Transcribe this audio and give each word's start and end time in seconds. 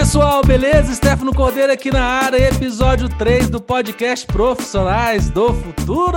pessoal, 0.00 0.42
beleza? 0.42 0.94
Stefano 0.94 1.30
Cordeiro 1.30 1.70
aqui 1.70 1.90
na 1.90 2.02
área, 2.02 2.48
episódio 2.48 3.06
3 3.18 3.50
do 3.50 3.60
podcast 3.60 4.26
Profissionais 4.26 5.28
do 5.28 5.52
Futuro. 5.52 6.16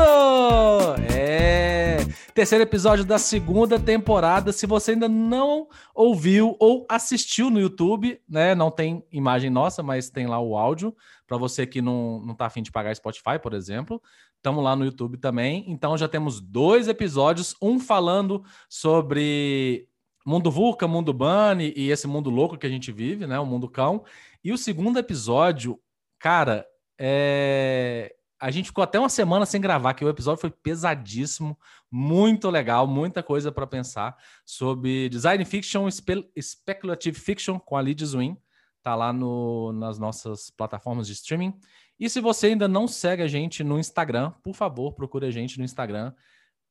É, 1.13 1.97
terceiro 2.33 2.63
episódio 2.63 3.04
da 3.04 3.19
segunda 3.19 3.77
temporada. 3.77 4.54
Se 4.54 4.65
você 4.65 4.91
ainda 4.91 5.09
não 5.09 5.68
ouviu 5.93 6.55
ou 6.61 6.86
assistiu 6.89 7.50
no 7.50 7.59
YouTube, 7.59 8.21
né? 8.27 8.55
Não 8.55 8.71
tem 8.71 9.04
imagem 9.11 9.50
nossa, 9.50 9.84
mas 9.84 10.09
tem 10.09 10.27
lá 10.27 10.39
o 10.39 10.55
áudio. 10.55 10.95
Para 11.27 11.36
você 11.38 11.68
que 11.68 11.81
não, 11.81 12.21
não 12.25 12.34
tá 12.34 12.45
afim 12.45 12.63
de 12.63 12.71
pagar 12.71 12.95
Spotify, 12.95 13.38
por 13.38 13.54
exemplo. 13.54 14.02
Estamos 14.38 14.63
lá 14.63 14.77
no 14.77 14.86
YouTube 14.86 15.18
também. 15.18 15.65
Então 15.68 15.97
já 15.97 16.07
temos 16.07 16.39
dois 16.39 16.88
episódios, 16.88 17.54
um 17.61 17.77
falando 17.77 18.45
sobre 18.70 19.89
Mundo 20.25 20.50
VUCA, 20.50 20.87
Mundo 20.87 21.13
Bunny 21.13 21.73
e 21.75 21.89
esse 21.89 22.07
mundo 22.07 22.29
louco 22.29 22.57
que 22.57 22.65
a 22.65 22.69
gente 22.69 22.91
vive, 22.91 23.27
né? 23.27 23.39
O 23.39 23.45
mundo 23.45 23.69
cão. 23.69 24.05
E 24.43 24.51
o 24.51 24.57
segundo 24.57 24.97
episódio, 24.97 25.79
cara, 26.18 26.65
é... 26.97 28.15
a 28.39 28.50
gente 28.50 28.67
ficou 28.67 28.83
até 28.83 28.97
uma 28.97 29.09
semana 29.09 29.45
sem 29.45 29.59
gravar, 29.59 29.93
que 29.93 30.05
o 30.05 30.09
episódio 30.09 30.39
foi 30.39 30.50
pesadíssimo, 30.50 31.57
muito 31.91 32.50
legal, 32.50 32.88
muita 32.88 33.22
coisa 33.22 33.52
para 33.52 33.67
pensar 33.67 34.16
sobre 34.45 35.09
design 35.09 35.44
fiction, 35.45 35.89
spe 35.89 36.30
speculative 36.39 37.19
fiction 37.19 37.59
com 37.59 37.75
a 37.75 37.81
Lidia 37.81 38.08
Zwin. 38.08 38.38
Tá 38.81 38.95
lá 38.95 39.14
no, 39.14 39.72
nas 39.73 39.97
nossas 39.97 40.50
plataformas 40.50 41.08
de 41.08 41.14
streaming. 41.14 41.53
E 42.00 42.09
se 42.09 42.19
você 42.19 42.47
ainda 42.47 42.67
não 42.67 42.88
segue 42.88 43.23
a 43.23 43.28
gente 43.28 43.64
no 43.64 43.80
Instagram, 43.80 44.31
por 44.44 44.53
favor, 44.53 44.94
procure 44.94 45.25
a 45.25 45.31
gente 45.31 45.58
no 45.58 45.64
Instagram, 45.64 46.14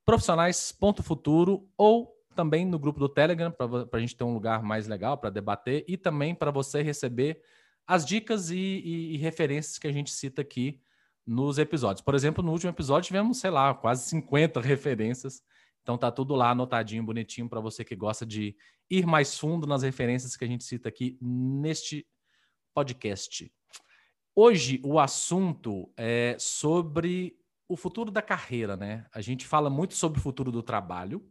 profissionais.futuro 0.05 1.66
ou 1.77 2.12
também 2.33 2.67
no 2.67 2.79
grupo 2.79 2.99
do 2.99 3.09
Telegram, 3.09 3.51
para 3.51 3.87
a 3.93 4.01
gente 4.01 4.17
ter 4.17 4.25
um 4.25 4.35
lugar 4.35 4.63
mais 4.63 4.87
legal 4.87 5.16
para 5.19 5.30
debater 5.30 5.85
e 5.87 5.97
também 5.97 6.35
para 6.35 6.51
você 6.51 6.83
receber 6.83 7.41
as 7.87 8.05
dicas 8.05 8.51
e, 8.51 8.57
e, 8.57 9.15
e, 9.15 9.16
referências 9.16 9.79
que 9.79 9.87
a 9.87 9.93
gente 9.93 10.11
cita 10.11 10.43
aqui 10.43 10.80
nos 11.27 11.59
episódios. 11.59 12.01
Por 12.01 12.15
exemplo, 12.15 12.43
no 12.43 12.52
último 12.52 12.71
episódio 12.71 13.07
tivemos, 13.07 13.39
sei 13.39 13.51
lá, 13.51 13.74
quase 13.74 14.09
50 14.09 14.61
referências. 14.63 15.43
Então 15.83 15.99
tá 15.99 16.11
tudo 16.11 16.35
lá 16.35 16.51
anotadinho, 16.51 17.05
bonitinho 17.05 17.49
para 17.49 17.61
você 17.61 17.85
que 17.85 17.97
gosta 17.97 18.24
de 18.24 18.57
ir 18.89 19.07
mais 19.07 19.39
fundo 19.39 19.67
nas 19.67 19.83
referências 19.83 20.37
que 20.37 20.45
a 20.45 20.49
gente 20.49 20.65
cita 20.65 20.89
aqui 20.89 21.19
neste 21.21 22.07
podcast. 22.73 23.52
Hoje 24.35 24.80
o 24.85 24.99
assunto 24.99 25.93
é 25.96 26.37
sobre 26.39 27.37
o 27.69 27.77
futuro 27.77 28.11
da 28.11 28.23
carreira, 28.23 28.77
né? 28.77 29.07
A 29.13 29.21
gente 29.21 29.46
fala 29.46 29.69
muito 29.69 29.95
sobre 29.95 30.19
o 30.19 30.23
futuro 30.23 30.52
do 30.52 30.63
trabalho, 30.63 31.27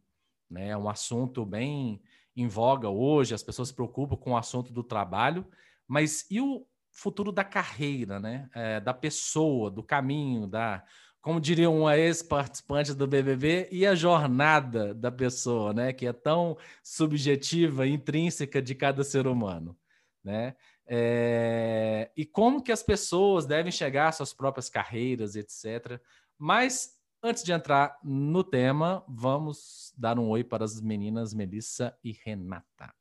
né? 0.52 0.70
É 0.70 0.78
um 0.78 0.90
assunto 0.90 1.46
bem 1.46 2.02
em 2.36 2.48
voga 2.48 2.90
hoje, 2.90 3.34
as 3.34 3.44
pessoas 3.44 3.70
se 3.70 3.74
preocupam 3.74 4.16
com 4.16 4.32
o 4.32 4.38
assunto 4.38 4.72
do 4.72 4.84
trabalho, 4.84 5.46
mas 5.88 6.26
e 6.30 6.40
o 6.40 6.66
futuro 6.92 7.32
da 7.32 7.44
carreira, 7.44 8.20
né? 8.20 8.50
É, 8.54 8.80
da 8.80 8.94
pessoa, 8.94 9.72
do 9.72 9.82
caminho, 9.82 10.46
da 10.46 10.84
como 11.22 11.40
diria 11.40 11.70
um 11.70 11.88
ex-participante 11.90 12.96
do 12.96 13.06
BBB, 13.06 13.70
e 13.72 13.86
a 13.86 13.94
jornada 13.94 14.92
da 14.94 15.12
pessoa, 15.12 15.72
né? 15.72 15.94
Que 15.94 16.08
é 16.08 16.14
tão 16.14 16.58
subjetiva, 16.84 17.86
intrínseca 17.88 18.60
de 18.62 18.74
cada 18.74 19.04
ser 19.04 19.28
humano, 19.28 19.78
né? 20.24 20.56
É... 20.94 22.12
e 22.18 22.26
como 22.26 22.62
que 22.62 22.72
as 22.72 22.84
pessoas 22.84 23.46
devem 23.46 23.72
chegar 23.72 24.10
às 24.10 24.18
suas 24.18 24.34
próprias 24.34 24.68
carreiras, 24.68 25.36
etc. 25.36 26.02
Mas 26.38 27.01
Antes 27.24 27.44
de 27.44 27.54
entrar 27.54 28.00
no 28.04 28.44
tema, 28.44 29.06
vamos 29.08 29.94
dar 29.96 30.18
um 30.18 30.28
oi 30.30 30.44
para 30.44 30.66
as 30.66 30.82
meninas 30.82 31.36
Melissa 31.36 31.96
e 32.04 32.14
Renata. 32.26 32.92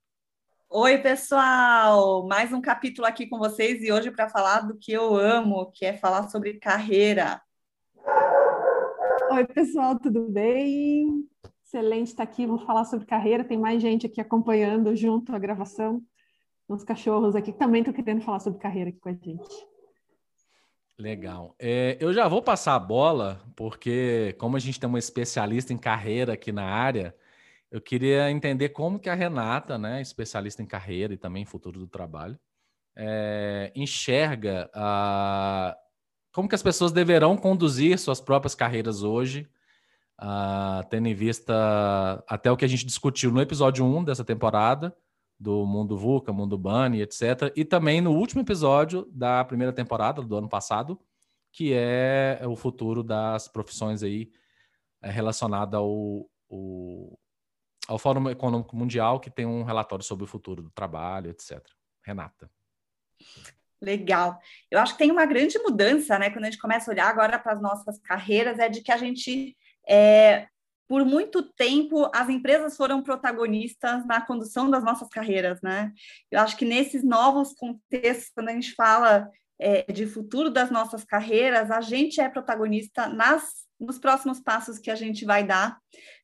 Oi, 0.69 0.99
pessoal! 0.99 2.27
Mais 2.27 2.53
um 2.53 2.61
capítulo 2.61 3.07
aqui 3.07 3.27
com 3.27 3.39
vocês 3.39 3.83
e 3.83 3.91
hoje 3.91 4.11
para 4.11 4.29
falar 4.29 4.61
do 4.61 4.77
que 4.77 4.93
eu 4.93 5.17
amo, 5.17 5.73
que 5.73 5.87
é 5.87 5.97
falar 5.97 6.29
sobre 6.29 6.59
carreira. 6.59 7.41
Oi, 9.33 9.47
pessoal, 9.47 9.99
tudo 9.99 10.29
bem? 10.29 11.27
Excelente 11.65 12.09
estar 12.09 12.25
aqui, 12.25 12.45
vamos 12.45 12.65
falar 12.65 12.85
sobre 12.85 13.07
carreira. 13.07 13.43
Tem 13.43 13.57
mais 13.57 13.81
gente 13.81 14.05
aqui 14.05 14.21
acompanhando 14.21 14.95
junto 14.95 15.35
a 15.35 15.39
gravação. 15.39 16.03
Uns 16.69 16.85
cachorros 16.85 17.35
aqui 17.35 17.53
que 17.53 17.59
também 17.59 17.81
estão 17.81 17.95
querendo 17.95 18.21
falar 18.21 18.41
sobre 18.41 18.61
carreira 18.61 18.91
aqui 18.91 19.01
com 19.01 19.09
a 19.09 19.15
gente. 19.15 19.70
Legal. 21.01 21.55
É, 21.59 21.97
eu 21.99 22.13
já 22.13 22.29
vou 22.29 22.43
passar 22.43 22.75
a 22.75 22.79
bola, 22.79 23.43
porque 23.57 24.35
como 24.39 24.57
a 24.57 24.61
gente 24.61 24.79
tem 24.79 24.87
uma 24.87 24.99
especialista 24.99 25.73
em 25.73 25.79
carreira 25.79 26.35
aqui 26.35 26.53
na 26.53 26.65
área, 26.65 27.17
eu 27.71 27.81
queria 27.81 28.31
entender 28.31 28.69
como 28.69 28.99
que 28.99 29.09
a 29.09 29.15
Renata, 29.15 29.79
né, 29.79 30.03
especialista 30.03 30.63
em 30.63 30.67
carreira 30.67 31.15
e 31.15 31.17
também 31.17 31.47
futuro 31.47 31.79
do 31.79 31.87
trabalho, 31.87 32.39
é, 32.95 33.73
enxerga 33.75 34.71
a, 34.75 35.75
como 36.33 36.49
que 36.49 36.55
as 36.55 36.63
pessoas 36.63 36.93
deverão 36.93 37.35
conduzir 37.35 37.99
suas 37.99 38.21
próprias 38.21 38.55
carreiras 38.55 39.03
hoje, 39.03 39.49
a, 40.19 40.85
tendo 40.91 41.09
em 41.09 41.15
vista 41.15 42.23
até 42.29 42.53
o 42.53 42.59
que 42.59 42.65
a 42.67 42.69
gente 42.69 42.85
discutiu 42.85 43.31
no 43.31 43.41
episódio 43.41 43.87
1 43.87 44.05
dessa 44.05 44.25
temporada, 44.25 44.95
do 45.41 45.65
Mundo 45.65 45.97
VUCA, 45.97 46.35
Mundo 46.35 46.59
Bunny, 46.59 47.01
etc. 47.01 47.51
E 47.57 47.65
também 47.65 48.03
no 48.03 48.13
último 48.13 48.43
episódio 48.43 49.09
da 49.11 49.43
primeira 49.43 49.73
temporada 49.73 50.21
do 50.21 50.37
ano 50.37 50.51
passado, 50.51 51.01
que 51.51 51.73
é 51.73 52.43
o 52.47 52.55
futuro 52.55 53.03
das 53.03 53.49
profissões 53.49 54.03
aí 54.03 54.31
é, 55.03 55.11
relacionada 55.11 55.79
ao, 55.79 56.29
ao, 56.51 57.19
ao 57.89 57.99
Fórum 57.99 58.29
Econômico 58.29 58.77
Mundial, 58.77 59.19
que 59.19 59.31
tem 59.31 59.47
um 59.47 59.63
relatório 59.63 60.05
sobre 60.05 60.25
o 60.25 60.29
futuro 60.29 60.63
do 60.63 60.71
trabalho, 60.71 61.31
etc. 61.31 61.59
Renata. 62.05 62.51
Legal. 63.81 64.39
Eu 64.71 64.79
acho 64.79 64.93
que 64.93 64.99
tem 64.99 65.11
uma 65.11 65.25
grande 65.25 65.59
mudança, 65.59 66.19
né? 66.19 66.29
Quando 66.29 66.45
a 66.45 66.51
gente 66.51 66.61
começa 66.61 66.91
a 66.91 66.93
olhar 66.93 67.09
agora 67.09 67.39
para 67.39 67.55
as 67.55 67.63
nossas 67.63 67.99
carreiras, 67.99 68.59
é 68.59 68.69
de 68.69 68.83
que 68.83 68.93
a 68.93 68.99
gente 68.99 69.57
é, 69.89 70.47
por 70.91 71.05
muito 71.05 71.41
tempo 71.41 72.11
as 72.13 72.29
empresas 72.29 72.77
foram 72.77 73.01
protagonistas 73.01 74.05
na 74.07 74.21
condução 74.21 74.69
das 74.69 74.83
nossas 74.83 75.09
carreiras, 75.09 75.61
né? 75.63 75.93
Eu 76.29 76.41
acho 76.41 76.57
que 76.57 76.65
nesses 76.65 77.05
novos 77.05 77.53
contextos, 77.53 78.33
quando 78.35 78.49
a 78.49 78.53
gente 78.53 78.75
fala 78.75 79.31
é, 79.57 79.85
de 79.93 80.05
futuro 80.05 80.51
das 80.51 80.69
nossas 80.69 81.05
carreiras, 81.05 81.71
a 81.71 81.81
gente 81.81 82.21
é 82.21 82.29
protagonista 82.29 83.07
nas 83.07 83.71
nos 83.79 83.99
próximos 83.99 84.41
passos 84.41 84.79
que 84.79 84.91
a 84.91 84.95
gente 84.95 85.25
vai 85.25 85.43
dar, 85.43 85.79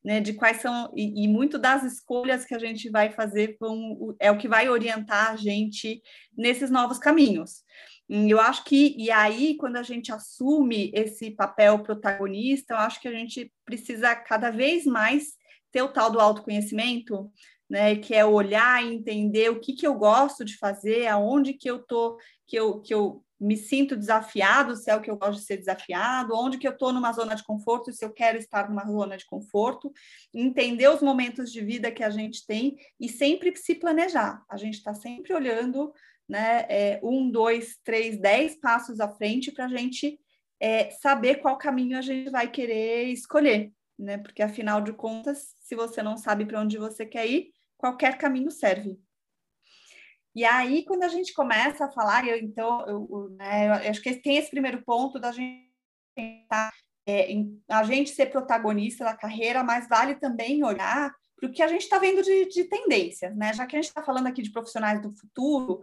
né, 0.05 0.19
de 0.19 0.33
quais 0.33 0.61
são, 0.61 0.93
e, 0.95 1.23
e, 1.23 1.27
muito 1.27 1.57
das 1.57 1.83
escolhas 1.83 2.45
que 2.45 2.53
a 2.53 2.59
gente 2.59 2.87
vai 2.87 3.09
fazer 3.09 3.57
vão, 3.59 4.15
é 4.19 4.29
o 4.29 4.37
que 4.37 4.47
vai 4.47 4.69
orientar 4.69 5.31
a 5.31 5.35
gente 5.35 5.99
nesses 6.37 6.69
novos 6.69 6.99
caminhos. 6.99 7.63
Eu 8.09 8.39
acho 8.39 8.63
que, 8.63 8.95
e 8.97 9.11
aí, 9.11 9.57
quando 9.57 9.75
a 9.75 9.83
gente 9.83 10.11
assume 10.11 10.91
esse 10.93 11.31
papel 11.31 11.79
protagonista, 11.79 12.73
eu 12.73 12.77
acho 12.77 13.01
que 13.01 13.07
a 13.07 13.11
gente 13.11 13.51
precisa 13.65 14.15
cada 14.15 14.49
vez 14.49 14.85
mais 14.85 15.33
ter 15.71 15.81
o 15.81 15.91
tal 15.91 16.09
do 16.09 16.19
autoconhecimento, 16.19 17.29
né, 17.69 17.97
que 17.97 18.15
é 18.15 18.23
olhar 18.25 18.83
e 18.83 18.93
entender 18.93 19.49
o 19.49 19.59
que, 19.59 19.73
que 19.73 19.85
eu 19.85 19.93
gosto 19.95 20.45
de 20.45 20.57
fazer, 20.57 21.07
aonde 21.07 21.53
que 21.53 21.69
eu 21.69 21.79
tô, 21.79 22.17
que 22.47 22.55
eu, 22.55 22.79
que 22.79 22.93
eu 22.93 23.23
me 23.39 23.55
sinto 23.55 23.95
desafiado, 23.95 24.75
se 24.75 24.89
é 24.89 24.95
o 24.95 25.01
que 25.01 25.11
eu 25.11 25.17
gosto 25.17 25.39
de 25.39 25.45
ser 25.45 25.57
desafiado, 25.57 26.33
onde 26.33 26.57
que 26.57 26.67
eu 26.67 26.71
estou 26.71 26.91
numa 26.91 27.11
zona 27.11 27.35
de 27.35 27.43
conforto, 27.43 27.91
se 27.91 28.03
eu 28.03 28.11
quero 28.11 28.37
estar 28.37 28.69
numa 28.69 28.85
zona 28.85 29.15
de 29.15 29.25
conforto, 29.25 29.91
entender 30.33 30.87
os 30.89 31.01
momentos 31.01 31.51
de 31.51 31.61
vida 31.61 31.91
que 31.91 32.03
a 32.03 32.09
gente 32.09 32.45
tem 32.47 32.77
e 32.99 33.07
sempre 33.07 33.55
se 33.55 33.75
planejar. 33.75 34.43
A 34.49 34.57
gente 34.57 34.75
está 34.75 34.93
sempre 34.93 35.33
olhando 35.33 35.93
né, 36.27 36.65
é, 36.69 36.99
um, 37.03 37.29
dois, 37.29 37.77
três, 37.83 38.19
dez 38.19 38.59
passos 38.59 38.99
à 38.99 39.07
frente 39.07 39.51
para 39.51 39.65
a 39.65 39.69
gente 39.69 40.19
é, 40.59 40.89
saber 40.91 41.35
qual 41.35 41.57
caminho 41.57 41.97
a 41.97 42.01
gente 42.01 42.29
vai 42.29 42.49
querer 42.49 43.05
escolher, 43.09 43.71
né? 43.97 44.17
Porque 44.17 44.41
afinal 44.41 44.81
de 44.81 44.91
contas, 44.91 45.55
se 45.61 45.75
você 45.75 46.01
não 46.01 46.17
sabe 46.17 46.45
para 46.45 46.61
onde 46.61 46.77
você 46.77 47.05
quer 47.05 47.27
ir, 47.27 47.51
qualquer 47.77 48.17
caminho 48.17 48.51
serve. 48.51 48.99
E 50.35 50.43
aí, 50.43 50.83
quando 50.85 51.03
a 51.03 51.07
gente 51.07 51.33
começa 51.33 51.85
a 51.85 51.91
falar, 51.91 52.27
eu, 52.27 52.37
então, 52.37 52.85
eu, 52.87 53.07
eu, 53.09 53.29
né, 53.31 53.67
eu 53.67 53.89
acho 53.89 54.01
que 54.01 54.13
tem 54.15 54.37
esse 54.37 54.51
primeiro 54.51 54.83
ponto 54.83 55.19
da 55.19 55.31
gente 55.31 55.67
tentar 56.15 56.71
é, 57.07 57.29
a 57.69 57.83
gente 57.83 58.09
ser 58.09 58.27
protagonista 58.27 59.03
da 59.05 59.15
carreira, 59.15 59.63
mas 59.63 59.87
vale 59.87 60.15
também 60.15 60.63
olhar 60.63 61.11
para 61.39 61.49
o 61.49 61.51
que 61.51 61.61
a 61.61 61.67
gente 61.67 61.83
está 61.83 61.99
vendo 61.99 62.21
de, 62.21 62.47
de 62.49 62.65
tendências, 62.65 63.35
né? 63.35 63.53
Já 63.53 63.65
que 63.65 63.75
a 63.75 63.79
gente 63.79 63.89
está 63.89 64.03
falando 64.03 64.27
aqui 64.27 64.41
de 64.41 64.51
profissionais 64.51 65.01
do 65.01 65.11
futuro, 65.15 65.81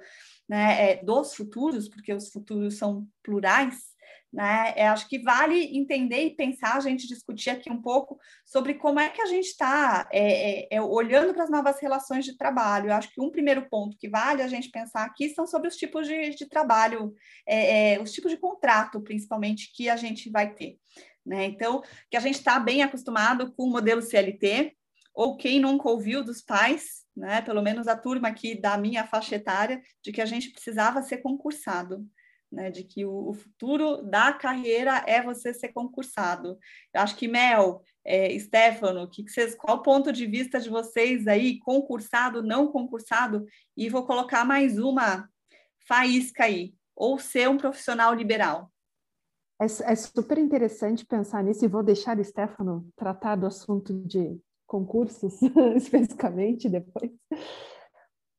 né, 0.48 0.92
é, 0.92 1.04
dos 1.04 1.34
futuros, 1.34 1.88
porque 1.88 2.12
os 2.12 2.30
futuros 2.30 2.76
são 2.76 3.06
plurais, 3.22 3.94
né? 4.34 4.74
É, 4.74 4.88
acho 4.88 5.08
que 5.08 5.20
vale 5.20 5.78
entender 5.78 6.24
e 6.24 6.34
pensar, 6.34 6.76
a 6.76 6.80
gente 6.80 7.06
discutir 7.06 7.50
aqui 7.50 7.70
um 7.70 7.80
pouco 7.80 8.18
sobre 8.44 8.74
como 8.74 8.98
é 8.98 9.08
que 9.08 9.22
a 9.22 9.26
gente 9.26 9.46
está 9.46 10.08
é, 10.10 10.74
é, 10.74 10.76
é, 10.76 10.82
olhando 10.82 11.32
para 11.32 11.44
as 11.44 11.50
novas 11.50 11.78
relações 11.80 12.24
de 12.24 12.36
trabalho. 12.36 12.88
Eu 12.88 12.94
acho 12.94 13.12
que 13.12 13.20
um 13.20 13.30
primeiro 13.30 13.68
ponto 13.70 13.96
que 13.96 14.08
vale 14.08 14.42
a 14.42 14.48
gente 14.48 14.70
pensar 14.70 15.04
aqui 15.04 15.28
são 15.28 15.46
sobre 15.46 15.68
os 15.68 15.76
tipos 15.76 16.08
de, 16.08 16.30
de 16.30 16.48
trabalho, 16.48 17.14
é, 17.46 17.94
é, 17.94 18.02
os 18.02 18.10
tipos 18.12 18.32
de 18.32 18.36
contrato, 18.36 19.00
principalmente, 19.00 19.72
que 19.72 19.88
a 19.88 19.94
gente 19.94 20.28
vai 20.28 20.52
ter. 20.52 20.78
Né? 21.24 21.44
Então, 21.44 21.80
que 22.10 22.16
a 22.16 22.20
gente 22.20 22.34
está 22.34 22.58
bem 22.58 22.82
acostumado 22.82 23.52
com 23.52 23.62
o 23.62 23.70
modelo 23.70 24.02
CLT, 24.02 24.76
ou 25.14 25.36
quem 25.36 25.60
nunca 25.60 25.88
ouviu 25.88 26.24
dos 26.24 26.42
pais, 26.42 27.03
né? 27.16 27.40
Pelo 27.42 27.62
menos 27.62 27.86
a 27.86 27.96
turma 27.96 28.28
aqui 28.28 28.60
da 28.60 28.76
minha 28.76 29.06
faixa 29.06 29.36
etária, 29.36 29.82
de 30.02 30.12
que 30.12 30.20
a 30.20 30.26
gente 30.26 30.50
precisava 30.50 31.02
ser 31.02 31.18
concursado. 31.18 32.06
Né, 32.52 32.70
de 32.70 32.84
que 32.84 33.04
o, 33.04 33.30
o, 33.30 33.34
futuro 33.34 34.00
da 34.02 34.32
carreira 34.32 35.02
é 35.08 35.20
você 35.20 35.52
ser 35.52 35.72
concursado. 35.72 36.56
Eu 36.94 37.00
acho 37.00 37.16
que 37.16 37.26
Mel, 37.26 37.82
é, 38.04 38.38
Stefano, 38.38 39.10
que, 39.10 39.24
que 39.24 39.30
vocês, 39.32 39.56
qual 39.56 39.78
o 39.78 39.82
ponto 39.82 40.12
de 40.12 40.24
vista 40.24 40.60
de 40.60 40.70
vocês 40.70 41.26
aí, 41.26 41.58
concursado, 41.58 42.44
não 42.44 42.70
concursado? 42.70 43.44
E 43.76 43.88
vou 43.88 44.06
colocar 44.06 44.44
mais 44.44 44.78
uma 44.78 45.28
faísca 45.88 46.44
aí, 46.44 46.74
ou 46.94 47.18
ser 47.18 47.48
um 47.48 47.56
profissional 47.56 48.14
liberal. 48.14 48.70
É, 49.60 49.64
é 49.64 49.96
super 49.96 50.38
interessante 50.38 51.04
pensar 51.04 51.42
nisso 51.42 51.64
e 51.64 51.68
vou 51.68 51.82
deixar 51.82 52.22
Stefano 52.22 52.88
tratar 52.94 53.34
do 53.34 53.46
assunto 53.46 53.92
de 54.06 54.38
concursos 54.74 55.40
especificamente 55.76 56.68
depois. 56.68 57.12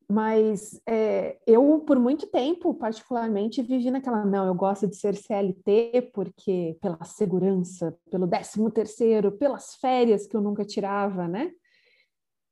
Mas 0.07 0.79
é, 0.87 1.39
eu, 1.47 1.79
por 1.79 1.97
muito 1.97 2.27
tempo, 2.27 2.73
particularmente, 2.73 3.63
vivi 3.63 3.89
naquela, 3.89 4.25
não, 4.25 4.45
eu 4.45 4.53
gosto 4.53 4.85
de 4.85 4.97
ser 4.97 5.15
CLT 5.15 6.11
porque 6.13 6.77
pela 6.81 7.03
segurança, 7.05 7.97
pelo 8.11 8.27
décimo 8.27 8.69
terceiro, 8.69 9.31
pelas 9.31 9.75
férias 9.75 10.27
que 10.27 10.35
eu 10.35 10.41
nunca 10.41 10.65
tirava, 10.65 11.27
né? 11.27 11.51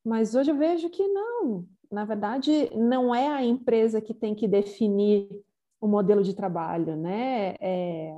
Mas 0.03 0.33
hoje 0.33 0.49
eu 0.49 0.57
vejo 0.57 0.89
que 0.89 1.05
não, 1.09 1.65
na 1.91 2.05
verdade, 2.05 2.71
não 2.73 3.13
é 3.13 3.27
a 3.27 3.43
empresa 3.43 4.01
que 4.01 4.13
tem 4.13 4.33
que 4.33 4.47
definir 4.47 5.29
o 5.79 5.87
modelo 5.87 6.23
de 6.23 6.33
trabalho, 6.33 6.95
né? 6.95 7.55
É, 7.59 8.15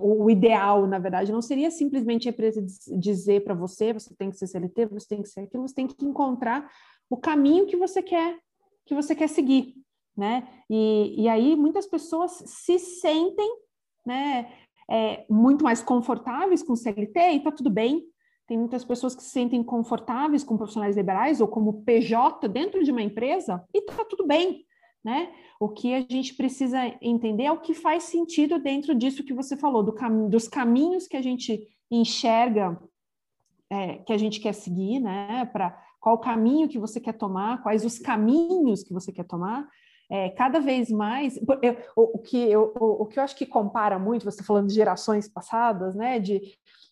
o 0.00 0.28
ideal, 0.30 0.86
na 0.86 0.98
verdade, 0.98 1.32
não 1.32 1.42
seria 1.42 1.70
simplesmente 1.70 2.28
a 2.28 2.32
empresa 2.32 2.64
dizer 2.98 3.44
para 3.44 3.54
você, 3.54 3.92
você 3.92 4.14
tem 4.14 4.30
que 4.30 4.36
ser 4.36 4.46
CLT, 4.46 4.86
você 4.86 5.08
tem 5.08 5.22
que 5.22 5.28
ser 5.28 5.40
aquilo, 5.40 5.66
você 5.66 5.74
tem 5.74 5.86
que 5.86 6.04
encontrar 6.04 6.68
o 7.08 7.16
caminho 7.16 7.66
que 7.66 7.76
você 7.76 8.02
quer, 8.02 8.38
que 8.84 8.94
você 8.94 9.14
quer 9.14 9.28
seguir, 9.28 9.74
né? 10.16 10.48
E, 10.68 11.22
e 11.22 11.28
aí 11.28 11.54
muitas 11.54 11.86
pessoas 11.86 12.32
se 12.46 12.78
sentem, 12.78 13.48
né, 14.04 14.50
é, 14.88 15.24
muito 15.28 15.64
mais 15.64 15.82
confortáveis 15.82 16.62
com 16.62 16.76
CLT 16.76 17.32
e 17.32 17.40
tá 17.40 17.52
tudo 17.52 17.70
bem. 17.70 18.04
Tem 18.46 18.56
muitas 18.56 18.84
pessoas 18.84 19.14
que 19.14 19.22
se 19.22 19.30
sentem 19.30 19.62
confortáveis 19.62 20.44
com 20.44 20.56
profissionais 20.56 20.96
liberais 20.96 21.40
ou 21.40 21.48
como 21.48 21.82
PJ 21.82 22.48
dentro 22.48 22.82
de 22.82 22.92
uma 22.92 23.02
empresa 23.02 23.64
e 23.74 23.82
tá 23.82 24.04
tudo 24.04 24.26
bem, 24.26 24.64
né? 25.06 25.32
O 25.60 25.68
que 25.68 25.94
a 25.94 26.00
gente 26.00 26.34
precisa 26.34 26.80
entender 27.00 27.44
é 27.44 27.52
o 27.52 27.60
que 27.60 27.72
faz 27.72 28.02
sentido 28.02 28.58
dentro 28.58 28.92
disso 28.92 29.22
que 29.22 29.32
você 29.32 29.56
falou, 29.56 29.80
do 29.80 29.92
cam 29.92 30.28
dos 30.28 30.48
caminhos 30.48 31.06
que 31.06 31.16
a 31.16 31.22
gente 31.22 31.64
enxerga, 31.88 32.76
é, 33.70 33.98
que 33.98 34.12
a 34.12 34.18
gente 34.18 34.40
quer 34.40 34.52
seguir, 34.52 34.98
né? 34.98 35.44
Para 35.52 35.80
qual 36.00 36.18
caminho 36.18 36.68
que 36.68 36.76
você 36.76 37.00
quer 37.00 37.12
tomar, 37.12 37.62
quais 37.62 37.84
os 37.84 38.00
caminhos 38.00 38.82
que 38.82 38.92
você 38.92 39.12
quer 39.12 39.24
tomar. 39.24 39.68
É, 40.10 40.30
cada 40.30 40.58
vez 40.58 40.90
mais, 40.90 41.36
eu, 41.36 41.76
o, 41.94 42.16
o, 42.16 42.18
que 42.18 42.36
eu, 42.36 42.74
o, 42.78 43.02
o, 43.02 43.06
que 43.06 43.20
eu 43.20 43.22
acho 43.22 43.36
que 43.36 43.46
compara 43.46 44.00
muito, 44.00 44.24
você 44.24 44.42
falando 44.42 44.66
de 44.66 44.74
gerações 44.74 45.28
passadas, 45.28 45.94
né? 45.94 46.18
De, 46.18 46.40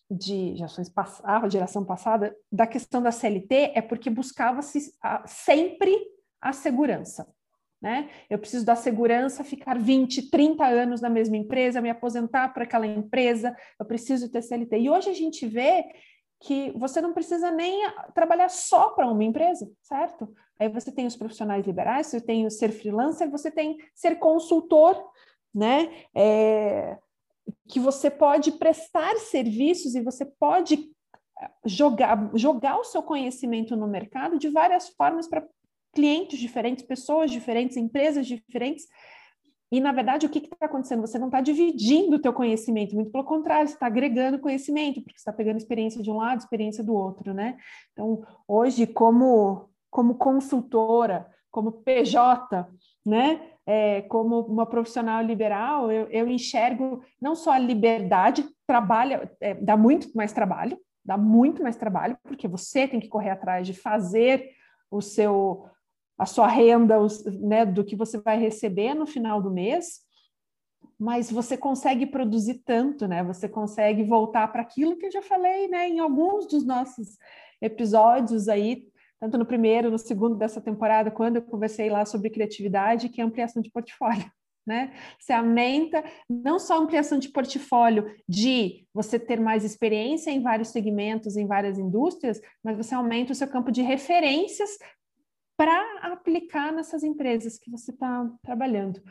de 0.09 0.55
gerações 0.55 0.87
passadas, 0.87 1.51
geração 1.51 1.83
passada, 1.83 2.33
da 2.49 2.65
questão 2.65 3.01
da 3.01 3.11
CLT 3.11 3.73
é 3.75 3.81
porque 3.81 4.09
buscava-se 4.09 4.93
sempre 5.25 5.93
a 6.39 6.53
segurança. 6.53 7.34
Né? 7.85 8.09
Eu 8.31 8.39
preciso 8.39 8.65
da 8.65 8.75
segurança, 8.75 9.43
ficar 9.43 9.77
20, 9.77 10.31
30 10.31 10.65
anos 10.65 11.01
na 11.01 11.09
mesma 11.09 11.37
empresa, 11.37 11.79
me 11.79 11.91
aposentar 11.91 12.51
para 12.51 12.63
aquela 12.63 12.87
empresa, 12.87 13.55
eu 13.79 13.85
preciso 13.85 14.27
ter 14.31 14.41
CLT. 14.41 14.79
E 14.79 14.89
hoje 14.89 15.11
a 15.11 15.13
gente 15.13 15.45
vê 15.45 15.85
que 16.39 16.71
você 16.75 16.99
não 16.99 17.13
precisa 17.13 17.51
nem 17.51 17.87
trabalhar 18.15 18.49
só 18.49 18.89
para 18.89 19.07
uma 19.07 19.23
empresa, 19.23 19.71
certo? 19.83 20.33
Aí 20.59 20.67
você 20.67 20.91
tem 20.91 21.05
os 21.05 21.15
profissionais 21.15 21.63
liberais, 21.63 22.07
você 22.07 22.19
tem 22.19 22.47
o 22.47 22.49
ser 22.49 22.71
freelancer, 22.71 23.29
você 23.29 23.51
tem 23.51 23.77
ser 23.93 24.15
consultor, 24.15 24.99
né? 25.53 26.07
É, 26.15 26.97
que 27.69 27.79
você 27.79 28.09
pode 28.09 28.53
prestar 28.53 29.15
serviços 29.17 29.93
e 29.93 30.01
você 30.01 30.25
pode 30.25 30.89
jogar, 31.63 32.31
jogar 32.33 32.79
o 32.79 32.83
seu 32.83 33.03
conhecimento 33.03 33.75
no 33.75 33.87
mercado 33.87 34.39
de 34.39 34.49
várias 34.49 34.89
formas 34.89 35.27
para 35.27 35.45
clientes 35.95 36.37
diferentes, 36.37 36.85
pessoas 36.85 37.31
diferentes, 37.31 37.77
empresas 37.77 38.27
diferentes. 38.27 38.85
E, 39.71 39.79
na 39.79 39.91
verdade, 39.91 40.25
o 40.25 40.29
que 40.29 40.39
está 40.39 40.67
acontecendo? 40.67 41.01
Você 41.01 41.17
não 41.17 41.27
está 41.27 41.41
dividindo 41.41 42.17
o 42.17 42.21
teu 42.21 42.31
conhecimento, 42.31 42.93
muito 42.93 43.11
pelo 43.11 43.23
contrário, 43.23 43.67
você 43.67 43.73
está 43.73 43.87
agregando 43.87 44.39
conhecimento, 44.39 45.01
porque 45.01 45.17
você 45.17 45.21
está 45.21 45.33
pegando 45.33 45.57
experiência 45.57 46.03
de 46.03 46.11
um 46.11 46.17
lado, 46.17 46.39
experiência 46.39 46.83
do 46.83 46.93
outro, 46.93 47.33
né? 47.33 47.57
Então, 47.91 48.23
hoje, 48.47 48.85
como, 48.85 49.69
como 49.89 50.15
consultora, 50.15 51.27
como 51.49 51.71
PJ, 51.71 52.67
né? 53.05 53.41
É, 53.65 54.03
como 54.03 54.41
uma 54.41 54.67
profissional 54.67 55.23
liberal, 55.23 55.91
eu, 55.91 56.07
eu, 56.11 56.27
enxergo 56.27 57.01
não 57.19 57.35
só 57.35 57.53
a 57.53 57.57
liberdade, 57.57 58.45
trabalha, 58.67 59.31
é, 59.41 59.55
dá 59.55 59.75
muito 59.75 60.15
mais 60.15 60.31
trabalho, 60.31 60.77
dá 61.03 61.17
muito 61.17 61.63
mais 61.63 61.75
trabalho, 61.75 62.15
porque 62.23 62.47
você 62.47 62.87
tem 62.87 62.99
que 62.99 63.07
correr 63.07 63.31
atrás 63.31 63.65
de 63.65 63.73
fazer 63.73 64.51
o 64.91 65.01
seu 65.01 65.65
a 66.17 66.25
sua 66.25 66.47
renda, 66.47 66.97
né, 67.41 67.65
do 67.65 67.83
que 67.83 67.95
você 67.95 68.17
vai 68.19 68.39
receber 68.39 68.93
no 68.93 69.05
final 69.05 69.41
do 69.41 69.51
mês, 69.51 70.05
mas 70.97 71.29
você 71.29 71.57
consegue 71.57 72.05
produzir 72.05 72.61
tanto, 72.65 73.07
né? 73.07 73.21
Você 73.23 73.49
consegue 73.49 74.03
voltar 74.03 74.47
para 74.47 74.61
aquilo 74.61 74.97
que 74.97 75.07
eu 75.07 75.11
já 75.11 75.21
falei, 75.21 75.67
né, 75.67 75.89
em 75.89 75.99
alguns 75.99 76.47
dos 76.47 76.65
nossos 76.65 77.17
episódios 77.61 78.47
aí, 78.47 78.87
tanto 79.19 79.37
no 79.37 79.45
primeiro, 79.45 79.91
no 79.91 79.97
segundo 79.97 80.35
dessa 80.35 80.61
temporada, 80.61 81.11
quando 81.11 81.37
eu 81.37 81.41
conversei 81.41 81.89
lá 81.89 82.05
sobre 82.05 82.29
criatividade, 82.29 83.09
que 83.09 83.19
é 83.19 83.23
ampliação 83.23 83.61
de 83.61 83.71
portfólio. 83.71 84.25
Né? 84.67 84.95
Você 85.19 85.31
aumenta 85.31 86.03
não 86.27 86.57
só 86.57 86.81
ampliação 86.81 87.19
de 87.19 87.29
portfólio 87.29 88.11
de 88.27 88.87
você 88.91 89.19
ter 89.19 89.39
mais 89.39 89.63
experiência 89.63 90.31
em 90.31 90.41
vários 90.41 90.69
segmentos, 90.69 91.37
em 91.37 91.45
várias 91.45 91.77
indústrias, 91.77 92.41
mas 92.63 92.75
você 92.75 92.95
aumenta 92.95 93.31
o 93.31 93.35
seu 93.35 93.47
campo 93.47 93.71
de 93.71 93.83
referências 93.83 94.71
para 95.57 96.11
aplicar 96.11 96.71
nessas 96.71 97.03
empresas 97.03 97.57
que 97.57 97.69
você 97.69 97.91
está 97.91 98.29
trabalhando. 98.43 99.01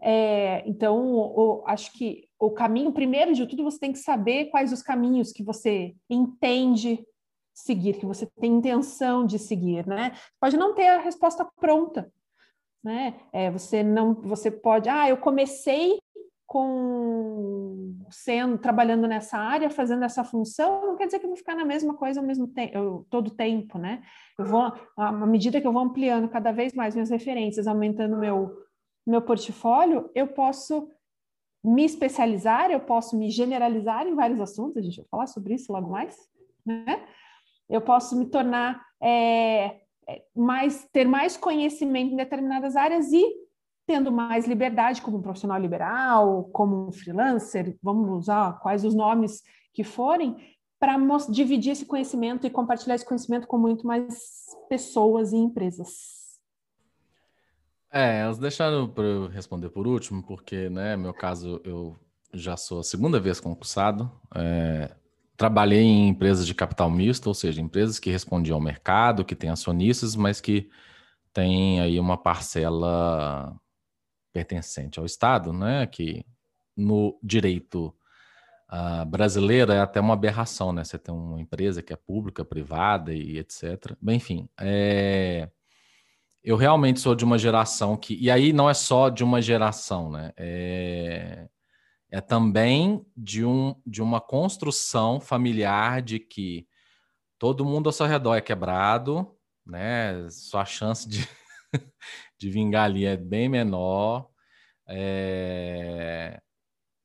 É, 0.00 0.62
então, 0.68 1.64
acho 1.66 1.92
que 1.92 2.28
o 2.38 2.50
caminho, 2.50 2.92
primeiro 2.92 3.34
de 3.34 3.46
tudo, 3.46 3.64
você 3.64 3.78
tem 3.78 3.92
que 3.92 3.98
saber 3.98 4.46
quais 4.46 4.72
os 4.72 4.82
caminhos 4.82 5.32
que 5.32 5.42
você 5.42 5.94
entende 6.08 7.04
seguir, 7.52 7.98
que 7.98 8.06
você 8.06 8.26
tem 8.40 8.52
intenção 8.52 9.26
de 9.26 9.38
seguir, 9.38 9.84
né? 9.86 10.12
Pode 10.40 10.56
não 10.56 10.74
ter 10.74 10.86
a 10.88 11.00
resposta 11.00 11.44
pronta, 11.58 12.12
né? 12.82 13.20
É, 13.32 13.50
você 13.50 13.82
não, 13.82 14.14
você 14.14 14.50
pode, 14.50 14.88
ah, 14.88 15.08
eu 15.08 15.16
comecei 15.16 15.98
com 16.48 17.94
sendo 18.10 18.56
trabalhando 18.56 19.06
nessa 19.06 19.36
área, 19.36 19.68
fazendo 19.68 20.02
essa 20.02 20.24
função, 20.24 20.86
não 20.86 20.96
quer 20.96 21.04
dizer 21.04 21.18
que 21.18 21.26
eu 21.26 21.28
vou 21.28 21.36
ficar 21.36 21.54
na 21.54 21.64
mesma 21.64 21.92
coisa 21.94 22.20
ao 22.20 22.26
mesmo 22.26 22.48
tempo, 22.48 23.06
todo 23.10 23.30
tempo, 23.30 23.76
né? 23.76 24.02
Eu 24.38 24.46
vou, 24.46 24.72
à 24.96 25.12
medida 25.26 25.60
que 25.60 25.66
eu 25.66 25.72
vou 25.72 25.82
ampliando 25.82 26.26
cada 26.26 26.50
vez 26.50 26.72
mais 26.72 26.94
minhas 26.94 27.10
referências, 27.10 27.66
aumentando 27.68 28.16
meu 28.16 28.66
meu 29.06 29.22
portfólio, 29.22 30.10
eu 30.14 30.28
posso 30.28 30.90
me 31.64 31.84
especializar, 31.84 32.70
eu 32.70 32.80
posso 32.80 33.16
me 33.16 33.30
generalizar 33.30 34.06
em 34.06 34.14
vários 34.14 34.40
assuntos, 34.40 34.78
a 34.78 34.82
gente 34.82 34.96
vai 34.96 35.06
falar 35.10 35.26
sobre 35.26 35.54
isso 35.54 35.70
logo 35.70 35.90
mais, 35.90 36.16
né? 36.64 37.06
Eu 37.68 37.82
posso 37.82 38.18
me 38.18 38.26
tornar 38.26 38.82
é, 39.02 39.80
mais 40.34 40.88
ter 40.92 41.06
mais 41.06 41.36
conhecimento 41.36 42.12
em 42.12 42.16
determinadas 42.16 42.74
áreas 42.74 43.12
e 43.12 43.47
tendo 43.88 44.12
mais 44.12 44.46
liberdade 44.46 45.00
como 45.00 45.16
um 45.16 45.22
profissional 45.22 45.58
liberal, 45.58 46.44
como 46.52 46.88
um 46.88 46.92
freelancer, 46.92 47.74
vamos 47.82 48.10
usar 48.10 48.60
quais 48.60 48.84
os 48.84 48.94
nomes 48.94 49.42
que 49.72 49.82
forem, 49.82 50.36
para 50.78 50.94
dividir 51.30 51.72
esse 51.72 51.86
conhecimento 51.86 52.46
e 52.46 52.50
compartilhar 52.50 52.96
esse 52.96 53.06
conhecimento 53.06 53.46
com 53.46 53.56
muito 53.56 53.86
mais 53.86 54.44
pessoas 54.68 55.32
e 55.32 55.36
empresas. 55.36 56.18
É, 57.90 58.20
elas 58.20 58.36
deixaram 58.36 58.86
para 58.86 59.04
eu 59.04 59.26
responder 59.28 59.70
por 59.70 59.86
último, 59.86 60.22
porque, 60.22 60.68
né, 60.68 60.94
meu 60.94 61.14
caso, 61.14 61.58
eu 61.64 61.96
já 62.34 62.58
sou 62.58 62.80
a 62.80 62.84
segunda 62.84 63.18
vez 63.18 63.40
concursado. 63.40 64.12
É, 64.34 64.94
trabalhei 65.34 65.80
em 65.80 66.08
empresas 66.08 66.46
de 66.46 66.54
capital 66.54 66.90
misto, 66.90 67.28
ou 67.28 67.34
seja, 67.34 67.62
empresas 67.62 67.98
que 67.98 68.10
respondiam 68.10 68.56
ao 68.56 68.62
mercado, 68.62 69.24
que 69.24 69.34
têm 69.34 69.48
acionistas, 69.48 70.14
mas 70.14 70.42
que 70.42 70.68
têm 71.32 71.80
aí 71.80 71.98
uma 71.98 72.18
parcela 72.18 73.58
pertencente 74.38 75.00
ao 75.00 75.04
Estado, 75.04 75.52
né, 75.52 75.86
que 75.86 76.24
no 76.76 77.18
direito 77.20 77.92
uh, 78.70 79.04
brasileiro 79.04 79.72
é 79.72 79.80
até 79.80 80.00
uma 80.00 80.14
aberração, 80.14 80.72
né? 80.72 80.84
Você 80.84 80.96
tem 80.96 81.12
uma 81.12 81.40
empresa 81.40 81.82
que 81.82 81.92
é 81.92 81.96
pública, 81.96 82.44
privada 82.44 83.12
e 83.12 83.38
etc. 83.38 83.96
Bem, 84.00 84.16
enfim, 84.16 84.48
é... 84.60 85.50
eu 86.42 86.56
realmente 86.56 87.00
sou 87.00 87.16
de 87.16 87.24
uma 87.24 87.36
geração 87.36 87.96
que. 87.96 88.14
E 88.14 88.30
aí 88.30 88.52
não 88.52 88.70
é 88.70 88.74
só 88.74 89.08
de 89.08 89.24
uma 89.24 89.42
geração, 89.42 90.08
né? 90.08 90.32
É, 90.36 91.48
é 92.08 92.20
também 92.20 93.04
de, 93.16 93.44
um, 93.44 93.74
de 93.84 94.00
uma 94.00 94.20
construção 94.20 95.20
familiar 95.20 96.00
de 96.00 96.20
que 96.20 96.64
todo 97.40 97.64
mundo 97.64 97.88
ao 97.88 97.92
seu 97.92 98.06
redor 98.06 98.36
é 98.36 98.40
quebrado, 98.40 99.28
né? 99.66 100.28
Sua 100.30 100.64
chance 100.64 101.08
de, 101.08 101.28
de 102.38 102.50
vingar 102.50 102.84
ali 102.84 103.04
é 103.04 103.16
bem 103.16 103.48
menor. 103.48 104.28
É... 104.88 106.40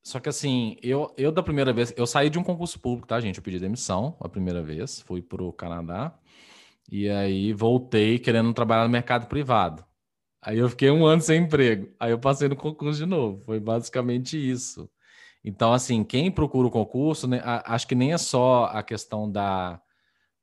Só 0.03 0.19
que 0.19 0.29
assim, 0.29 0.77
eu, 0.81 1.13
eu 1.17 1.31
da 1.31 1.41
primeira 1.41 1.71
vez, 1.73 1.93
eu 1.97 2.05
saí 2.05 2.29
de 2.29 2.37
um 2.37 2.43
concurso 2.43 2.79
público, 2.79 3.07
tá, 3.07 3.19
gente? 3.21 3.37
Eu 3.37 3.43
pedi 3.43 3.59
demissão 3.59 4.17
a 4.19 4.29
primeira 4.29 4.61
vez, 4.61 5.01
fui 5.01 5.21
para 5.21 5.43
o 5.43 5.53
Canadá 5.53 6.17
e 6.91 7.09
aí 7.09 7.53
voltei 7.53 8.19
querendo 8.19 8.53
trabalhar 8.53 8.83
no 8.83 8.89
mercado 8.89 9.27
privado. 9.27 9.83
Aí 10.41 10.59
eu 10.59 10.69
fiquei 10.69 10.91
um 10.91 11.05
ano 11.05 11.21
sem 11.21 11.43
emprego. 11.43 11.93
Aí 11.99 12.11
eu 12.11 12.19
passei 12.19 12.49
no 12.49 12.55
concurso 12.55 12.99
de 12.99 13.05
novo. 13.05 13.41
Foi 13.45 13.59
basicamente 13.59 14.37
isso. 14.37 14.89
Então, 15.43 15.73
assim, 15.73 16.03
quem 16.03 16.31
procura 16.31 16.67
o 16.67 16.71
concurso, 16.71 17.27
né, 17.27 17.41
acho 17.43 17.87
que 17.87 17.95
nem 17.95 18.13
é 18.13 18.17
só 18.17 18.65
a 18.65 18.83
questão 18.83 19.29
da, 19.31 19.81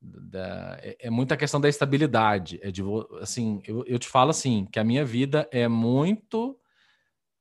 da, 0.01 0.79
é, 0.81 0.97
é 1.01 1.11
muita 1.11 1.37
questão 1.37 1.61
da 1.61 1.69
estabilidade. 1.69 2.59
É 2.63 2.71
de, 2.71 2.83
assim, 3.21 3.61
eu, 3.67 3.85
eu 3.87 3.99
te 3.99 4.09
falo 4.09 4.31
assim, 4.31 4.67
que 4.73 4.79
a 4.79 4.85
minha 4.85 5.05
vida 5.05 5.49
é 5.53 5.69
muito 5.69 6.57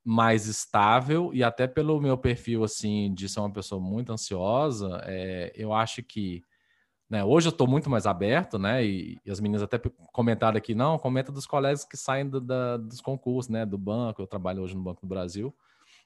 mais 0.04 0.48
estável 0.48 1.32
e 1.34 1.44
até 1.44 1.68
pelo 1.68 2.02
meu 2.02 2.18
perfil 2.18 2.64
assim 2.64 3.14
de 3.14 3.30
ser 3.30 3.42
uma 3.42 3.52
pessoa 3.52 3.80
muito 3.80 4.12
ansiosa, 4.12 5.02
é, 5.06 5.52
eu 5.56 5.74
acho 5.74 6.02
que 6.02 6.44
né, 7.10 7.24
hoje 7.24 7.48
eu 7.48 7.52
estou 7.52 7.68
muito 7.68 7.90
mais 7.90 8.06
aberto, 8.06 8.60
né? 8.60 8.86
E, 8.86 9.20
e, 9.26 9.32
as 9.32 9.40
meninas 9.40 9.64
até 9.64 9.80
comentaram 10.14 10.58
aqui, 10.58 10.76
não, 10.76 11.00
comenta 11.00 11.32
dos 11.32 11.48
colegas 11.48 11.84
que 11.84 11.98
saem 11.98 12.30
do, 12.30 12.40
da, 12.40 12.78
dos 12.78 13.02
concursos, 13.02 13.50
né? 13.50 13.66
Do 13.66 13.80
banco, 13.80 14.22
eu 14.22 14.28
trabalho 14.28 14.62
hoje 14.62 14.76
no 14.76 14.84
Banco 14.84 15.02
do 15.02 15.08
Brasil. 15.08 15.54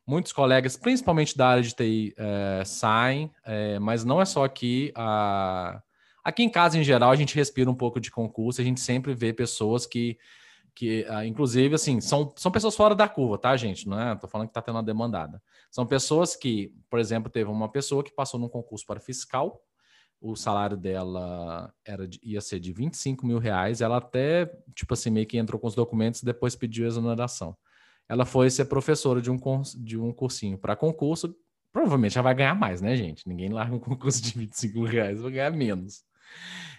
Muitos 0.08 0.32
colegas, 0.32 0.78
principalmente 0.78 1.38
da 1.38 1.48
área 1.50 1.64
de 1.64 1.76
TI, 1.76 2.14
é, 2.18 2.64
saem, 2.66 3.30
é, 3.44 3.80
mas 3.80 4.06
não 4.06 4.22
é 4.22 4.26
só 4.26 4.46
aqui. 4.46 4.94
A... 4.96 5.82
Aqui 6.24 6.44
em 6.44 6.50
casa, 6.50 6.78
em 6.78 6.84
geral, 6.84 7.12
a 7.12 7.16
gente 7.16 7.36
respira 7.36 7.70
um 7.70 7.76
pouco 7.76 8.00
de 8.00 8.10
concurso, 8.10 8.62
a 8.62 8.64
gente 8.64 8.80
sempre 8.80 9.14
vê 9.14 9.34
pessoas 9.34 9.86
que 9.86 10.18
que 10.76 11.06
uh, 11.08 11.24
inclusive 11.24 11.76
assim 11.76 12.02
são, 12.02 12.34
são 12.36 12.52
pessoas 12.52 12.76
fora 12.76 12.96
da 12.96 13.08
curva, 13.08 13.38
tá, 13.38 13.56
gente? 13.56 13.88
Não 13.88 14.00
é? 14.00 14.16
Tô 14.16 14.28
falando 14.28 14.48
que 14.48 14.54
tá 14.54 14.62
tendo 14.62 14.76
uma 14.76 14.84
demandada. 14.84 15.40
São 15.70 15.86
pessoas 15.86 16.36
que, 16.36 16.74
por 16.90 17.00
exemplo, 17.00 17.32
teve 17.32 17.50
uma 17.50 17.70
pessoa 17.70 18.04
que 18.04 18.12
passou 18.12 18.40
num 18.40 18.50
concurso 18.50 18.84
para 18.84 19.00
fiscal, 19.00 19.62
o 20.24 20.38
salário 20.38 20.78
dela 20.78 21.74
era 21.86 22.08
de, 22.08 22.18
ia 22.24 22.40
ser 22.40 22.58
de 22.58 22.72
25 22.72 23.26
mil 23.26 23.40
reais, 23.40 23.82
ela 23.82 23.98
até, 23.98 24.46
tipo 24.74 24.94
assim, 24.94 25.10
meio 25.10 25.28
que 25.28 25.38
entrou 25.38 25.60
com 25.60 25.68
os 25.68 25.76
documentos 25.76 26.22
e 26.22 26.26
depois 26.26 26.56
pediu 26.56 26.88
exoneração. 26.88 27.58
Ela 28.08 28.26
foi 28.26 28.50
ser 28.50 28.66
professora 28.66 29.22
de 29.22 29.30
um, 29.30 29.38
de 29.76 30.00
um 30.00 30.14
cursinho 30.14 30.58
para 30.58 30.78
concurso, 30.78 31.36
provavelmente 31.74 32.14
já 32.14 32.22
vai 32.22 32.34
ganhar 32.34 32.56
mais, 32.56 32.80
né, 32.80 32.96
gente? 32.96 33.28
Ninguém 33.28 33.50
larga 33.50 33.76
um 33.76 33.80
concurso 33.80 34.22
de 34.22 34.32
25 34.40 34.80
mil 34.80 34.88
reais, 34.88 35.20
vai 35.20 35.32
ganhar 35.32 35.52
menos. 35.52 36.06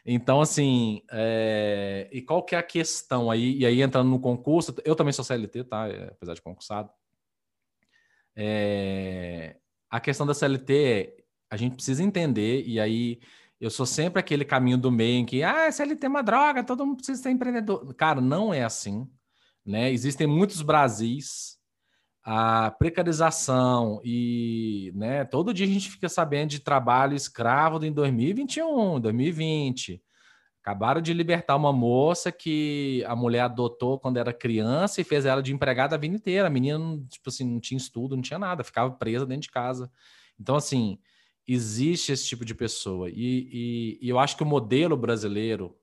Então, 0.06 0.40
assim, 0.40 1.02
é... 1.10 2.08
e 2.12 2.20
qual 2.20 2.42
que 2.42 2.54
é 2.54 2.58
a 2.58 2.62
questão 2.62 3.30
aí? 3.30 3.58
E 3.58 3.66
aí, 3.66 3.80
entrando 3.82 4.10
no 4.10 4.20
concurso, 4.20 4.74
eu 4.84 4.94
também 4.94 5.12
sou 5.12 5.24
CLT, 5.24 5.64
tá? 5.64 5.88
É, 5.88 6.08
apesar 6.08 6.34
de 6.34 6.42
concursado. 6.42 6.90
É... 8.36 9.56
A 9.88 10.00
questão 10.00 10.26
da 10.26 10.34
CLT 10.34 10.74
é, 10.74 11.16
a 11.50 11.56
gente 11.56 11.76
precisa 11.76 12.02
entender, 12.02 12.64
e 12.66 12.80
aí 12.80 13.20
eu 13.60 13.70
sou 13.70 13.86
sempre 13.86 14.20
aquele 14.20 14.44
caminho 14.44 14.76
do 14.76 14.90
meio 14.90 15.18
em 15.20 15.24
que, 15.24 15.42
ah, 15.42 15.70
CLT 15.70 16.04
é 16.04 16.08
uma 16.08 16.22
droga, 16.22 16.64
todo 16.64 16.84
mundo 16.84 16.96
precisa 16.96 17.22
ser 17.22 17.30
empreendedor. 17.30 17.94
Cara, 17.94 18.20
não 18.20 18.52
é 18.52 18.64
assim, 18.64 19.08
né? 19.64 19.90
Existem 19.92 20.26
muitos 20.26 20.60
Brasis, 20.62 21.58
a 22.24 22.70
precarização 22.70 24.00
e 24.02 24.90
né, 24.94 25.24
todo 25.26 25.52
dia 25.52 25.66
a 25.66 25.68
gente 25.68 25.90
fica 25.90 26.08
sabendo 26.08 26.50
de 26.50 26.60
trabalho 26.60 27.14
escravo 27.14 27.84
em 27.84 27.92
2021, 27.92 28.98
2020. 28.98 30.02
Acabaram 30.62 31.02
de 31.02 31.12
libertar 31.12 31.54
uma 31.54 31.70
moça 31.70 32.32
que 32.32 33.04
a 33.06 33.14
mulher 33.14 33.40
adotou 33.40 33.98
quando 33.98 34.16
era 34.16 34.32
criança 34.32 35.02
e 35.02 35.04
fez 35.04 35.26
ela 35.26 35.42
de 35.42 35.52
empregada 35.52 35.94
a 35.94 35.98
vida 35.98 36.16
inteira. 36.16 36.46
A 36.46 36.50
menina, 36.50 36.98
tipo 37.10 37.28
assim, 37.28 37.44
não 37.44 37.60
tinha 37.60 37.76
estudo, 37.76 38.16
não 38.16 38.22
tinha 38.22 38.38
nada, 38.38 38.64
ficava 38.64 38.90
presa 38.90 39.26
dentro 39.26 39.42
de 39.42 39.50
casa. 39.50 39.90
Então, 40.40 40.56
assim, 40.56 40.98
existe 41.46 42.12
esse 42.12 42.26
tipo 42.26 42.46
de 42.46 42.54
pessoa. 42.54 43.10
E, 43.10 43.18
e, 43.52 43.98
e 44.00 44.08
eu 44.08 44.18
acho 44.18 44.38
que 44.38 44.42
o 44.42 44.46
modelo 44.46 44.96
brasileiro 44.96 45.76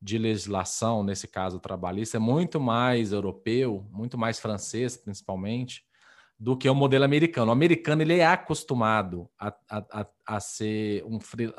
de 0.00 0.16
legislação, 0.16 1.02
nesse 1.02 1.28
caso 1.28 1.60
trabalhista, 1.60 2.16
é 2.16 2.20
muito 2.20 2.58
mais 2.58 3.12
europeu, 3.12 3.86
muito 3.90 4.16
mais 4.16 4.38
francês, 4.38 4.96
principalmente, 4.96 5.84
do 6.38 6.56
que 6.56 6.68
o 6.70 6.74
modelo 6.74 7.04
americano. 7.04 7.50
O 7.50 7.52
americano 7.52 8.00
ele 8.00 8.18
é 8.18 8.26
acostumado 8.26 9.28
a, 9.38 9.54
a, 9.68 10.06
a, 10.26 10.40
ser 10.40 11.04
um, 11.04 11.18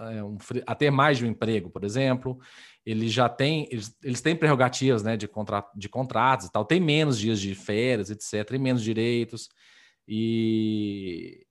é, 0.10 0.24
um 0.24 0.38
a 0.66 0.74
ter 0.74 0.90
mais 0.90 1.20
de 1.20 1.26
um 1.26 1.30
emprego, 1.30 1.70
por 1.70 1.84
exemplo. 1.84 2.40
Ele 2.84 3.08
já 3.08 3.30
tem, 3.30 3.68
eles, 3.70 3.96
eles 4.04 4.22
têm 4.22 4.36
prerrogativas 4.36 5.04
né, 5.04 5.16
de, 5.16 5.28
contra, 5.28 5.64
de 5.76 5.88
contratos 5.88 6.48
e 6.48 6.52
tal, 6.52 6.66
tem 6.66 6.80
menos 6.80 7.20
dias 7.20 7.40
de 7.40 7.54
férias, 7.54 8.10
etc., 8.10 8.50
tem 8.50 8.60
menos 8.60 8.82
direitos. 8.82 9.50
E, 10.08 11.46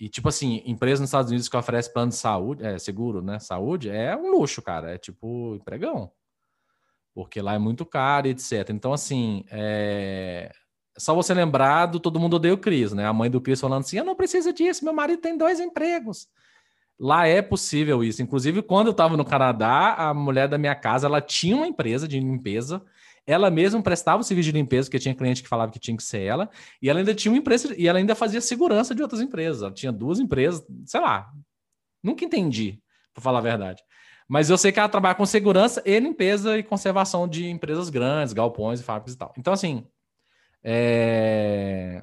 e, 0.00 0.08
tipo 0.08 0.30
assim, 0.30 0.62
empresa 0.64 1.02
nos 1.02 1.10
Estados 1.10 1.30
Unidos 1.30 1.46
que 1.46 1.56
oferece 1.58 1.92
plano 1.92 2.08
de 2.08 2.16
saúde, 2.16 2.64
é, 2.64 2.78
seguro, 2.78 3.20
né? 3.20 3.38
Saúde, 3.38 3.90
é 3.90 4.16
um 4.16 4.30
luxo, 4.30 4.62
cara. 4.62 4.94
É 4.94 4.98
tipo 4.98 5.54
empregão. 5.56 6.10
Porque 7.14 7.42
lá 7.42 7.52
é 7.52 7.58
muito 7.58 7.84
caro, 7.84 8.26
etc. 8.26 8.70
Então, 8.70 8.94
assim, 8.94 9.44
é... 9.50 10.50
só 10.96 11.14
você 11.14 11.34
lembrar 11.34 11.84
do 11.84 12.00
Todo 12.00 12.18
Mundo 12.18 12.36
Odeia 12.36 12.54
o 12.54 12.58
Cris, 12.58 12.94
né? 12.94 13.04
A 13.06 13.12
mãe 13.12 13.30
do 13.30 13.42
Cris 13.42 13.60
falando 13.60 13.82
assim: 13.82 13.98
eu 13.98 14.04
não 14.04 14.16
preciso 14.16 14.54
disso, 14.54 14.86
meu 14.86 14.94
marido 14.94 15.20
tem 15.20 15.36
dois 15.36 15.60
empregos. 15.60 16.28
Lá 17.00 17.26
é 17.26 17.40
possível 17.40 18.04
isso. 18.04 18.22
Inclusive, 18.22 18.60
quando 18.60 18.88
eu 18.88 18.92
estava 18.92 19.16
no 19.16 19.24
Canadá, 19.24 19.94
a 19.94 20.12
mulher 20.12 20.46
da 20.46 20.58
minha 20.58 20.74
casa, 20.74 21.06
ela 21.06 21.20
tinha 21.20 21.56
uma 21.56 21.66
empresa 21.66 22.06
de 22.06 22.20
limpeza 22.20 22.82
ela 23.26 23.50
mesma 23.50 23.80
prestava 23.82 24.20
o 24.20 24.24
serviço 24.24 24.50
de 24.50 24.58
limpeza, 24.58 24.88
porque 24.88 24.98
tinha 24.98 25.14
cliente 25.14 25.42
que 25.42 25.48
falava 25.48 25.70
que 25.70 25.78
tinha 25.78 25.96
que 25.96 26.02
ser 26.02 26.22
ela, 26.22 26.50
e 26.80 26.88
ela 26.88 26.98
ainda 26.98 27.14
tinha 27.14 27.30
uma 27.30 27.38
empresa, 27.38 27.74
e 27.76 27.86
ela 27.86 27.98
ainda 27.98 28.14
fazia 28.14 28.40
segurança 28.40 28.94
de 28.94 29.02
outras 29.02 29.20
empresas. 29.20 29.62
Ela 29.62 29.72
tinha 29.72 29.92
duas 29.92 30.18
empresas, 30.18 30.64
sei 30.84 31.00
lá. 31.00 31.30
Nunca 32.02 32.24
entendi, 32.24 32.80
para 33.14 33.22
falar 33.22 33.38
a 33.38 33.42
verdade. 33.42 33.82
Mas 34.28 34.48
eu 34.48 34.56
sei 34.56 34.72
que 34.72 34.78
ela 34.78 34.88
trabalha 34.88 35.14
com 35.14 35.26
segurança 35.26 35.82
e 35.84 35.98
limpeza 35.98 36.58
e 36.58 36.62
conservação 36.62 37.28
de 37.28 37.48
empresas 37.48 37.90
grandes, 37.90 38.32
galpões 38.32 38.80
e 38.80 38.82
fábricas 38.82 39.14
e 39.14 39.18
tal. 39.18 39.32
Então, 39.36 39.52
assim, 39.52 39.84
é... 40.62 42.02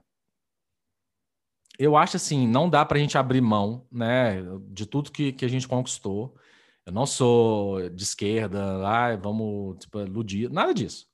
eu 1.78 1.96
acho 1.96 2.18
assim, 2.18 2.48
não 2.48 2.70
dá 2.70 2.84
para 2.84 2.98
a 2.98 3.02
gente 3.02 3.18
abrir 3.18 3.42
mão, 3.42 3.86
né, 3.92 4.42
de 4.70 4.86
tudo 4.86 5.12
que, 5.12 5.32
que 5.32 5.46
a 5.46 5.48
gente 5.48 5.68
conquistou. 5.68 6.36
Eu 6.86 6.94
não 6.94 7.06
sou 7.06 7.90
de 7.90 8.04
esquerda, 8.04 8.86
ah, 8.88 9.16
vamos 9.18 9.78
tipo, 9.78 10.00
iludir, 10.00 10.50
nada 10.50 10.74
disso. 10.74 11.06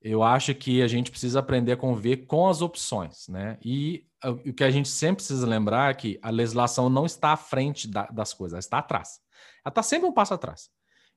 Eu 0.00 0.22
acho 0.22 0.54
que 0.54 0.82
a 0.82 0.88
gente 0.88 1.10
precisa 1.10 1.40
aprender 1.40 1.72
a 1.72 1.76
conviver 1.76 2.18
com 2.26 2.48
as 2.48 2.62
opções, 2.62 3.28
né? 3.28 3.58
E 3.64 4.04
o 4.24 4.52
que 4.52 4.64
a 4.64 4.70
gente 4.70 4.88
sempre 4.88 5.16
precisa 5.16 5.46
lembrar 5.46 5.90
é 5.90 5.94
que 5.94 6.18
a 6.22 6.30
legislação 6.30 6.88
não 6.88 7.04
está 7.04 7.32
à 7.32 7.36
frente 7.36 7.88
da, 7.88 8.06
das 8.06 8.32
coisas, 8.32 8.54
ela 8.54 8.60
está 8.60 8.78
atrás. 8.78 9.20
Ela 9.64 9.70
está 9.70 9.82
sempre 9.82 10.08
um 10.08 10.12
passo 10.12 10.34
atrás. 10.34 10.70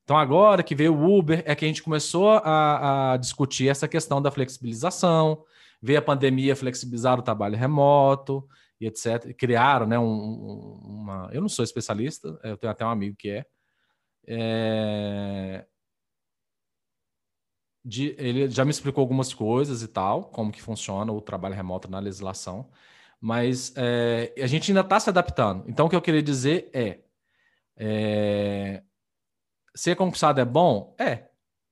Então, 0.03 0.17
agora 0.17 0.62
que 0.62 0.75
veio 0.75 0.94
o 0.94 1.17
Uber, 1.17 1.44
é 1.46 1.55
que 1.55 1.65
a 1.65 1.67
gente 1.67 1.82
começou 1.82 2.29
a, 2.29 3.13
a 3.13 3.17
discutir 3.17 3.70
essa 3.70 3.88
questão 3.88 4.22
da 4.22 4.29
flexibilização, 4.29 5.44
veio 5.82 5.98
a 5.98 6.01
pandemia 6.01 6.55
flexibilizar 6.55 7.17
o 7.20 7.24
trabalho 7.24 7.58
remoto 7.58 8.48
e 8.79 8.88
etc. 8.88 9.34
Criaram, 9.38 9.86
né, 9.86 9.98
um, 9.98 10.79
uma... 10.84 11.29
Eu 11.32 11.41
não 11.41 11.50
sou 11.50 11.63
especialista, 11.63 12.39
eu 12.44 12.58
tenho 12.58 12.72
até 12.72 12.86
um 12.86 12.89
amigo 12.89 13.15
que 13.17 13.29
é, 13.29 13.46
é... 14.27 15.65
De, 17.84 18.15
ele 18.17 18.50
já 18.50 18.65
me 18.65 18.72
explicou 18.72 19.01
algumas 19.01 19.34
coisas 19.34 19.84
e 19.84 19.88
tal, 19.88 20.25
como 20.25 20.51
que 20.51 20.62
funciona 20.62 21.12
o 21.12 21.22
trabalho 21.22 21.53
remoto 21.53 21.89
na 21.89 22.00
legislação, 22.00 22.67
mas 23.22 23.74
é, 23.77 24.34
a 24.41 24.48
gente 24.48 24.72
ainda 24.72 24.82
está 24.82 25.00
se 25.00 25.10
adaptando. 25.10 25.63
Então, 25.67 25.86
o 25.86 25.89
que 25.89 25.96
eu 25.96 26.01
queria 26.01 26.24
dizer 26.24 26.70
é, 26.74 27.00
é 27.77 28.84
ser 29.75 29.96
concursado 29.96 30.41
é 30.41 30.46
bom? 30.46 30.96
É, 31.00 31.29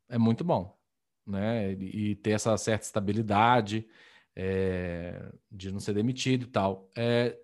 é 0.10 0.18
muito 0.18 0.44
bom, 0.44 0.78
né? 1.26 1.74
E, 1.74 2.12
e 2.12 2.16
ter 2.16 2.32
essa 2.32 2.56
certa 2.58 2.86
estabilidade 2.86 3.88
é, 4.36 5.32
de 5.52 5.72
não 5.72 5.80
ser 5.80 5.94
demitido 5.94 6.44
e 6.44 6.48
tal. 6.48 6.90
É, 6.96 7.38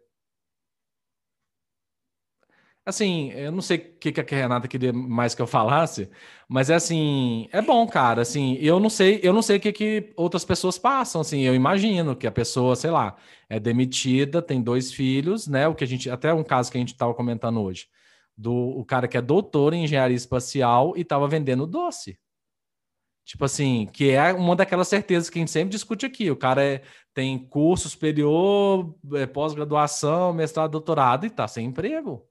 Assim, 2.86 3.30
eu 3.34 3.52
não 3.52 3.62
sei 3.62 3.78
o 3.78 3.98
que, 4.00 4.12
que 4.12 4.36
a 4.36 4.38
Renata 4.38 4.68
queria 4.68 4.92
mais 4.92 5.36
que 5.36 5.42
eu 5.42 5.46
falasse, 5.46 6.10
mas 6.48 6.72
é 6.72 6.76
assim, 6.76 7.48
é 7.52 7.62
bom, 7.62 7.86
cara. 7.88 8.24
Assim, 8.24 8.56
eu 8.56 8.80
não 8.80 8.90
sei, 8.90 9.20
eu 9.22 9.32
não 9.32 9.44
sei 9.44 9.58
o 9.58 9.60
que, 9.60 9.72
que 9.72 10.12
outras 10.16 10.44
pessoas 10.44 10.78
passam. 10.80 11.22
Assim, 11.22 11.42
eu 11.42 11.54
imagino 11.54 12.16
que 12.16 12.26
a 12.26 12.32
pessoa, 12.32 12.76
sei 12.76 12.90
lá, 12.90 13.16
é 13.48 13.60
demitida, 13.60 14.42
tem 14.42 14.60
dois 14.62 14.92
filhos, 14.92 15.48
né? 15.48 15.68
O 15.68 15.76
que 15.76 15.84
a 15.84 15.88
gente, 15.88 16.10
até 16.10 16.34
um 16.34 16.44
caso 16.44 16.72
que 16.72 16.78
a 16.78 16.82
gente 16.82 16.94
estava 16.94 17.14
comentando 17.14 17.62
hoje, 17.62 17.86
do 18.36 18.52
o 18.54 18.84
cara 18.84 19.08
que 19.08 19.18
é 19.18 19.22
doutor 19.22 19.74
em 19.74 19.84
engenharia 19.84 20.18
espacial 20.18 20.94
e 20.98 21.02
estava 21.02 21.28
vendendo 21.28 21.68
doce. 21.68 22.18
Tipo 23.30 23.46
assim, 23.46 23.86
que 23.86 24.10
é 24.10 24.34
uma 24.34 24.56
daquelas 24.56 24.88
certezas 24.88 25.30
que 25.30 25.38
a 25.38 25.42
gente 25.42 25.52
sempre 25.52 25.70
discute 25.70 26.04
aqui. 26.04 26.32
O 26.32 26.36
cara 26.36 26.64
é, 26.64 26.82
tem 27.14 27.38
curso 27.38 27.88
superior, 27.88 28.98
é, 29.14 29.28
pós-graduação, 29.28 30.34
mestrado, 30.34 30.72
doutorado 30.72 31.26
e 31.26 31.28
está 31.28 31.48
sem 31.48 31.68
emprego. 31.68 32.28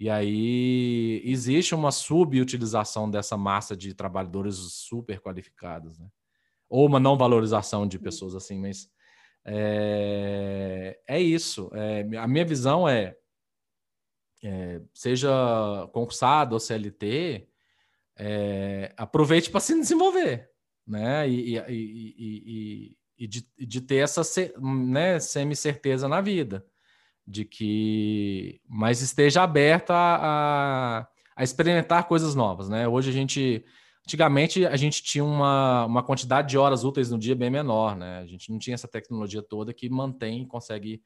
E 0.00 0.10
aí 0.10 1.22
existe 1.24 1.72
uma 1.72 1.92
subutilização 1.92 3.08
dessa 3.08 3.36
massa 3.36 3.76
de 3.76 3.94
trabalhadores 3.94 4.56
super 4.56 5.20
qualificados, 5.20 5.96
né? 6.00 6.08
Ou 6.68 6.84
uma 6.84 6.98
não 6.98 7.16
valorização 7.16 7.86
de 7.86 7.96
pessoas 7.96 8.34
assim, 8.34 8.58
mas 8.58 8.90
é, 9.44 10.98
é 11.06 11.20
isso. 11.20 11.70
É, 11.74 12.00
a 12.18 12.26
minha 12.26 12.44
visão 12.44 12.88
é, 12.88 13.14
é 14.42 14.80
seja 14.92 15.30
concursado 15.92 16.54
ou 16.54 16.60
CLT, 16.60 17.46
é, 18.16 18.92
aproveite 18.96 19.50
para 19.50 19.60
se 19.60 19.78
desenvolver, 19.78 20.48
né? 20.86 21.28
E, 21.28 21.56
e, 21.56 21.64
e, 21.68 22.96
e 23.18 23.26
de, 23.26 23.46
de, 23.58 23.80
ter 23.80 23.96
essa 23.96 24.22
né, 24.60 25.18
semi-certeza 25.18 26.08
na 26.08 26.20
vida 26.20 26.64
de 27.26 27.44
que, 27.44 28.60
mas 28.68 29.00
esteja 29.00 29.42
aberta 29.42 29.94
a, 29.94 31.06
a, 31.36 31.44
experimentar 31.44 32.08
coisas 32.08 32.34
novas, 32.34 32.68
né? 32.68 32.86
Hoje 32.88 33.10
a 33.10 33.12
gente, 33.12 33.64
antigamente 34.04 34.66
a 34.66 34.76
gente 34.76 35.02
tinha 35.02 35.24
uma, 35.24 35.86
uma 35.86 36.02
quantidade 36.02 36.48
de 36.48 36.58
horas 36.58 36.84
úteis 36.84 37.10
no 37.10 37.18
dia 37.18 37.36
bem 37.36 37.50
menor, 37.50 37.96
né? 37.96 38.18
A 38.18 38.26
gente 38.26 38.50
não 38.50 38.58
tinha 38.58 38.74
essa 38.74 38.88
tecnologia 38.88 39.42
toda 39.42 39.72
que 39.72 39.88
mantém, 39.88 40.46
consegue 40.46 41.00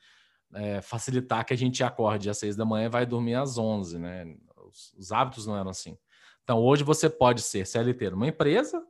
é, 0.54 0.80
facilitar 0.80 1.44
que 1.44 1.52
a 1.52 1.56
gente 1.56 1.84
acorde 1.84 2.30
às 2.30 2.38
seis 2.38 2.56
da 2.56 2.64
manhã 2.64 2.86
e 2.86 2.90
vai 2.90 3.04
dormir 3.04 3.34
às 3.34 3.58
onze, 3.58 3.98
né? 3.98 4.24
Os, 4.66 4.94
os 4.94 5.12
hábitos 5.12 5.46
não 5.46 5.56
eram 5.56 5.70
assim. 5.70 5.98
Então 6.46 6.62
hoje 6.62 6.84
você 6.84 7.10
pode 7.10 7.42
ser 7.42 7.66
CLT 7.66 8.10
numa 8.10 8.28
empresa, 8.28 8.80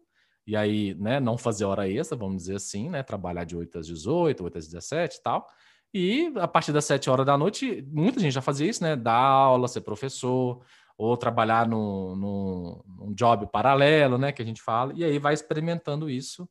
e 0.47 0.55
aí, 0.55 0.95
né, 0.95 1.19
não 1.19 1.39
fazer 1.39 1.65
hora 1.65 1.89
extra, 1.89 2.17
vamos 2.17 2.43
dizer 2.43 2.57
assim, 2.57 2.91
né, 2.91 3.03
trabalhar 3.03 3.45
de 3.45 3.57
8 3.57 3.79
às 3.79 3.87
18, 3.87 4.45
8 4.45 4.59
às 4.59 4.69
17 4.69 5.17
e 5.17 5.23
tal, 5.23 5.49
e 5.95 6.31
a 6.37 6.47
partir 6.47 6.73
das 6.73 6.85
7 6.85 7.09
horas 7.09 7.25
da 7.25 7.39
noite, 7.39 7.83
muita 7.91 8.21
gente 8.21 8.35
já 8.35 8.43
fazia 8.43 8.69
isso, 8.69 8.83
né? 8.83 8.95
Dar 8.95 9.15
aula, 9.15 9.67
ser 9.67 9.81
professor, 9.81 10.63
ou 10.99 11.17
trabalhar 11.17 11.67
no, 11.67 12.15
no, 12.15 12.85
num 12.87 13.15
job 13.15 13.47
paralelo, 13.51 14.19
né? 14.19 14.31
Que 14.31 14.43
a 14.43 14.45
gente 14.45 14.61
fala, 14.61 14.93
e 14.95 15.03
aí 15.03 15.19
vai 15.19 15.33
experimentando 15.33 16.11
isso. 16.11 16.47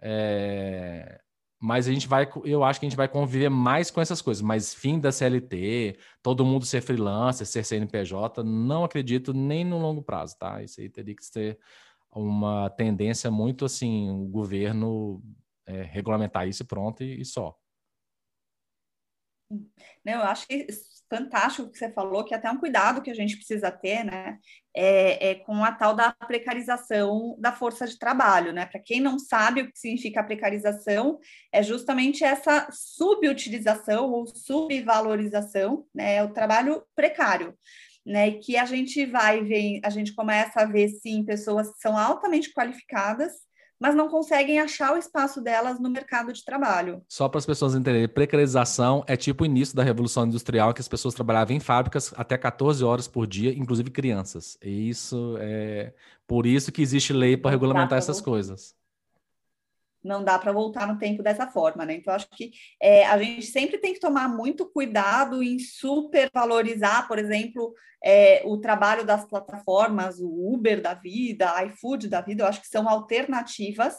É... 0.00 1.20
Mas 1.64 1.86
a 1.86 1.92
gente 1.92 2.08
vai, 2.08 2.28
eu 2.44 2.64
acho 2.64 2.80
que 2.80 2.86
a 2.86 2.88
gente 2.88 2.96
vai 2.96 3.06
conviver 3.06 3.48
mais 3.48 3.88
com 3.88 4.00
essas 4.00 4.20
coisas. 4.20 4.42
Mas 4.42 4.74
fim 4.74 4.98
da 4.98 5.12
CLT, 5.12 5.96
todo 6.20 6.44
mundo 6.44 6.66
ser 6.66 6.80
freelancer, 6.80 7.46
ser 7.46 7.64
CNPJ, 7.64 8.42
não 8.42 8.82
acredito 8.82 9.32
nem 9.32 9.64
no 9.64 9.78
longo 9.78 10.02
prazo, 10.02 10.36
tá? 10.36 10.60
Isso 10.60 10.80
aí 10.80 10.88
teria 10.88 11.14
que 11.14 11.24
ser 11.24 11.60
uma 12.10 12.68
tendência 12.70 13.30
muito 13.30 13.64
assim, 13.64 14.10
o 14.10 14.26
governo 14.26 15.22
é, 15.64 15.82
regulamentar 15.82 16.48
isso 16.48 16.64
pronto, 16.64 17.04
e, 17.04 17.20
e 17.20 17.24
só. 17.24 17.56
Não, 20.04 20.14
eu 20.14 20.22
acho 20.22 20.48
que 20.48 20.66
fantástico 21.12 21.70
que 21.70 21.76
você 21.76 21.92
falou, 21.92 22.24
que 22.24 22.32
é 22.32 22.38
até 22.38 22.50
um 22.50 22.56
cuidado 22.56 23.02
que 23.02 23.10
a 23.10 23.14
gente 23.14 23.36
precisa 23.36 23.70
ter, 23.70 24.02
né, 24.02 24.38
é, 24.74 25.30
é 25.30 25.34
com 25.34 25.62
a 25.62 25.70
tal 25.70 25.94
da 25.94 26.10
precarização 26.10 27.36
da 27.38 27.52
força 27.52 27.86
de 27.86 27.98
trabalho, 27.98 28.50
né? 28.50 28.64
Para 28.64 28.80
quem 28.80 28.98
não 28.98 29.18
sabe 29.18 29.60
o 29.60 29.70
que 29.70 29.78
significa 29.78 30.24
precarização, 30.24 31.18
é 31.52 31.62
justamente 31.62 32.24
essa 32.24 32.66
subutilização 32.72 34.10
ou 34.10 34.26
subvalorização, 34.26 35.84
né? 35.94 36.16
É 36.16 36.24
o 36.24 36.32
trabalho 36.32 36.82
precário. 36.96 37.54
Né, 38.04 38.32
que 38.32 38.56
a 38.56 38.64
gente 38.64 39.06
vai 39.06 39.44
ver, 39.44 39.78
a 39.84 39.88
gente 39.88 40.12
começa 40.12 40.62
a 40.62 40.64
ver 40.64 40.88
sim 40.88 41.24
pessoas 41.24 41.70
que 41.70 41.78
são 41.78 41.96
altamente 41.96 42.52
qualificadas, 42.52 43.30
mas 43.82 43.96
não 43.96 44.08
conseguem 44.08 44.60
achar 44.60 44.94
o 44.94 44.96
espaço 44.96 45.40
delas 45.40 45.80
no 45.80 45.90
mercado 45.90 46.32
de 46.32 46.44
trabalho. 46.44 47.02
Só 47.08 47.28
para 47.28 47.38
as 47.38 47.46
pessoas 47.46 47.74
entenderem, 47.74 48.06
precarização 48.06 49.02
é 49.08 49.16
tipo 49.16 49.42
o 49.42 49.46
início 49.46 49.74
da 49.74 49.82
Revolução 49.82 50.24
Industrial, 50.24 50.72
que 50.72 50.80
as 50.80 50.86
pessoas 50.86 51.14
trabalhavam 51.14 51.56
em 51.56 51.58
fábricas 51.58 52.14
até 52.16 52.38
14 52.38 52.84
horas 52.84 53.08
por 53.08 53.26
dia, 53.26 53.52
inclusive 53.52 53.90
crianças. 53.90 54.56
E 54.62 54.88
isso 54.88 55.36
é 55.40 55.92
por 56.28 56.46
isso 56.46 56.70
que 56.70 56.80
existe 56.80 57.12
lei 57.12 57.36
para 57.36 57.50
regulamentar 57.50 57.98
essas 57.98 58.20
coisas 58.20 58.80
não 60.02 60.24
dá 60.24 60.38
para 60.38 60.52
voltar 60.52 60.86
no 60.86 60.98
tempo 60.98 61.22
dessa 61.22 61.46
forma, 61.46 61.84
né? 61.84 61.94
Então, 61.94 62.12
acho 62.12 62.28
que 62.30 62.50
é, 62.80 63.04
a 63.06 63.16
gente 63.18 63.46
sempre 63.46 63.78
tem 63.78 63.94
que 63.94 64.00
tomar 64.00 64.28
muito 64.28 64.66
cuidado 64.70 65.42
em 65.42 65.58
supervalorizar, 65.58 67.06
por 67.06 67.18
exemplo, 67.18 67.74
é, 68.04 68.42
o 68.44 68.58
trabalho 68.58 69.04
das 69.04 69.24
plataformas, 69.24 70.18
o 70.18 70.52
Uber 70.52 70.82
da 70.82 70.94
vida, 70.94 71.54
a 71.54 71.64
iFood 71.66 72.08
da 72.08 72.20
vida, 72.20 72.42
eu 72.42 72.48
acho 72.48 72.60
que 72.60 72.68
são 72.68 72.88
alternativas, 72.88 73.96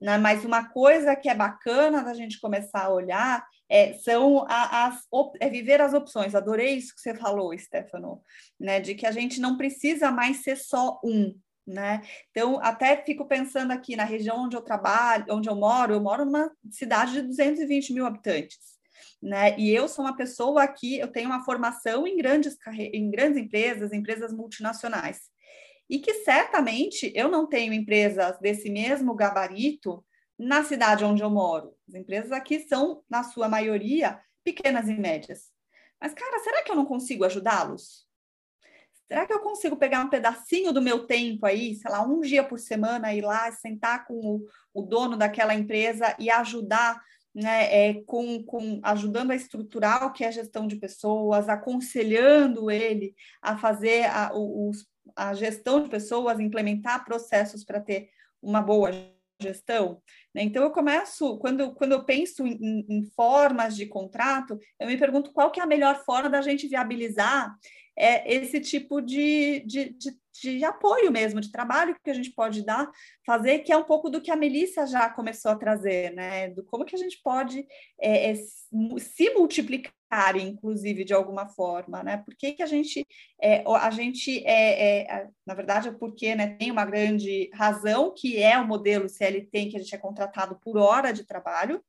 né? 0.00 0.18
Mas 0.18 0.44
uma 0.44 0.68
coisa 0.68 1.16
que 1.16 1.28
é 1.28 1.34
bacana 1.34 2.02
da 2.02 2.14
gente 2.14 2.40
começar 2.40 2.84
a 2.84 2.92
olhar 2.92 3.44
é, 3.68 3.92
são 3.94 4.46
as, 4.48 5.06
é 5.40 5.48
viver 5.48 5.80
as 5.80 5.94
opções. 5.94 6.34
Adorei 6.34 6.74
isso 6.74 6.94
que 6.94 7.00
você 7.00 7.14
falou, 7.14 7.56
Stefano, 7.56 8.22
né? 8.58 8.80
De 8.80 8.94
que 8.94 9.06
a 9.06 9.12
gente 9.12 9.40
não 9.40 9.56
precisa 9.56 10.10
mais 10.10 10.42
ser 10.42 10.56
só 10.56 11.00
um, 11.04 11.34
né? 11.70 12.02
Então, 12.30 12.58
até 12.62 12.96
fico 13.04 13.26
pensando 13.26 13.70
aqui 13.72 13.96
na 13.96 14.04
região 14.04 14.44
onde 14.44 14.56
eu 14.56 14.62
trabalho, 14.62 15.26
onde 15.30 15.48
eu 15.48 15.54
moro, 15.54 15.94
eu 15.94 16.00
moro 16.00 16.24
numa 16.24 16.50
cidade 16.70 17.12
de 17.12 17.22
220 17.22 17.92
mil 17.92 18.06
habitantes, 18.06 18.58
né? 19.22 19.58
E 19.58 19.70
eu 19.70 19.88
sou 19.88 20.04
uma 20.04 20.16
pessoa 20.16 20.66
que 20.66 20.98
eu 20.98 21.08
tenho 21.08 21.28
uma 21.28 21.44
formação 21.44 22.06
em 22.06 22.16
grandes, 22.16 22.56
em 22.92 23.10
grandes 23.10 23.38
empresas, 23.38 23.92
empresas 23.92 24.32
multinacionais. 24.32 25.20
E 25.88 25.98
que 25.98 26.14
certamente 26.24 27.12
eu 27.14 27.28
não 27.28 27.48
tenho 27.48 27.72
empresas 27.72 28.38
desse 28.38 28.70
mesmo 28.70 29.14
gabarito 29.14 30.04
na 30.38 30.64
cidade 30.64 31.04
onde 31.04 31.22
eu 31.22 31.30
moro. 31.30 31.74
As 31.88 31.94
empresas 31.94 32.32
aqui 32.32 32.60
são, 32.60 33.02
na 33.10 33.22
sua 33.22 33.48
maioria, 33.48 34.20
pequenas 34.44 34.88
e 34.88 34.94
médias. 34.94 35.50
Mas, 36.00 36.14
cara, 36.14 36.38
será 36.38 36.62
que 36.62 36.70
eu 36.70 36.76
não 36.76 36.86
consigo 36.86 37.24
ajudá-los? 37.24 38.09
Será 39.10 39.26
que 39.26 39.32
eu 39.32 39.40
consigo 39.40 39.76
pegar 39.76 40.04
um 40.04 40.08
pedacinho 40.08 40.72
do 40.72 40.80
meu 40.80 41.04
tempo 41.04 41.44
aí, 41.44 41.74
sei 41.74 41.90
lá, 41.90 42.00
um 42.00 42.20
dia 42.20 42.44
por 42.44 42.60
semana, 42.60 43.12
ir 43.12 43.22
lá 43.22 43.50
sentar 43.50 44.06
com 44.06 44.14
o, 44.14 44.46
o 44.72 44.82
dono 44.82 45.16
daquela 45.16 45.52
empresa 45.52 46.14
e 46.16 46.30
ajudar, 46.30 47.02
né, 47.34 47.88
é, 47.88 47.94
com, 48.04 48.40
com, 48.44 48.78
ajudando 48.84 49.32
a 49.32 49.34
estruturar 49.34 50.06
o 50.06 50.12
que 50.12 50.22
é 50.22 50.30
gestão 50.30 50.64
de 50.64 50.76
pessoas, 50.76 51.48
aconselhando 51.48 52.70
ele 52.70 53.12
a 53.42 53.58
fazer 53.58 54.04
a, 54.04 54.30
o, 54.32 54.70
a 55.16 55.34
gestão 55.34 55.82
de 55.82 55.88
pessoas, 55.88 56.38
implementar 56.38 57.04
processos 57.04 57.64
para 57.64 57.80
ter 57.80 58.10
uma 58.40 58.62
boa 58.62 58.92
gestão. 59.42 60.00
Né? 60.32 60.42
Então, 60.42 60.62
eu 60.62 60.70
começo, 60.70 61.36
quando, 61.38 61.74
quando 61.74 61.92
eu 61.92 62.04
penso 62.04 62.46
em, 62.46 62.86
em, 62.88 63.04
formas 63.16 63.74
de 63.74 63.86
contrato, 63.86 64.56
eu 64.78 64.86
me 64.86 64.96
pergunto 64.96 65.32
qual 65.32 65.50
que 65.50 65.58
é 65.58 65.64
a 65.64 65.66
melhor 65.66 66.04
forma 66.04 66.30
da 66.30 66.40
gente 66.40 66.68
viabilizar 66.68 67.52
é, 67.96 68.32
esse 68.32 68.60
tipo 68.60 69.00
de, 69.00 69.60
de, 69.60 69.90
de, 69.90 70.18
de, 70.42 70.64
apoio 70.64 71.10
mesmo, 71.10 71.40
de 71.40 71.50
trabalho 71.50 71.96
que 72.02 72.10
a 72.10 72.14
gente 72.14 72.30
pode 72.30 72.64
dar, 72.64 72.90
fazer, 73.26 73.60
que 73.60 73.72
é 73.72 73.76
um 73.76 73.84
pouco 73.84 74.08
do 74.08 74.20
que 74.20 74.30
a 74.30 74.36
Melissa 74.36 74.86
já 74.86 75.08
começou 75.10 75.50
a 75.50 75.56
trazer, 75.56 76.12
né? 76.14 76.48
Do 76.48 76.64
como 76.64 76.84
que 76.84 76.94
a 76.94 76.98
gente 76.98 77.20
pode 77.22 77.66
é, 78.00 78.30
é, 78.30 78.34
se 78.34 79.30
multiplicar, 79.34 80.36
inclusive, 80.36 81.04
de 81.04 81.12
alguma 81.12 81.46
forma, 81.46 82.02
né? 82.02 82.16
Por 82.18 82.34
que, 82.34 82.52
que 82.52 82.62
a 82.62 82.66
gente, 82.66 83.06
é, 83.40 83.62
a 83.66 83.90
gente 83.90 84.42
é, 84.46 85.02
é, 85.02 85.28
na 85.46 85.54
verdade, 85.54 85.88
é 85.88 85.92
porque 85.92 86.34
né, 86.34 86.56
tem 86.56 86.70
uma 86.70 86.84
grande 86.84 87.50
razão, 87.52 88.14
que 88.16 88.42
é 88.42 88.58
o 88.58 88.66
modelo 88.66 89.08
CLT, 89.08 89.66
que 89.66 89.76
a 89.76 89.80
gente 89.80 89.94
é 89.94 89.98
contratado 89.98 90.58
por 90.62 90.76
hora 90.78 91.12
de 91.12 91.26
trabalho, 91.26 91.82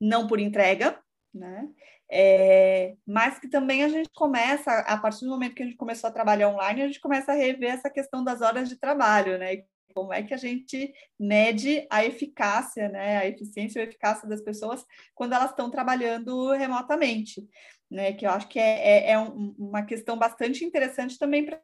não 0.00 0.26
por 0.26 0.40
entrega, 0.40 0.98
né? 1.32 1.68
É, 2.10 2.96
mas 3.06 3.38
que 3.38 3.48
também 3.48 3.84
a 3.84 3.88
gente 3.88 4.08
começa, 4.14 4.70
a 4.80 4.96
partir 4.96 5.24
do 5.24 5.30
momento 5.30 5.54
que 5.54 5.62
a 5.62 5.66
gente 5.66 5.76
começou 5.76 6.08
a 6.08 6.12
trabalhar 6.12 6.48
online, 6.48 6.82
a 6.82 6.86
gente 6.86 7.00
começa 7.00 7.32
a 7.32 7.34
rever 7.34 7.70
essa 7.70 7.90
questão 7.90 8.24
das 8.24 8.40
horas 8.40 8.68
de 8.68 8.76
trabalho, 8.76 9.38
né? 9.38 9.64
Como 9.94 10.12
é 10.12 10.22
que 10.22 10.32
a 10.32 10.36
gente 10.36 10.92
mede 11.18 11.86
a 11.90 12.04
eficácia, 12.04 12.88
né? 12.88 13.18
A 13.18 13.26
eficiência 13.26 13.80
e 13.80 13.82
a 13.82 13.84
eficácia 13.86 14.28
das 14.28 14.40
pessoas 14.40 14.84
quando 15.14 15.34
elas 15.34 15.50
estão 15.50 15.70
trabalhando 15.70 16.52
remotamente, 16.52 17.46
né? 17.90 18.12
Que 18.12 18.26
eu 18.26 18.30
acho 18.30 18.48
que 18.48 18.58
é, 18.58 19.08
é, 19.08 19.10
é 19.12 19.18
um, 19.18 19.54
uma 19.58 19.84
questão 19.84 20.18
bastante 20.18 20.64
interessante 20.64 21.18
também 21.18 21.44
para 21.44 21.60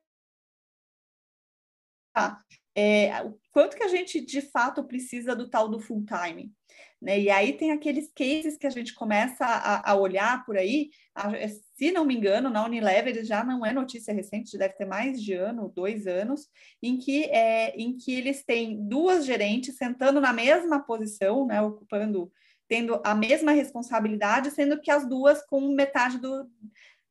é, 2.74 3.22
o 3.22 3.38
quanto 3.52 3.76
que 3.76 3.82
a 3.82 3.88
gente 3.88 4.20
de 4.20 4.40
fato 4.40 4.84
precisa 4.84 5.34
do 5.34 5.48
tal 5.48 5.68
do 5.68 5.80
full 5.80 6.04
time. 6.04 6.52
Né? 7.04 7.20
E 7.20 7.30
aí 7.30 7.52
tem 7.52 7.70
aqueles 7.70 8.10
cases 8.10 8.56
que 8.56 8.66
a 8.66 8.70
gente 8.70 8.94
começa 8.94 9.44
a, 9.44 9.90
a 9.90 9.94
olhar 9.94 10.42
por 10.46 10.56
aí, 10.56 10.88
a, 11.14 11.30
se 11.76 11.92
não 11.92 12.02
me 12.02 12.16
engano, 12.16 12.48
na 12.48 12.64
Unilever 12.64 13.22
já 13.24 13.44
não 13.44 13.64
é 13.64 13.74
notícia 13.74 14.14
recente, 14.14 14.56
deve 14.56 14.72
ter 14.72 14.86
mais 14.86 15.22
de 15.22 15.34
ano, 15.34 15.70
dois 15.76 16.06
anos, 16.06 16.48
em 16.82 16.96
que, 16.96 17.24
é, 17.24 17.76
em 17.76 17.94
que 17.94 18.14
eles 18.14 18.42
têm 18.42 18.88
duas 18.88 19.26
gerentes 19.26 19.76
sentando 19.76 20.18
na 20.18 20.32
mesma 20.32 20.80
posição, 20.80 21.46
né, 21.46 21.60
ocupando, 21.60 22.32
tendo 22.66 22.98
a 23.04 23.14
mesma 23.14 23.52
responsabilidade, 23.52 24.50
sendo 24.50 24.80
que 24.80 24.90
as 24.90 25.06
duas 25.06 25.44
com 25.44 25.60
metade 25.74 26.18
do, 26.18 26.50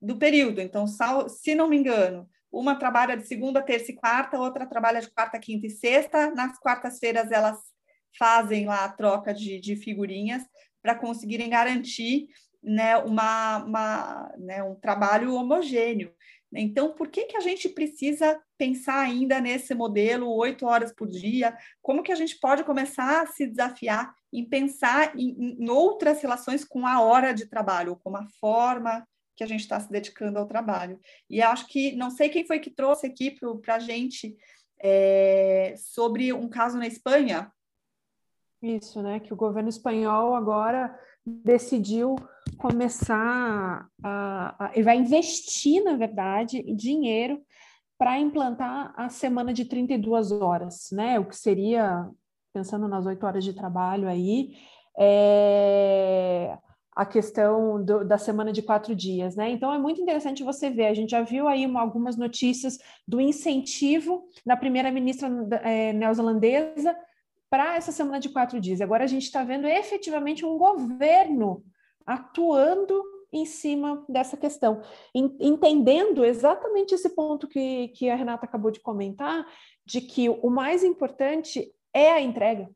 do 0.01 0.17
período. 0.17 0.59
Então, 0.59 0.87
se 0.87 1.53
não 1.53 1.69
me 1.69 1.77
engano, 1.77 2.27
uma 2.51 2.75
trabalha 2.75 3.15
de 3.15 3.27
segunda, 3.27 3.61
terça 3.61 3.91
e 3.91 3.95
quarta, 3.95 4.39
outra 4.39 4.65
trabalha 4.65 5.01
de 5.01 5.11
quarta, 5.11 5.37
quinta 5.37 5.67
e 5.67 5.69
sexta. 5.69 6.31
Nas 6.31 6.57
quartas-feiras 6.59 7.31
elas 7.31 7.72
fazem 8.17 8.65
lá 8.65 8.85
a 8.85 8.89
troca 8.89 9.33
de, 9.33 9.59
de 9.59 9.75
figurinhas 9.75 10.43
para 10.81 10.95
conseguirem 10.95 11.49
garantir 11.49 12.27
né, 12.61 12.97
uma, 12.97 13.63
uma, 13.63 14.33
né, 14.37 14.63
um 14.63 14.75
trabalho 14.75 15.33
homogêneo. 15.33 16.13
Então, 16.55 16.93
por 16.93 17.07
que, 17.07 17.25
que 17.25 17.37
a 17.37 17.39
gente 17.39 17.67
precisa 17.67 18.39
pensar 18.57 18.99
ainda 18.99 19.41
nesse 19.41 19.73
modelo 19.73 20.29
oito 20.35 20.65
horas 20.65 20.93
por 20.93 21.09
dia? 21.09 21.57
Como 21.81 22.03
que 22.03 22.11
a 22.11 22.15
gente 22.15 22.39
pode 22.39 22.63
começar 22.63 23.23
a 23.23 23.27
se 23.27 23.47
desafiar 23.47 24.13
em 24.31 24.45
pensar 24.45 25.17
em, 25.17 25.57
em 25.59 25.69
outras 25.69 26.21
relações 26.21 26.63
com 26.63 26.85
a 26.85 27.01
hora 27.01 27.33
de 27.33 27.47
trabalho, 27.47 27.99
com 28.03 28.15
a 28.15 28.27
forma 28.39 29.05
que 29.35 29.43
a 29.43 29.47
gente 29.47 29.61
está 29.61 29.79
se 29.79 29.91
dedicando 29.91 30.37
ao 30.37 30.47
trabalho? 30.47 30.99
E 31.27 31.41
acho 31.41 31.67
que, 31.67 31.93
não 31.93 32.11
sei 32.11 32.29
quem 32.29 32.45
foi 32.45 32.59
que 32.59 32.69
trouxe 32.69 33.07
aqui 33.07 33.35
para 33.61 33.75
a 33.75 33.79
gente 33.79 34.37
é, 34.79 35.73
sobre 35.77 36.31
um 36.33 36.47
caso 36.47 36.77
na 36.77 36.85
Espanha. 36.85 37.51
Isso, 38.63 39.01
né? 39.01 39.19
Que 39.19 39.33
o 39.33 39.35
governo 39.35 39.67
espanhol 39.67 40.33
agora 40.33 40.97
decidiu 41.25 42.15
começar 42.57 43.85
a, 44.01 44.65
a, 44.65 44.81
vai 44.81 44.97
investir, 44.97 45.83
na 45.83 45.97
verdade, 45.97 46.63
dinheiro 46.73 47.41
para 47.97 48.17
implantar 48.17 48.93
a 48.95 49.09
semana 49.09 49.53
de 49.53 49.65
32 49.65 50.31
horas, 50.31 50.87
né? 50.93 51.19
O 51.19 51.25
que 51.25 51.35
seria, 51.35 52.09
pensando 52.53 52.87
nas 52.87 53.05
oito 53.05 53.25
horas 53.25 53.43
de 53.43 53.51
trabalho 53.51 54.07
aí, 54.07 54.53
é, 54.97 56.57
a 56.95 57.05
questão 57.05 57.83
do, 57.83 58.05
da 58.05 58.17
semana 58.17 58.53
de 58.53 58.61
quatro 58.61 58.95
dias, 58.95 59.35
né? 59.35 59.49
Então 59.49 59.73
é 59.73 59.77
muito 59.77 60.01
interessante 60.01 60.41
você 60.41 60.69
ver. 60.69 60.85
A 60.85 60.93
gente 60.93 61.09
já 61.09 61.21
viu 61.21 61.49
aí 61.49 61.65
uma, 61.65 61.81
algumas 61.81 62.15
notícias 62.15 62.77
do 63.05 63.19
incentivo 63.19 64.23
da 64.45 64.55
primeira-ministra 64.55 65.29
é, 65.63 65.91
neozelandesa 65.91 66.95
para 67.53 67.75
essa 67.75 67.91
semana 67.91 68.19
de 68.19 68.29
quatro 68.29 68.59
dias. 68.59 68.81
Agora 68.81 69.03
a 69.03 69.07
gente 69.07 69.25
está 69.25 69.43
vendo 69.43 69.67
efetivamente 69.67 70.43
um 70.43 70.57
governo 70.57 71.63
atuando 72.03 72.99
em 73.31 73.45
cima 73.45 74.03
dessa 74.09 74.35
questão, 74.35 74.81
entendendo 75.13 76.25
exatamente 76.25 76.95
esse 76.95 77.09
ponto 77.09 77.47
que, 77.47 77.89
que 77.89 78.09
a 78.09 78.15
Renata 78.15 78.47
acabou 78.47 78.71
de 78.71 78.79
comentar, 78.79 79.45
de 79.85 80.01
que 80.01 80.29
o 80.29 80.49
mais 80.49 80.83
importante 80.83 81.71
é 81.93 82.11
a 82.11 82.19
entrega. 82.19 82.67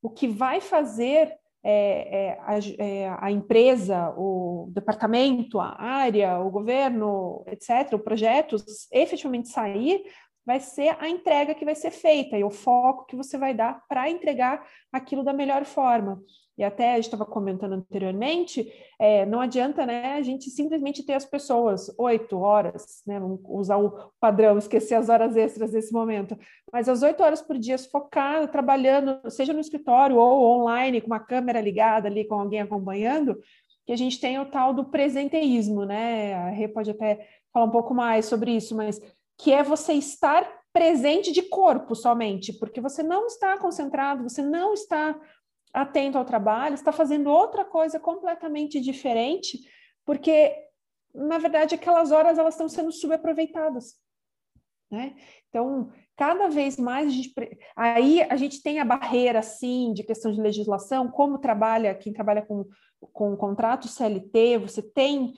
O 0.00 0.08
que 0.08 0.28
vai 0.28 0.62
fazer 0.62 1.34
é, 1.62 2.22
é, 2.22 2.38
a, 2.40 2.58
é, 2.78 3.18
a, 3.20 3.30
empresa, 3.30 4.14
o 4.16 4.70
departamento, 4.72 5.60
a 5.60 5.78
área, 5.78 6.38
o 6.38 6.50
governo, 6.50 7.44
etc., 7.48 7.92
o 7.92 7.98
projeto 7.98 8.56
efetivamente 8.90 9.50
sair 9.50 10.04
vai 10.46 10.60
ser 10.60 10.96
a 11.00 11.08
entrega 11.08 11.54
que 11.54 11.64
vai 11.64 11.74
ser 11.74 11.90
feita 11.90 12.36
e 12.36 12.44
o 12.44 12.50
foco 12.50 13.06
que 13.06 13.16
você 13.16 13.38
vai 13.38 13.54
dar 13.54 13.82
para 13.88 14.10
entregar 14.10 14.66
aquilo 14.92 15.24
da 15.24 15.32
melhor 15.32 15.64
forma. 15.64 16.22
E 16.56 16.62
até 16.62 16.92
a 16.92 16.94
gente 16.96 17.06
estava 17.06 17.26
comentando 17.26 17.72
anteriormente, 17.72 18.70
é, 18.96 19.26
não 19.26 19.40
adianta 19.40 19.84
né, 19.84 20.14
a 20.14 20.22
gente 20.22 20.50
simplesmente 20.50 21.04
ter 21.04 21.14
as 21.14 21.24
pessoas 21.24 21.92
oito 21.98 22.38
horas, 22.38 23.02
né, 23.04 23.18
vamos 23.18 23.40
usar 23.48 23.76
o 23.76 24.12
padrão, 24.20 24.56
esquecer 24.56 24.94
as 24.94 25.08
horas 25.08 25.36
extras 25.36 25.72
nesse 25.72 25.92
momento, 25.92 26.38
mas 26.72 26.88
as 26.88 27.02
oito 27.02 27.24
horas 27.24 27.42
por 27.42 27.58
dia 27.58 27.76
focado, 27.76 28.46
trabalhando, 28.46 29.18
seja 29.30 29.52
no 29.52 29.58
escritório 29.58 30.16
ou 30.16 30.60
online, 30.60 31.00
com 31.00 31.08
uma 31.08 31.18
câmera 31.18 31.60
ligada 31.60 32.06
ali, 32.06 32.24
com 32.24 32.38
alguém 32.38 32.60
acompanhando, 32.60 33.36
que 33.84 33.92
a 33.92 33.96
gente 33.96 34.20
tem 34.20 34.38
o 34.38 34.46
tal 34.46 34.72
do 34.72 34.84
presenteísmo, 34.84 35.84
né? 35.84 36.34
A 36.34 36.50
Rê 36.50 36.68
pode 36.68 36.90
até 36.90 37.26
falar 37.52 37.66
um 37.66 37.70
pouco 37.70 37.92
mais 37.94 38.26
sobre 38.26 38.52
isso, 38.52 38.74
mas 38.74 39.00
que 39.38 39.52
é 39.52 39.62
você 39.62 39.94
estar 39.94 40.48
presente 40.72 41.32
de 41.32 41.42
corpo 41.42 41.94
somente, 41.94 42.52
porque 42.52 42.80
você 42.80 43.02
não 43.02 43.26
está 43.26 43.56
concentrado, 43.58 44.22
você 44.22 44.42
não 44.42 44.74
está 44.74 45.18
atento 45.72 46.18
ao 46.18 46.24
trabalho, 46.24 46.74
está 46.74 46.92
fazendo 46.92 47.30
outra 47.30 47.64
coisa 47.64 47.98
completamente 47.98 48.80
diferente, 48.80 49.58
porque 50.04 50.54
na 51.14 51.38
verdade 51.38 51.74
aquelas 51.74 52.10
horas 52.10 52.38
elas 52.38 52.54
estão 52.54 52.68
sendo 52.68 52.92
subaproveitadas, 52.92 53.94
né? 54.90 55.14
Então, 55.48 55.92
cada 56.16 56.48
vez 56.48 56.76
mais 56.76 57.08
a 57.08 57.10
gente, 57.10 57.32
aí 57.76 58.22
a 58.22 58.36
gente 58.36 58.62
tem 58.62 58.80
a 58.80 58.84
barreira 58.84 59.42
sim 59.42 59.92
de 59.92 60.02
questão 60.02 60.32
de 60.32 60.40
legislação, 60.40 61.08
como 61.08 61.38
trabalha 61.38 61.94
quem 61.94 62.12
trabalha 62.12 62.42
com 62.42 62.64
com 63.12 63.36
contrato 63.36 63.88
CLT, 63.88 64.58
você 64.58 64.82
tem 64.82 65.34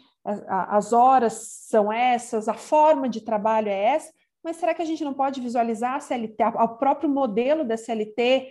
as 0.48 0.92
horas 0.92 1.34
são 1.68 1.92
essas, 1.92 2.48
a 2.48 2.54
forma 2.54 3.08
de 3.08 3.20
trabalho 3.20 3.68
é 3.68 3.94
essa, 3.94 4.12
mas 4.42 4.56
será 4.56 4.74
que 4.74 4.82
a 4.82 4.86
gente 4.86 5.04
não 5.04 5.14
pode 5.14 5.40
visualizar 5.40 5.94
a 5.94 6.00
CLT, 6.00 6.44
o 6.44 6.68
próprio 6.68 7.08
modelo 7.08 7.64
da 7.64 7.76
CLT 7.76 8.48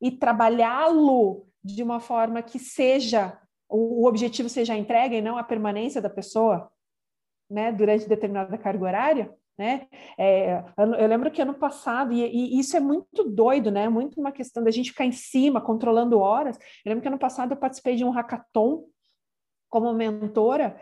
e 0.00 0.10
trabalhá-lo 0.10 1.46
de 1.62 1.82
uma 1.82 2.00
forma 2.00 2.42
que 2.42 2.58
seja 2.58 3.38
o 3.68 4.06
objetivo 4.06 4.48
seja 4.48 4.72
a 4.72 4.78
entrega 4.78 5.14
e 5.14 5.20
não 5.20 5.36
a 5.36 5.44
permanência 5.44 6.00
da 6.00 6.08
pessoa, 6.08 6.70
né, 7.50 7.70
durante 7.70 8.08
determinada 8.08 8.56
carga 8.56 8.84
horária, 8.84 9.34
né? 9.58 9.88
É, 10.16 10.62
eu 10.76 11.06
lembro 11.08 11.30
que 11.30 11.42
ano 11.42 11.54
passado 11.54 12.12
e, 12.12 12.24
e, 12.24 12.60
isso 12.60 12.76
é 12.76 12.80
muito 12.80 13.24
doido, 13.24 13.70
né? 13.70 13.88
Muito 13.88 14.20
uma 14.20 14.30
questão 14.30 14.62
da 14.62 14.70
gente 14.70 14.90
ficar 14.90 15.04
em 15.04 15.12
cima 15.12 15.60
controlando 15.60 16.20
horas. 16.20 16.56
Eu 16.84 16.90
lembro 16.90 17.02
que 17.02 17.08
ano 17.08 17.18
passado 17.18 17.52
eu 17.52 17.56
participei 17.56 17.96
de 17.96 18.04
um 18.04 18.10
hackathon 18.10 18.84
como 19.68 19.92
mentora 19.92 20.80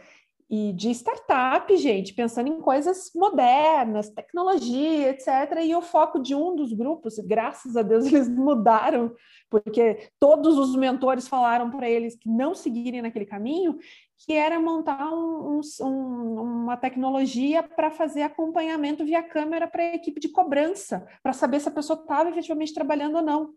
e 0.48 0.72
de 0.72 0.90
startup, 0.90 1.76
gente, 1.76 2.14
pensando 2.14 2.48
em 2.48 2.60
coisas 2.60 3.10
modernas, 3.14 4.10
tecnologia, 4.10 5.10
etc. 5.10 5.60
E 5.64 5.74
o 5.74 5.82
foco 5.82 6.20
de 6.20 6.36
um 6.36 6.54
dos 6.54 6.72
grupos, 6.72 7.18
graças 7.18 7.76
a 7.76 7.82
Deus, 7.82 8.06
eles 8.06 8.28
mudaram, 8.28 9.12
porque 9.50 10.08
todos 10.20 10.56
os 10.56 10.76
mentores 10.76 11.26
falaram 11.26 11.68
para 11.68 11.90
eles 11.90 12.14
que 12.14 12.28
não 12.28 12.54
seguirem 12.54 13.02
naquele 13.02 13.26
caminho, 13.26 13.76
que 14.18 14.32
era 14.32 14.60
montar 14.60 15.12
um, 15.12 15.60
um, 15.82 16.40
uma 16.40 16.76
tecnologia 16.76 17.62
para 17.62 17.90
fazer 17.90 18.22
acompanhamento 18.22 19.04
via 19.04 19.22
câmera 19.22 19.66
para 19.66 19.82
a 19.82 19.94
equipe 19.96 20.20
de 20.20 20.28
cobrança, 20.28 21.06
para 21.22 21.32
saber 21.32 21.58
se 21.58 21.68
a 21.68 21.72
pessoa 21.72 21.98
estava 21.98 22.30
efetivamente 22.30 22.72
trabalhando 22.72 23.16
ou 23.16 23.22
não 23.22 23.54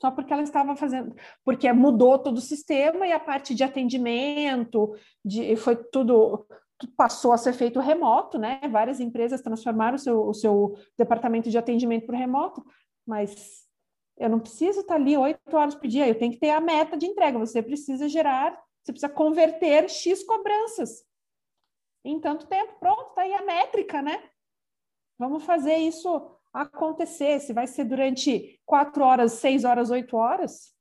só 0.00 0.10
porque 0.10 0.32
ela 0.32 0.42
estava 0.42 0.76
fazendo, 0.76 1.14
porque 1.44 1.72
mudou 1.72 2.18
todo 2.18 2.38
o 2.38 2.42
sistema 2.42 3.06
e 3.06 3.12
a 3.12 3.18
parte 3.18 3.54
de 3.54 3.64
atendimento, 3.64 4.94
de, 5.24 5.56
foi 5.56 5.76
tudo, 5.76 6.46
passou 6.96 7.32
a 7.32 7.38
ser 7.38 7.52
feito 7.52 7.80
remoto, 7.80 8.38
né? 8.38 8.60
Várias 8.70 9.00
empresas 9.00 9.42
transformaram 9.42 9.96
o 9.96 9.98
seu, 9.98 10.26
o 10.28 10.34
seu 10.34 10.78
departamento 10.96 11.50
de 11.50 11.58
atendimento 11.58 12.06
para 12.06 12.16
remoto, 12.16 12.64
mas 13.06 13.66
eu 14.16 14.28
não 14.28 14.40
preciso 14.40 14.80
estar 14.80 14.94
ali 14.94 15.16
oito 15.16 15.40
horas 15.52 15.74
por 15.74 15.88
dia, 15.88 16.08
eu 16.08 16.18
tenho 16.18 16.32
que 16.32 16.38
ter 16.38 16.50
a 16.50 16.60
meta 16.60 16.96
de 16.96 17.06
entrega, 17.06 17.38
você 17.38 17.62
precisa 17.62 18.08
gerar, 18.08 18.52
você 18.82 18.92
precisa 18.92 19.12
converter 19.12 19.88
X 19.88 20.24
cobranças 20.24 21.04
em 22.04 22.20
tanto 22.20 22.46
tempo, 22.46 22.78
pronto, 22.78 23.10
está 23.10 23.22
aí 23.22 23.34
a 23.34 23.44
métrica, 23.44 24.00
né? 24.00 24.22
Vamos 25.18 25.44
fazer 25.44 25.76
isso 25.76 26.37
acontecer. 26.52 27.40
Se 27.40 27.52
vai 27.52 27.66
ser 27.66 27.84
durante 27.84 28.60
quatro 28.64 29.04
horas, 29.04 29.32
seis 29.32 29.64
horas, 29.64 29.90
oito 29.90 30.16
horas, 30.16 30.76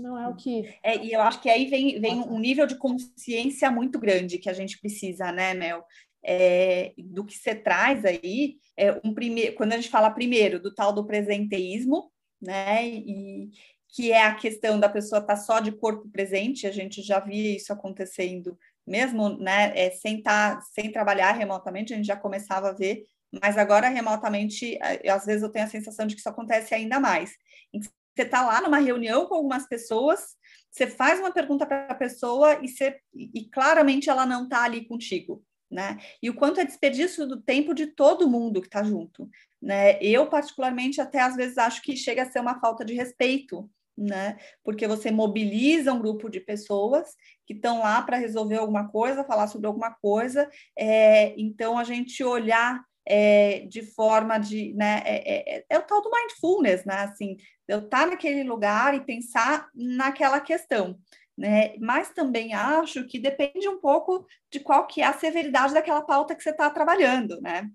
não 0.00 0.18
é 0.18 0.26
o 0.26 0.34
que. 0.34 0.74
É, 0.82 0.96
e 0.96 1.12
eu 1.12 1.20
acho 1.20 1.40
que 1.42 1.50
aí 1.50 1.66
vem, 1.66 2.00
vem 2.00 2.20
um 2.20 2.38
nível 2.38 2.66
de 2.66 2.76
consciência 2.76 3.70
muito 3.70 3.98
grande 3.98 4.38
que 4.38 4.48
a 4.48 4.52
gente 4.54 4.80
precisa, 4.80 5.30
né, 5.30 5.52
Mel? 5.52 5.84
É, 6.24 6.94
do 6.96 7.24
que 7.24 7.36
você 7.36 7.54
traz 7.54 8.04
aí, 8.04 8.56
é 8.76 8.92
um 9.04 9.12
primeiro, 9.12 9.54
quando 9.54 9.72
a 9.72 9.76
gente 9.76 9.90
fala 9.90 10.10
primeiro 10.10 10.60
do 10.60 10.72
tal 10.72 10.92
do 10.92 11.04
presenteísmo, 11.04 12.10
né, 12.40 12.86
e 12.86 13.50
que 13.88 14.12
é 14.12 14.22
a 14.22 14.34
questão 14.34 14.80
da 14.80 14.88
pessoa 14.88 15.20
estar 15.20 15.34
tá 15.34 15.40
só 15.40 15.60
de 15.60 15.72
corpo 15.72 16.08
presente, 16.08 16.66
a 16.66 16.70
gente 16.70 17.02
já 17.02 17.20
via 17.20 17.56
isso 17.56 17.72
acontecendo, 17.72 18.56
mesmo, 18.86 19.36
né, 19.36 19.72
é, 19.76 19.90
sem, 19.90 20.22
tá, 20.22 20.60
sem 20.60 20.90
trabalhar 20.90 21.32
remotamente, 21.32 21.92
a 21.92 21.96
gente 21.96 22.06
já 22.06 22.16
começava 22.16 22.68
a 22.68 22.72
ver 22.72 23.02
mas 23.40 23.56
agora 23.56 23.88
remotamente, 23.88 24.78
às 25.10 25.24
vezes 25.24 25.42
eu 25.42 25.48
tenho 25.48 25.64
a 25.64 25.70
sensação 25.70 26.06
de 26.06 26.14
que 26.14 26.20
isso 26.20 26.28
acontece 26.28 26.74
ainda 26.74 27.00
mais. 27.00 27.32
Você 27.72 28.22
está 28.22 28.44
lá 28.44 28.60
numa 28.60 28.78
reunião 28.78 29.26
com 29.26 29.34
algumas 29.34 29.66
pessoas, 29.66 30.36
você 30.70 30.86
faz 30.86 31.18
uma 31.18 31.32
pergunta 31.32 31.66
para 31.66 31.86
a 31.86 31.94
pessoa 31.94 32.58
e, 32.62 32.68
você, 32.68 32.98
e 33.14 33.48
claramente 33.50 34.10
ela 34.10 34.26
não 34.26 34.44
está 34.44 34.64
ali 34.64 34.86
contigo. 34.86 35.42
Né? 35.70 35.98
E 36.22 36.28
o 36.28 36.34
quanto 36.34 36.60
é 36.60 36.66
desperdício 36.66 37.26
do 37.26 37.40
tempo 37.40 37.72
de 37.72 37.86
todo 37.86 38.28
mundo 38.28 38.60
que 38.60 38.66
está 38.66 38.82
junto. 38.82 39.30
Né? 39.60 39.98
Eu, 40.02 40.26
particularmente, 40.26 41.00
até 41.00 41.20
às 41.20 41.34
vezes 41.34 41.56
acho 41.56 41.80
que 41.80 41.96
chega 41.96 42.24
a 42.24 42.30
ser 42.30 42.40
uma 42.40 42.60
falta 42.60 42.84
de 42.84 42.92
respeito, 42.92 43.70
né? 43.96 44.38
Porque 44.64 44.86
você 44.86 45.10
mobiliza 45.10 45.92
um 45.92 45.98
grupo 45.98 46.28
de 46.28 46.40
pessoas 46.40 47.14
que 47.46 47.54
estão 47.54 47.80
lá 47.80 48.02
para 48.02 48.16
resolver 48.16 48.56
alguma 48.56 48.88
coisa, 48.88 49.24
falar 49.24 49.46
sobre 49.46 49.66
alguma 49.66 49.90
coisa. 49.90 50.50
É, 50.76 51.38
então, 51.40 51.78
a 51.78 51.84
gente 51.84 52.22
olhar 52.22 52.82
é, 53.06 53.60
de 53.66 53.82
forma 53.82 54.38
de, 54.38 54.72
né, 54.74 55.02
é, 55.04 55.56
é, 55.56 55.64
é, 55.68 55.78
o 55.78 55.82
tal 55.82 56.00
do 56.02 56.10
mindfulness, 56.10 56.84
né, 56.84 57.00
assim, 57.00 57.36
eu 57.66 57.80
estar 57.80 58.06
naquele 58.06 58.44
lugar 58.44 58.94
e 58.94 59.04
pensar 59.04 59.68
naquela 59.74 60.40
questão, 60.40 60.98
né, 61.36 61.76
mas 61.78 62.10
também 62.10 62.54
acho 62.54 63.06
que 63.06 63.18
depende 63.18 63.68
um 63.68 63.80
pouco 63.80 64.26
de 64.50 64.60
qual 64.60 64.86
que 64.86 65.00
é 65.00 65.06
a 65.06 65.18
severidade 65.18 65.74
daquela 65.74 66.02
pauta 66.02 66.34
que 66.34 66.42
você 66.42 66.50
está 66.50 66.70
trabalhando, 66.70 67.40
né, 67.40 67.68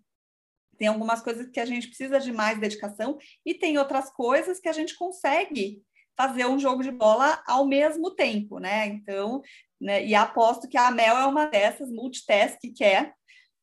tem 0.78 0.88
algumas 0.88 1.22
coisas 1.22 1.50
que 1.50 1.60
a 1.60 1.66
gente 1.66 1.88
precisa 1.88 2.20
de 2.20 2.32
mais 2.32 2.60
dedicação 2.60 3.18
e 3.46 3.54
tem 3.54 3.78
outras 3.78 4.10
coisas 4.12 4.60
que 4.60 4.70
a 4.70 4.74
gente 4.74 4.96
consegue 4.96 5.82
fazer 6.16 6.46
um 6.46 6.60
jogo 6.60 6.82
de 6.82 6.92
bola 6.92 7.42
ao 7.46 7.68
mesmo 7.68 8.12
tempo, 8.16 8.60
né? 8.60 8.88
Então, 8.88 9.42
né, 9.80 10.04
e 10.04 10.16
aposto 10.16 10.68
que 10.68 10.78
a 10.78 10.90
Mel 10.90 11.16
é 11.16 11.26
uma 11.26 11.46
dessas 11.46 11.92
multitask 11.92 12.58
que 12.76 12.84
é, 12.84 13.14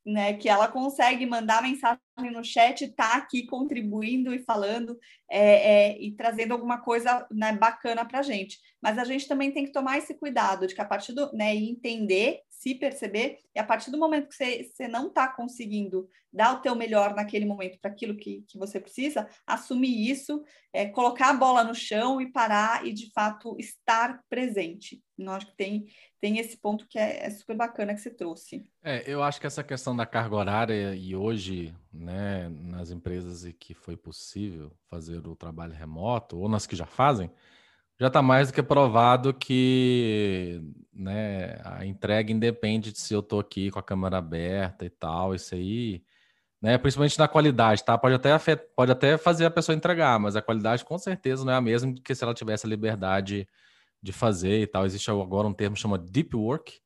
né, 0.05 0.35
que 0.35 0.49
ela 0.49 0.69
consegue 0.69 1.25
mandar 1.25 1.62
mensagem 1.62 2.01
no 2.31 2.45
chat, 2.45 2.87
tá 2.88 3.14
aqui 3.14 3.47
contribuindo 3.47 4.35
e 4.35 4.45
falando 4.45 4.99
é, 5.31 5.93
é, 5.93 6.03
e 6.03 6.12
trazendo 6.12 6.53
alguma 6.53 6.81
coisa 6.81 7.27
né, 7.31 7.53
bacana 7.53 8.05
para 8.05 8.19
a 8.19 8.23
gente. 8.23 8.59
Mas 8.83 8.99
a 8.99 9.05
gente 9.05 9.27
também 9.27 9.51
tem 9.51 9.64
que 9.64 9.73
tomar 9.73 9.99
esse 9.99 10.14
cuidado 10.14 10.67
de 10.67 10.75
que 10.75 10.81
a 10.81 10.85
partir 10.85 11.12
do, 11.12 11.33
né, 11.33 11.55
entender 11.55 12.40
se 12.64 12.74
perceber, 12.74 13.40
e 13.55 13.61
a 13.61 13.64
partir 13.64 13.90
do 13.90 13.98
momento 13.98 14.29
que 14.29 14.35
você, 14.35 14.64
você 14.64 14.88
não 14.88 15.09
está 15.09 15.29
conseguindo 15.29 16.09
dar 16.33 16.55
o 16.55 16.62
teu 16.62 16.74
melhor 16.74 17.14
naquele 17.14 17.44
momento 17.44 17.79
para 17.79 17.90
aquilo 17.90 18.16
que, 18.16 18.42
que 18.48 18.59
você 18.59 18.81
precisa, 18.81 19.29
assumir 19.46 20.11
isso, 20.11 20.42
é, 20.72 20.87
colocar 20.87 21.29
a 21.29 21.35
bola 21.35 21.62
no 21.62 21.74
chão 21.74 22.22
e 22.22 22.33
parar 22.33 22.87
e, 22.87 22.92
de 22.94 23.12
fato, 23.12 23.55
estar 23.59 24.18
presente. 24.31 25.03
Eu 25.18 25.31
acho 25.31 25.48
que 25.48 25.57
tem, 25.57 25.85
tem 26.18 26.38
esse 26.38 26.57
ponto 26.57 26.88
que 26.88 26.98
é, 26.98 27.27
é 27.27 27.31
super 27.31 27.55
bacana 27.55 27.92
que 27.92 28.00
você 28.00 28.11
trouxe. 28.11 28.66
É, 28.83 29.05
eu 29.07 29.22
acho 29.22 29.38
que 29.38 29.46
essa 29.46 29.62
questão 29.62 29.94
da 29.94 30.07
carga 30.07 30.35
horária 30.35 30.94
e 30.94 31.14
hoje, 31.14 31.74
né, 31.92 32.48
nas 32.48 32.90
empresas 32.90 33.44
em 33.44 33.53
que 33.53 33.74
foi 33.74 33.94
possível 33.94 34.72
fazer 34.88 35.18
o 35.29 35.37
trabalho 35.37 35.74
remoto, 35.74 36.38
ou 36.38 36.48
nas 36.48 36.66
que 36.66 36.74
já 36.74 36.87
fazem, 36.87 37.31
já 38.01 38.09
está 38.09 38.21
mais 38.21 38.49
do 38.49 38.55
que 38.55 38.63
provado 38.63 39.33
que 39.33 40.61
né, 40.93 41.57
a 41.65 41.85
entrega 41.85 42.33
independe 42.33 42.93
de 42.93 42.99
se 42.99 43.15
eu 43.15 43.21
estou 43.21 43.41
aqui 43.41 43.71
com 43.71 43.79
a 43.79 43.83
câmera 43.83 44.19
aberta 44.19 44.85
e 44.85 44.91
tal. 44.91 45.35
Isso 45.35 45.55
aí, 45.55 46.03
né, 46.61 46.77
principalmente 46.79 47.19
na 47.19 47.29
qualidade, 47.29 47.85
tá? 47.85 47.97
Pode 47.97 48.15
até, 48.15 48.33
afet... 48.33 48.61
pode 48.77 48.93
até 48.93 49.17
fazer 49.17 49.45
a 49.47 49.51
pessoa 49.51 49.77
entregar, 49.77 50.19
mas 50.19 50.37
a 50.37 50.43
qualidade 50.43 50.85
com 50.85 50.99
certeza 50.99 51.45
não 51.45 51.53
é 51.53 51.57
a 51.57 51.61
mesma 51.61 51.95
que 51.95 52.15
se 52.15 52.25
ela 52.25 52.35
tivesse 52.35 52.67
a 52.67 52.69
liberdade 52.69 53.49
de 54.03 54.13
fazer 54.13 54.61
e 54.63 54.67
tal. 54.67 54.85
Existe 54.87 55.11
agora 55.11 55.47
um 55.47 55.55
termo 55.55 55.77
que 55.77 55.83
chama 55.83 55.99
deep 55.99 56.37
work, 56.37 56.81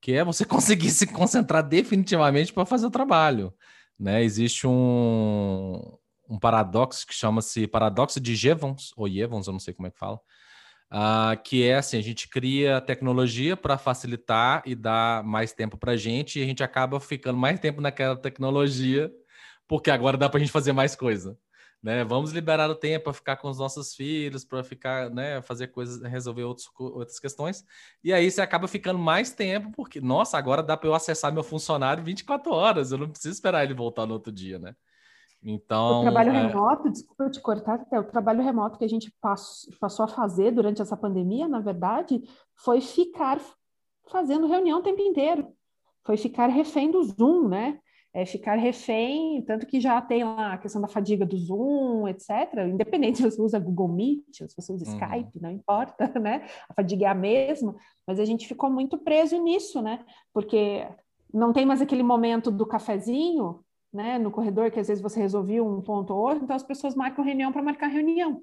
que 0.00 0.12
é 0.12 0.24
você 0.24 0.44
conseguir 0.46 0.90
se 0.90 1.06
concentrar 1.06 1.66
definitivamente 1.66 2.52
para 2.52 2.66
fazer 2.66 2.86
o 2.86 2.90
trabalho. 2.90 3.54
Né? 3.98 4.22
Existe 4.24 4.66
um, 4.66 5.96
um 6.28 6.38
paradoxo 6.38 7.06
que 7.06 7.14
chama-se 7.14 7.66
paradoxo 7.66 8.20
de 8.20 8.34
Jevons, 8.34 8.92
ou 8.96 9.08
Jevons, 9.08 9.46
eu 9.46 9.52
não 9.52 9.60
sei 9.60 9.74
como 9.74 9.88
é 9.88 9.90
que 9.90 9.98
fala, 9.98 10.20
uh, 10.92 11.42
que 11.44 11.64
é 11.64 11.76
assim, 11.76 11.98
a 11.98 12.02
gente 12.02 12.28
cria 12.28 12.80
tecnologia 12.80 13.56
para 13.56 13.78
facilitar 13.78 14.62
e 14.66 14.74
dar 14.74 15.24
mais 15.24 15.52
tempo 15.52 15.76
para 15.76 15.92
a 15.92 15.96
gente, 15.96 16.38
e 16.38 16.42
a 16.42 16.46
gente 16.46 16.62
acaba 16.62 17.00
ficando 17.00 17.38
mais 17.38 17.58
tempo 17.60 17.80
naquela 17.80 18.16
tecnologia, 18.16 19.10
porque 19.66 19.90
agora 19.90 20.16
dá 20.16 20.28
para 20.28 20.38
a 20.38 20.40
gente 20.40 20.52
fazer 20.52 20.72
mais 20.72 20.94
coisa. 20.94 21.38
Né? 21.82 22.04
Vamos 22.04 22.30
liberar 22.30 22.70
o 22.70 22.76
tempo 22.76 23.04
para 23.04 23.12
ficar 23.12 23.36
com 23.36 23.48
os 23.48 23.58
nossos 23.58 23.94
filhos, 23.94 24.44
para 24.44 24.62
ficar, 24.62 25.10
né, 25.10 25.42
fazer 25.42 25.66
coisas, 25.68 26.00
resolver 26.00 26.44
outros, 26.44 26.70
outras 26.78 27.18
questões. 27.18 27.64
E 28.04 28.12
aí 28.12 28.30
você 28.30 28.40
acaba 28.40 28.68
ficando 28.68 29.00
mais 29.00 29.32
tempo, 29.32 29.72
porque, 29.74 30.00
nossa, 30.00 30.38
agora 30.38 30.62
dá 30.62 30.76
para 30.76 30.88
eu 30.88 30.94
acessar 30.94 31.32
meu 31.32 31.42
funcionário 31.42 32.04
24 32.04 32.52
horas, 32.52 32.92
eu 32.92 32.98
não 32.98 33.08
preciso 33.10 33.34
esperar 33.34 33.64
ele 33.64 33.74
voltar 33.74 34.06
no 34.06 34.14
outro 34.14 34.30
dia, 34.32 34.60
né? 34.60 34.76
Então, 35.44 36.00
o 36.00 36.02
trabalho 36.02 36.30
é... 36.30 36.46
remoto, 36.46 36.90
desculpa 36.90 37.28
te 37.28 37.40
cortar, 37.40 37.74
até 37.74 37.98
o 37.98 38.04
trabalho 38.04 38.42
remoto 38.42 38.78
que 38.78 38.84
a 38.84 38.88
gente 38.88 39.12
passou 39.80 40.04
a 40.04 40.08
fazer 40.08 40.52
durante 40.52 40.80
essa 40.80 40.96
pandemia, 40.96 41.48
na 41.48 41.60
verdade, 41.60 42.22
foi 42.54 42.80
ficar 42.80 43.40
fazendo 44.08 44.46
reunião 44.46 44.78
o 44.78 44.82
tempo 44.82 45.00
inteiro, 45.00 45.48
foi 46.04 46.16
ficar 46.16 46.46
refém 46.46 46.90
do 46.90 47.02
Zoom, 47.02 47.48
né? 47.48 47.78
É 48.14 48.26
ficar 48.26 48.56
refém, 48.56 49.42
tanto 49.42 49.66
que 49.66 49.80
já 49.80 50.00
tem 50.02 50.22
lá 50.22 50.52
a 50.52 50.58
questão 50.58 50.82
da 50.82 50.86
fadiga 50.86 51.24
do 51.24 51.36
Zoom, 51.36 52.06
etc. 52.06 52.30
Independente 52.68 53.18
se 53.18 53.24
você 53.24 53.40
usa 53.40 53.58
Google 53.58 53.88
Meet, 53.88 54.34
se 54.34 54.54
você 54.54 54.70
usa 54.70 54.84
uhum. 54.84 54.92
Skype, 54.92 55.40
não 55.40 55.50
importa, 55.50 56.06
né? 56.20 56.46
A 56.68 56.74
fadiga 56.74 57.06
é 57.06 57.08
a 57.08 57.14
mesma, 57.14 57.74
mas 58.06 58.20
a 58.20 58.24
gente 58.26 58.46
ficou 58.46 58.68
muito 58.68 58.98
preso 58.98 59.42
nisso, 59.42 59.80
né? 59.80 60.04
Porque 60.32 60.86
não 61.32 61.54
tem 61.54 61.64
mais 61.64 61.80
aquele 61.80 62.02
momento 62.02 62.50
do 62.50 62.66
cafezinho, 62.66 63.64
né, 63.92 64.18
no 64.18 64.30
corredor, 64.30 64.70
que 64.70 64.80
às 64.80 64.88
vezes 64.88 65.02
você 65.02 65.20
resolvia 65.20 65.62
um 65.62 65.80
ponto 65.80 66.14
ou 66.14 66.20
outro, 66.20 66.44
então 66.44 66.56
as 66.56 66.62
pessoas 66.62 66.94
marcam 66.94 67.24
reunião 67.24 67.52
para 67.52 67.62
marcar 67.62 67.88
reunião. 67.88 68.42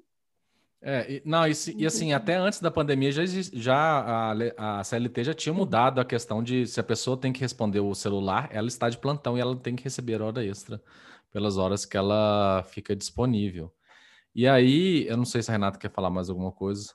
É, 0.82 1.12
e, 1.12 1.22
não, 1.26 1.46
e, 1.46 1.52
e, 1.76 1.84
assim, 1.84 2.12
até 2.14 2.36
antes 2.36 2.60
da 2.60 2.70
pandemia, 2.70 3.12
já, 3.12 3.22
já 3.52 3.76
a, 3.76 4.80
a, 4.80 4.84
CLT 4.84 5.24
já 5.24 5.34
tinha 5.34 5.52
mudado 5.52 6.00
a 6.00 6.04
questão 6.04 6.42
de 6.42 6.66
se 6.66 6.80
a 6.80 6.82
pessoa 6.82 7.18
tem 7.18 7.32
que 7.32 7.40
responder 7.40 7.80
o 7.80 7.94
celular, 7.94 8.48
ela 8.50 8.68
está 8.68 8.88
de 8.88 8.96
plantão 8.96 9.36
e 9.36 9.40
ela 9.40 9.54
tem 9.54 9.76
que 9.76 9.84
receber 9.84 10.22
hora 10.22 10.44
extra 10.44 10.82
pelas 11.30 11.58
horas 11.58 11.84
que 11.84 11.96
ela 11.96 12.62
fica 12.70 12.96
disponível. 12.96 13.74
E 14.34 14.48
aí, 14.48 15.06
eu 15.06 15.16
não 15.16 15.24
sei 15.24 15.42
se 15.42 15.50
a 15.50 15.52
Renata 15.52 15.78
quer 15.78 15.90
falar 15.90 16.08
mais 16.08 16.30
alguma 16.30 16.52
coisa. 16.52 16.94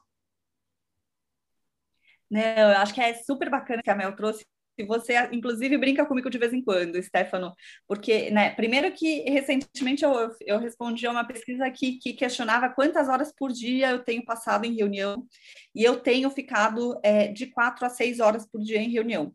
Não, 2.29 2.41
eu 2.41 2.77
acho 2.77 2.93
que 2.93 3.01
é 3.01 3.13
super 3.13 3.51
bacana 3.51 3.83
que 3.83 3.89
a 3.89 3.95
Mel 3.95 4.15
trouxe 4.15 4.45
você, 4.83 5.13
inclusive, 5.31 5.77
brinca 5.77 6.05
comigo 6.05 6.29
de 6.29 6.37
vez 6.37 6.53
em 6.53 6.61
quando, 6.61 7.01
Stefano, 7.01 7.53
porque, 7.87 8.29
né, 8.31 8.49
primeiro 8.49 8.91
que 8.91 9.21
recentemente 9.29 10.03
eu, 10.03 10.11
eu 10.41 10.59
respondi 10.59 11.05
a 11.07 11.11
uma 11.11 11.25
pesquisa 11.25 11.69
que, 11.69 11.97
que 11.99 12.13
questionava 12.13 12.69
quantas 12.69 13.07
horas 13.07 13.31
por 13.37 13.51
dia 13.51 13.91
eu 13.91 14.03
tenho 14.03 14.25
passado 14.25 14.65
em 14.65 14.75
reunião, 14.75 15.25
e 15.73 15.83
eu 15.83 15.99
tenho 15.99 16.29
ficado 16.29 16.99
é, 17.03 17.27
de 17.27 17.47
quatro 17.47 17.85
a 17.85 17.89
seis 17.89 18.19
horas 18.19 18.45
por 18.45 18.61
dia 18.61 18.81
em 18.81 18.89
reunião. 18.89 19.33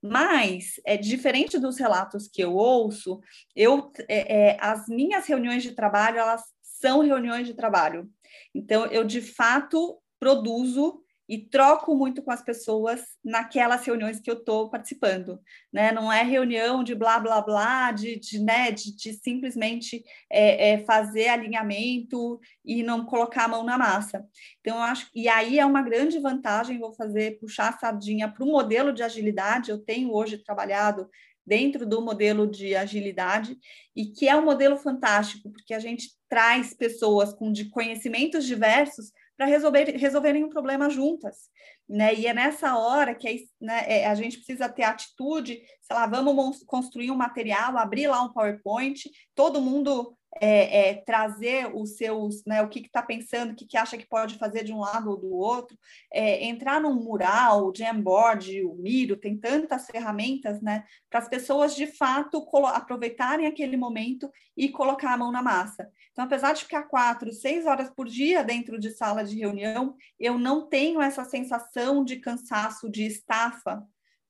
Mas, 0.00 0.74
é 0.86 0.96
diferente 0.96 1.58
dos 1.58 1.76
relatos 1.76 2.28
que 2.28 2.42
eu 2.42 2.54
ouço, 2.54 3.20
eu, 3.54 3.90
é, 4.08 4.50
é, 4.50 4.56
as 4.60 4.86
minhas 4.88 5.26
reuniões 5.26 5.62
de 5.62 5.74
trabalho, 5.74 6.18
elas 6.18 6.42
são 6.62 7.00
reuniões 7.00 7.46
de 7.46 7.54
trabalho. 7.54 8.08
Então, 8.54 8.86
eu, 8.86 9.02
de 9.02 9.20
fato, 9.20 10.00
produzo 10.20 11.02
e 11.28 11.38
troco 11.38 11.94
muito 11.94 12.22
com 12.22 12.30
as 12.30 12.40
pessoas 12.40 13.02
naquelas 13.22 13.84
reuniões 13.84 14.18
que 14.18 14.30
eu 14.30 14.36
estou 14.36 14.70
participando, 14.70 15.38
né? 15.70 15.92
Não 15.92 16.10
é 16.10 16.22
reunião 16.22 16.82
de 16.82 16.94
blá 16.94 17.18
blá 17.20 17.42
blá, 17.42 17.92
de, 17.92 18.18
de 18.18 18.40
né, 18.42 18.70
de, 18.70 18.96
de 18.96 19.12
simplesmente 19.12 20.02
é, 20.30 20.70
é 20.70 20.78
fazer 20.84 21.28
alinhamento 21.28 22.40
e 22.64 22.82
não 22.82 23.04
colocar 23.04 23.44
a 23.44 23.48
mão 23.48 23.62
na 23.62 23.76
massa. 23.76 24.26
Então, 24.60 24.76
eu 24.76 24.82
acho 24.82 25.10
e 25.14 25.28
aí 25.28 25.58
é 25.58 25.66
uma 25.66 25.82
grande 25.82 26.18
vantagem, 26.18 26.78
vou 26.78 26.94
fazer 26.94 27.38
puxar 27.38 27.68
a 27.68 27.78
sardinha 27.78 28.28
para 28.28 28.44
o 28.44 28.48
modelo 28.48 28.90
de 28.90 29.02
agilidade. 29.02 29.70
Eu 29.70 29.78
tenho 29.78 30.12
hoje 30.14 30.38
trabalhado 30.38 31.10
dentro 31.46 31.86
do 31.86 32.00
modelo 32.02 32.46
de 32.46 32.74
agilidade 32.74 33.56
e 33.96 34.06
que 34.06 34.28
é 34.28 34.36
um 34.36 34.44
modelo 34.44 34.76
fantástico, 34.76 35.50
porque 35.50 35.74
a 35.74 35.78
gente 35.78 36.10
traz 36.28 36.74
pessoas 36.74 37.32
com 37.32 37.50
de 37.50 37.70
conhecimentos 37.70 38.44
diversos 38.44 39.10
para 39.38 39.46
resolver, 39.46 39.84
resolverem 39.96 40.44
um 40.44 40.50
problema 40.50 40.90
juntas. 40.90 41.48
Né? 41.88 42.12
E 42.12 42.26
é 42.26 42.34
nessa 42.34 42.76
hora 42.76 43.14
que 43.14 43.46
né, 43.60 43.84
é, 43.86 44.06
a 44.06 44.14
gente 44.16 44.36
precisa 44.36 44.68
ter 44.68 44.82
atitude, 44.82 45.62
sei 45.80 45.96
lá, 45.96 46.06
vamos 46.08 46.64
construir 46.64 47.12
um 47.12 47.16
material, 47.16 47.78
abrir 47.78 48.08
lá 48.08 48.20
um 48.20 48.32
PowerPoint, 48.32 49.08
todo 49.36 49.60
mundo 49.60 50.12
é, 50.40 50.90
é, 50.90 50.94
trazer 50.94 51.70
os 51.74 51.96
seus, 51.96 52.44
né, 52.44 52.62
o 52.62 52.68
que 52.68 52.80
está 52.80 53.02
pensando, 53.02 53.52
o 53.52 53.54
que, 53.54 53.66
que 53.66 53.76
acha 53.76 53.98
que 53.98 54.06
pode 54.06 54.38
fazer 54.38 54.64
de 54.64 54.72
um 54.72 54.80
lado 54.80 55.10
ou 55.10 55.16
do 55.16 55.32
outro, 55.32 55.78
é, 56.12 56.44
entrar 56.44 56.80
num 56.80 56.94
mural, 56.94 57.66
o 57.66 57.72
Jamboard, 57.74 58.62
o 58.64 58.74
Miro, 58.74 59.16
tem 59.16 59.36
tantas 59.36 59.86
ferramentas, 59.86 60.60
né, 60.60 60.84
para 61.10 61.20
as 61.20 61.28
pessoas 61.28 61.74
de 61.74 61.86
fato 61.86 62.46
aproveitarem 62.66 63.46
aquele 63.46 63.76
momento 63.76 64.30
e 64.56 64.68
colocar 64.68 65.12
a 65.12 65.18
mão 65.18 65.30
na 65.30 65.42
massa. 65.42 65.90
Então, 66.12 66.24
apesar 66.24 66.52
de 66.52 66.62
ficar 66.62 66.84
quatro, 66.84 67.32
seis 67.32 67.66
horas 67.66 67.90
por 67.90 68.06
dia 68.06 68.42
dentro 68.42 68.78
de 68.78 68.90
sala 68.90 69.24
de 69.24 69.36
reunião, 69.36 69.94
eu 70.18 70.38
não 70.38 70.68
tenho 70.68 71.00
essa 71.00 71.24
sensação 71.24 72.04
de 72.04 72.16
cansaço, 72.16 72.90
de 72.90 73.04
estafa, 73.04 73.86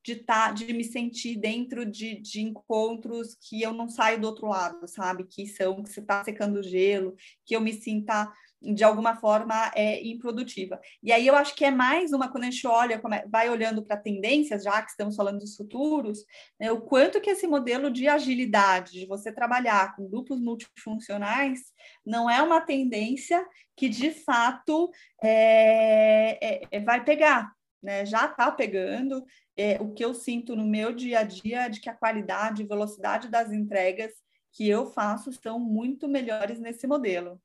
de, 0.09 0.16
tá, 0.16 0.51
de 0.51 0.73
me 0.73 0.85
sentir 0.85 1.37
dentro 1.37 1.85
de, 1.85 2.18
de 2.18 2.40
encontros 2.40 3.37
que 3.42 3.61
eu 3.61 3.75
não 3.75 3.90
saio 3.90 4.18
do 4.18 4.27
outro 4.27 4.47
lado, 4.47 4.88
sabe? 4.88 5.25
Que 5.25 5.47
são 5.47 5.83
que 5.83 5.90
você 5.90 6.01
está 6.01 6.25
secando 6.25 6.62
gelo, 6.62 7.14
que 7.44 7.55
eu 7.55 7.61
me 7.61 7.75
sinta 7.75 8.33
de 8.61 8.83
alguma 8.83 9.14
forma 9.16 9.71
é 9.75 10.03
improdutiva. 10.05 10.81
E 11.03 11.12
aí 11.12 11.27
eu 11.27 11.37
acho 11.37 11.55
que 11.55 11.64
é 11.64 11.71
mais 11.71 12.12
uma 12.12 12.29
quando 12.29 12.44
a 12.44 12.51
gente 12.51 12.66
olha, 12.66 12.94
é, 13.12 13.29
vai 13.29 13.51
olhando 13.51 13.85
para 13.85 13.99
tendências, 13.99 14.64
já 14.64 14.81
que 14.83 14.90
estamos 14.90 15.14
falando 15.14 15.40
dos 15.40 15.55
futuros, 15.55 16.25
né, 16.59 16.73
o 16.73 16.81
quanto 16.81 17.21
que 17.21 17.31
esse 17.31 17.47
modelo 17.47 17.90
de 17.90 18.09
agilidade, 18.09 18.92
de 18.92 19.07
você 19.07 19.31
trabalhar 19.31 19.94
com 19.94 20.09
grupos 20.09 20.40
multifuncionais, 20.40 21.61
não 22.05 22.29
é 22.29 22.42
uma 22.42 22.62
tendência 22.62 23.47
que 23.77 23.90
de 23.90 24.11
fato 24.11 24.90
é, 25.23 26.38
é, 26.40 26.62
é 26.71 26.81
vai 26.81 27.05
pegar, 27.05 27.53
né? 27.83 28.05
Já 28.05 28.27
está 28.27 28.51
pegando, 28.51 29.25
é, 29.59 29.77
o 29.81 29.92
que 29.92 30.05
eu 30.05 30.14
sinto 30.14 30.55
no 30.55 30.64
meu 30.64 30.94
dia 30.94 31.18
a 31.18 31.25
dia 31.25 31.62
é 31.62 31.68
de 31.68 31.81
que 31.81 31.90
a 31.90 31.94
qualidade 31.94 32.62
e 32.62 32.66
velocidade 32.66 33.29
das 33.29 33.53
entregas 33.53 34.12
que 34.53 34.68
eu 34.68 34.87
faço 34.87 35.33
são 35.33 35.59
muito 35.59 36.07
melhores 36.07 36.61
nesse 36.61 36.87
modelo. 36.87 37.40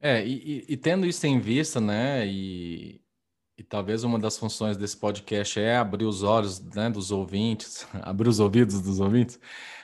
É, 0.00 0.26
e, 0.26 0.32
e, 0.32 0.72
e 0.72 0.76
tendo 0.76 1.06
isso 1.06 1.26
em 1.26 1.38
vista, 1.38 1.80
né, 1.80 2.26
e, 2.26 3.00
e, 3.58 3.62
talvez 3.62 4.02
uma 4.02 4.18
das 4.18 4.38
funções 4.38 4.76
desse 4.78 4.96
podcast 4.96 5.60
é 5.60 5.76
abrir 5.76 6.06
os 6.06 6.22
olhos 6.22 6.58
né, 6.74 6.88
dos 6.88 7.10
ouvintes, 7.10 7.86
abrir 8.02 8.28
os 8.28 8.40
ouvidos 8.40 8.80
dos 8.80 8.98
ouvintes, 8.98 9.38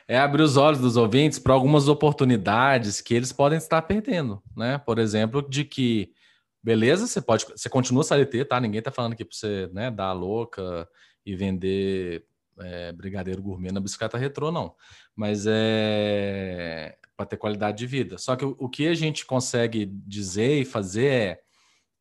é 0.09 0.19
abrir 0.19 0.43
os 0.43 0.57
olhos 0.57 0.81
dos 0.81 0.97
ouvintes 0.97 1.39
para 1.39 1.53
algumas 1.53 1.89
oportunidades 1.89 3.03
que 3.03 3.13
eles 3.13 3.33
podem 3.33 3.59
estar 3.59 3.83
perdendo, 3.83 4.43
né? 4.57 4.79
Por 4.79 4.99
exemplo, 4.99 5.47
de 5.47 5.67
que 5.67 6.15
beleza, 6.63 7.07
você 7.07 7.21
pode, 7.21 7.45
você 7.45 7.69
continua 7.69 8.03
CLT, 8.03 8.47
tá? 8.47 8.59
Ninguém 8.59 8.81
tá 8.81 8.91
falando 8.91 9.13
aqui 9.13 9.25
para 9.25 9.37
você, 9.37 9.69
né, 9.71 9.91
dar 9.91 10.07
a 10.07 10.13
louca 10.13 10.89
e 11.29 11.37
vender 11.37 12.25
é, 12.59 12.91
brigadeiro 12.93 13.43
gourmet 13.43 13.71
na 13.71 13.81
bicicleta 13.81 14.17
retrô, 14.17 14.51
não. 14.51 14.75
Mas 15.15 15.45
é 15.47 16.97
para 17.15 17.27
ter 17.27 17.37
qualidade 17.37 17.77
de 17.79 17.87
vida. 17.87 18.17
Só 18.17 18.37
que 18.37 18.45
o, 18.45 18.57
o, 18.59 18.69
que 18.69 18.87
a 18.87 18.95
gente 18.95 19.27
consegue 19.27 19.85
dizer 19.85 20.61
e 20.61 20.65
fazer 20.65 21.11
é, 21.11 21.43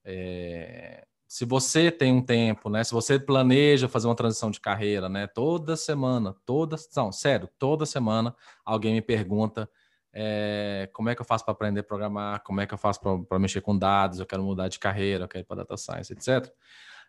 é, 0.05 1.07
se 1.27 1.43
você 1.43 1.91
tem 1.91 2.13
um 2.13 2.21
tempo, 2.21 2.69
né? 2.69 2.83
Se 2.83 2.93
você 2.93 3.19
planeja 3.19 3.89
fazer 3.89 4.07
uma 4.07 4.15
transição 4.15 4.49
de 4.49 4.61
carreira, 4.61 5.09
né? 5.09 5.27
Toda 5.27 5.75
semana, 5.75 6.35
toda, 6.45 6.77
não, 6.95 7.11
sério, 7.11 7.49
toda 7.59 7.85
semana 7.85 8.33
alguém 8.63 8.93
me 8.93 9.01
pergunta 9.01 9.69
é, 10.13 10.89
como 10.93 11.09
é 11.09 11.15
que 11.15 11.21
eu 11.21 11.25
faço 11.25 11.43
para 11.43 11.51
aprender 11.51 11.81
a 11.81 11.83
programar, 11.83 12.43
como 12.43 12.61
é 12.61 12.67
que 12.67 12.73
eu 12.73 12.77
faço 12.77 13.01
para 13.01 13.39
mexer 13.39 13.61
com 13.61 13.77
dados, 13.77 14.19
eu 14.19 14.25
quero 14.25 14.43
mudar 14.43 14.67
de 14.67 14.79
carreira, 14.79 15.25
eu 15.25 15.27
quero 15.27 15.43
ir 15.43 15.47
para 15.47 15.57
data 15.57 15.75
science, 15.75 16.13
etc. 16.13 16.49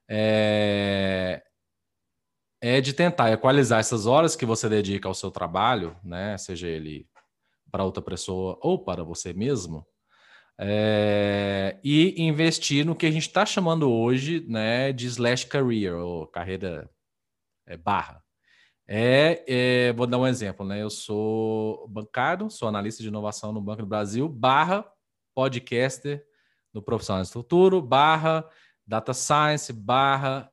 É, 0.08 1.42
é 2.60 2.80
de 2.80 2.92
tentar 2.92 3.32
equalizar 3.32 3.80
essas 3.80 4.06
horas 4.06 4.34
que 4.34 4.46
você 4.46 4.68
dedica 4.68 5.08
ao 5.08 5.14
seu 5.14 5.30
trabalho, 5.30 5.96
né? 6.02 6.36
Seja 6.38 6.66
ele 6.66 7.08
para 7.70 7.84
outra 7.84 8.02
pessoa 8.02 8.58
ou 8.62 8.82
para 8.82 9.04
você 9.04 9.32
mesmo, 9.32 9.86
é, 10.58 11.78
e 11.84 12.20
investir 12.20 12.84
no 12.84 12.96
que 12.96 13.06
a 13.06 13.10
gente 13.10 13.28
está 13.28 13.46
chamando 13.46 13.90
hoje, 13.90 14.44
né, 14.48 14.92
de 14.92 15.06
slash 15.06 15.46
career 15.46 15.94
ou 15.94 16.26
carreira 16.26 16.90
é, 17.66 17.76
barra. 17.76 18.22
É, 18.86 19.44
é, 19.46 19.92
vou 19.92 20.06
dar 20.06 20.18
um 20.18 20.26
exemplo, 20.26 20.66
né? 20.66 20.82
Eu 20.82 20.88
sou 20.88 21.86
bancário, 21.88 22.50
sou 22.50 22.68
analista 22.68 23.02
de 23.02 23.08
inovação 23.08 23.52
no 23.52 23.60
Banco 23.60 23.82
do 23.82 23.88
Brasil, 23.88 24.28
barra 24.28 24.84
podcaster 25.34 26.24
no 26.72 26.82
Profissionais 26.82 27.28
do 27.28 27.32
Futuro, 27.34 27.82
barra 27.82 28.48
data 28.86 29.12
science, 29.12 29.72
barra 29.72 30.50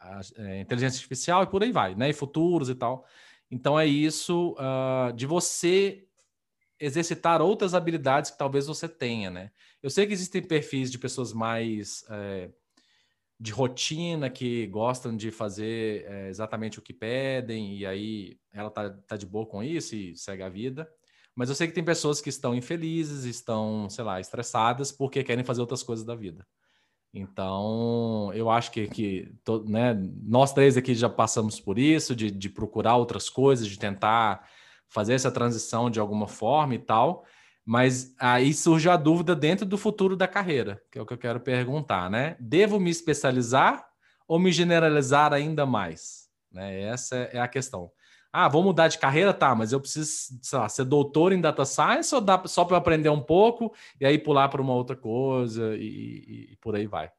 é, 0.00 0.42
é, 0.42 0.60
inteligência 0.60 0.98
artificial 0.98 1.42
e 1.42 1.46
por 1.46 1.62
aí 1.62 1.72
vai, 1.72 1.94
né? 1.94 2.10
E 2.10 2.12
futuros 2.12 2.68
e 2.68 2.74
tal. 2.74 3.04
Então 3.50 3.78
é 3.78 3.86
isso 3.86 4.54
uh, 4.58 5.12
de 5.12 5.26
você 5.26 6.06
exercitar 6.78 7.42
outras 7.42 7.74
habilidades 7.74 8.30
que 8.30 8.38
talvez 8.38 8.66
você 8.66 8.88
tenha, 8.88 9.30
né? 9.30 9.50
Eu 9.82 9.90
sei 9.90 10.06
que 10.06 10.12
existem 10.12 10.42
perfis 10.42 10.90
de 10.90 10.98
pessoas 10.98 11.32
mais 11.32 12.04
é, 12.10 12.50
de 13.40 13.52
rotina 13.52 14.28
que 14.30 14.66
gostam 14.66 15.16
de 15.16 15.30
fazer 15.30 16.04
é, 16.06 16.28
exatamente 16.28 16.78
o 16.78 16.82
que 16.82 16.92
pedem 16.92 17.76
e 17.76 17.86
aí 17.86 18.38
ela 18.52 18.70
tá, 18.70 18.90
tá 18.90 19.16
de 19.16 19.26
boa 19.26 19.46
com 19.46 19.62
isso 19.62 19.94
e 19.94 20.16
segue 20.16 20.42
a 20.42 20.48
vida. 20.48 20.88
Mas 21.34 21.48
eu 21.48 21.54
sei 21.54 21.68
que 21.68 21.72
tem 21.72 21.84
pessoas 21.84 22.20
que 22.20 22.28
estão 22.28 22.54
infelizes, 22.54 23.24
estão, 23.24 23.88
sei 23.88 24.02
lá, 24.04 24.20
estressadas 24.20 24.90
porque 24.90 25.22
querem 25.22 25.44
fazer 25.44 25.60
outras 25.60 25.84
coisas 25.84 26.04
da 26.04 26.16
vida. 26.16 26.44
Então, 27.18 28.30
eu 28.34 28.48
acho 28.50 28.70
que, 28.70 28.86
que 28.86 29.32
to, 29.44 29.64
né, 29.68 29.94
nós 30.22 30.52
três 30.52 30.76
aqui 30.76 30.94
já 30.94 31.08
passamos 31.08 31.58
por 31.60 31.78
isso, 31.78 32.14
de, 32.14 32.30
de 32.30 32.48
procurar 32.48 32.96
outras 32.96 33.28
coisas, 33.28 33.66
de 33.66 33.78
tentar 33.78 34.48
fazer 34.88 35.14
essa 35.14 35.30
transição 35.30 35.90
de 35.90 36.00
alguma 36.00 36.28
forma 36.28 36.74
e 36.74 36.78
tal. 36.78 37.24
Mas 37.64 38.14
aí 38.18 38.54
surge 38.54 38.88
a 38.88 38.96
dúvida 38.96 39.36
dentro 39.36 39.66
do 39.66 39.76
futuro 39.76 40.16
da 40.16 40.26
carreira, 40.26 40.82
que 40.90 40.98
é 40.98 41.02
o 41.02 41.06
que 41.06 41.12
eu 41.12 41.18
quero 41.18 41.40
perguntar, 41.40 42.08
né? 42.08 42.36
Devo 42.40 42.80
me 42.80 42.90
especializar 42.90 43.86
ou 44.26 44.38
me 44.38 44.50
generalizar 44.50 45.34
ainda 45.34 45.66
mais? 45.66 46.28
Né? 46.50 46.82
Essa 46.82 47.16
é 47.16 47.38
a 47.38 47.48
questão. 47.48 47.90
Ah, 48.32 48.48
vou 48.48 48.62
mudar 48.62 48.88
de 48.88 48.98
carreira, 48.98 49.32
tá, 49.32 49.54
mas 49.54 49.72
eu 49.72 49.80
preciso, 49.80 50.38
sei 50.42 50.58
lá, 50.58 50.68
ser 50.68 50.84
doutor 50.84 51.32
em 51.32 51.40
data 51.40 51.64
science 51.64 52.14
ou 52.14 52.20
dá 52.20 52.42
só 52.46 52.64
para 52.64 52.76
aprender 52.76 53.08
um 53.08 53.22
pouco 53.22 53.74
e 53.98 54.04
aí 54.04 54.18
pular 54.18 54.48
para 54.48 54.60
uma 54.60 54.74
outra 54.74 54.94
coisa 54.94 55.74
e, 55.76 55.80
e, 55.80 56.52
e 56.52 56.56
por 56.56 56.76
aí 56.76 56.86
vai? 56.86 57.10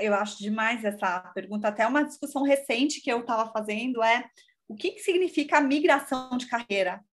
Eu 0.00 0.14
acho 0.14 0.38
demais 0.38 0.84
essa 0.84 1.20
pergunta. 1.34 1.68
Até 1.68 1.86
uma 1.86 2.04
discussão 2.04 2.42
recente 2.42 3.00
que 3.00 3.10
eu 3.10 3.20
estava 3.20 3.50
fazendo 3.52 4.02
é 4.02 4.24
o 4.68 4.74
que, 4.74 4.90
que 4.90 5.00
significa 5.00 5.58
a 5.58 5.60
migração 5.60 6.36
de 6.36 6.46
carreira? 6.46 7.04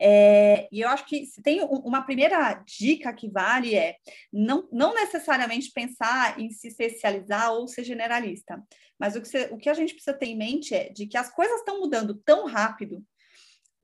É, 0.00 0.68
e 0.72 0.80
eu 0.80 0.88
acho 0.88 1.06
que 1.06 1.24
se 1.26 1.40
tem 1.40 1.62
uma 1.62 2.02
primeira 2.02 2.54
dica 2.66 3.12
que 3.12 3.28
vale 3.28 3.76
é 3.76 3.96
não, 4.32 4.68
não 4.72 4.94
necessariamente 4.94 5.70
pensar 5.70 6.38
em 6.40 6.50
se 6.50 6.68
especializar 6.68 7.52
ou 7.52 7.68
ser 7.68 7.84
generalista, 7.84 8.62
mas 8.98 9.14
o 9.14 9.22
que, 9.22 9.28
você, 9.28 9.48
o 9.52 9.56
que 9.56 9.68
a 9.68 9.74
gente 9.74 9.94
precisa 9.94 10.16
ter 10.16 10.26
em 10.26 10.36
mente 10.36 10.74
é 10.74 10.88
de 10.88 11.06
que 11.06 11.16
as 11.16 11.30
coisas 11.30 11.58
estão 11.58 11.80
mudando 11.80 12.14
tão 12.24 12.46
rápido 12.46 13.04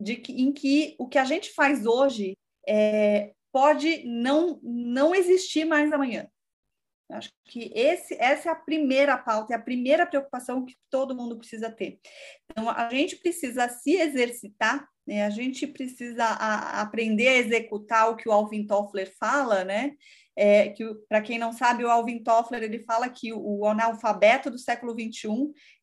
de 0.01 0.16
que, 0.16 0.33
em 0.33 0.53
que 0.53 0.96
o 0.99 1.07
que 1.07 1.18
a 1.18 1.25
gente 1.25 1.53
faz 1.53 1.87
hoje 1.87 2.37
é, 2.66 3.33
pode 3.53 4.05
não, 4.05 4.59
não 4.62 5.14
existir 5.14 5.64
mais 5.64 5.92
amanhã. 5.92 6.29
Acho 7.12 7.31
que 7.44 7.73
esse, 7.75 8.14
essa 8.14 8.49
é 8.49 8.53
a 8.53 8.57
primeira 8.57 9.16
pauta, 9.16 9.53
é 9.53 9.57
a 9.57 9.62
primeira 9.62 10.07
preocupação 10.07 10.64
que 10.64 10.77
todo 10.88 11.14
mundo 11.14 11.38
precisa 11.38 11.70
ter. 11.70 11.99
Então, 12.51 12.68
a 12.68 12.88
gente 12.90 13.16
precisa 13.16 13.68
se 13.68 13.96
exercitar, 13.96 14.87
né? 15.07 15.25
a 15.25 15.31
gente 15.31 15.66
precisa 15.66 16.25
a, 16.25 16.81
aprender 16.81 17.29
a 17.29 17.37
executar 17.37 18.11
o 18.11 18.16
que 18.16 18.29
o 18.29 18.33
Alvin 18.33 18.66
Toffler 18.66 19.12
fala, 19.18 19.64
né? 19.64 19.92
É, 20.37 20.70
que 20.70 20.85
para 21.09 21.20
quem 21.20 21.38
não 21.38 21.53
sabe, 21.53 21.85
o 21.85 21.90
Alvin 21.90 22.23
Toffler 22.23 22.62
ele 22.62 22.79
fala 22.85 23.09
que 23.11 23.33
o, 23.33 23.59
o 23.59 23.66
analfabeto 23.66 24.51
do 24.51 24.59
século 24.59 24.92
XXI 24.92 25.29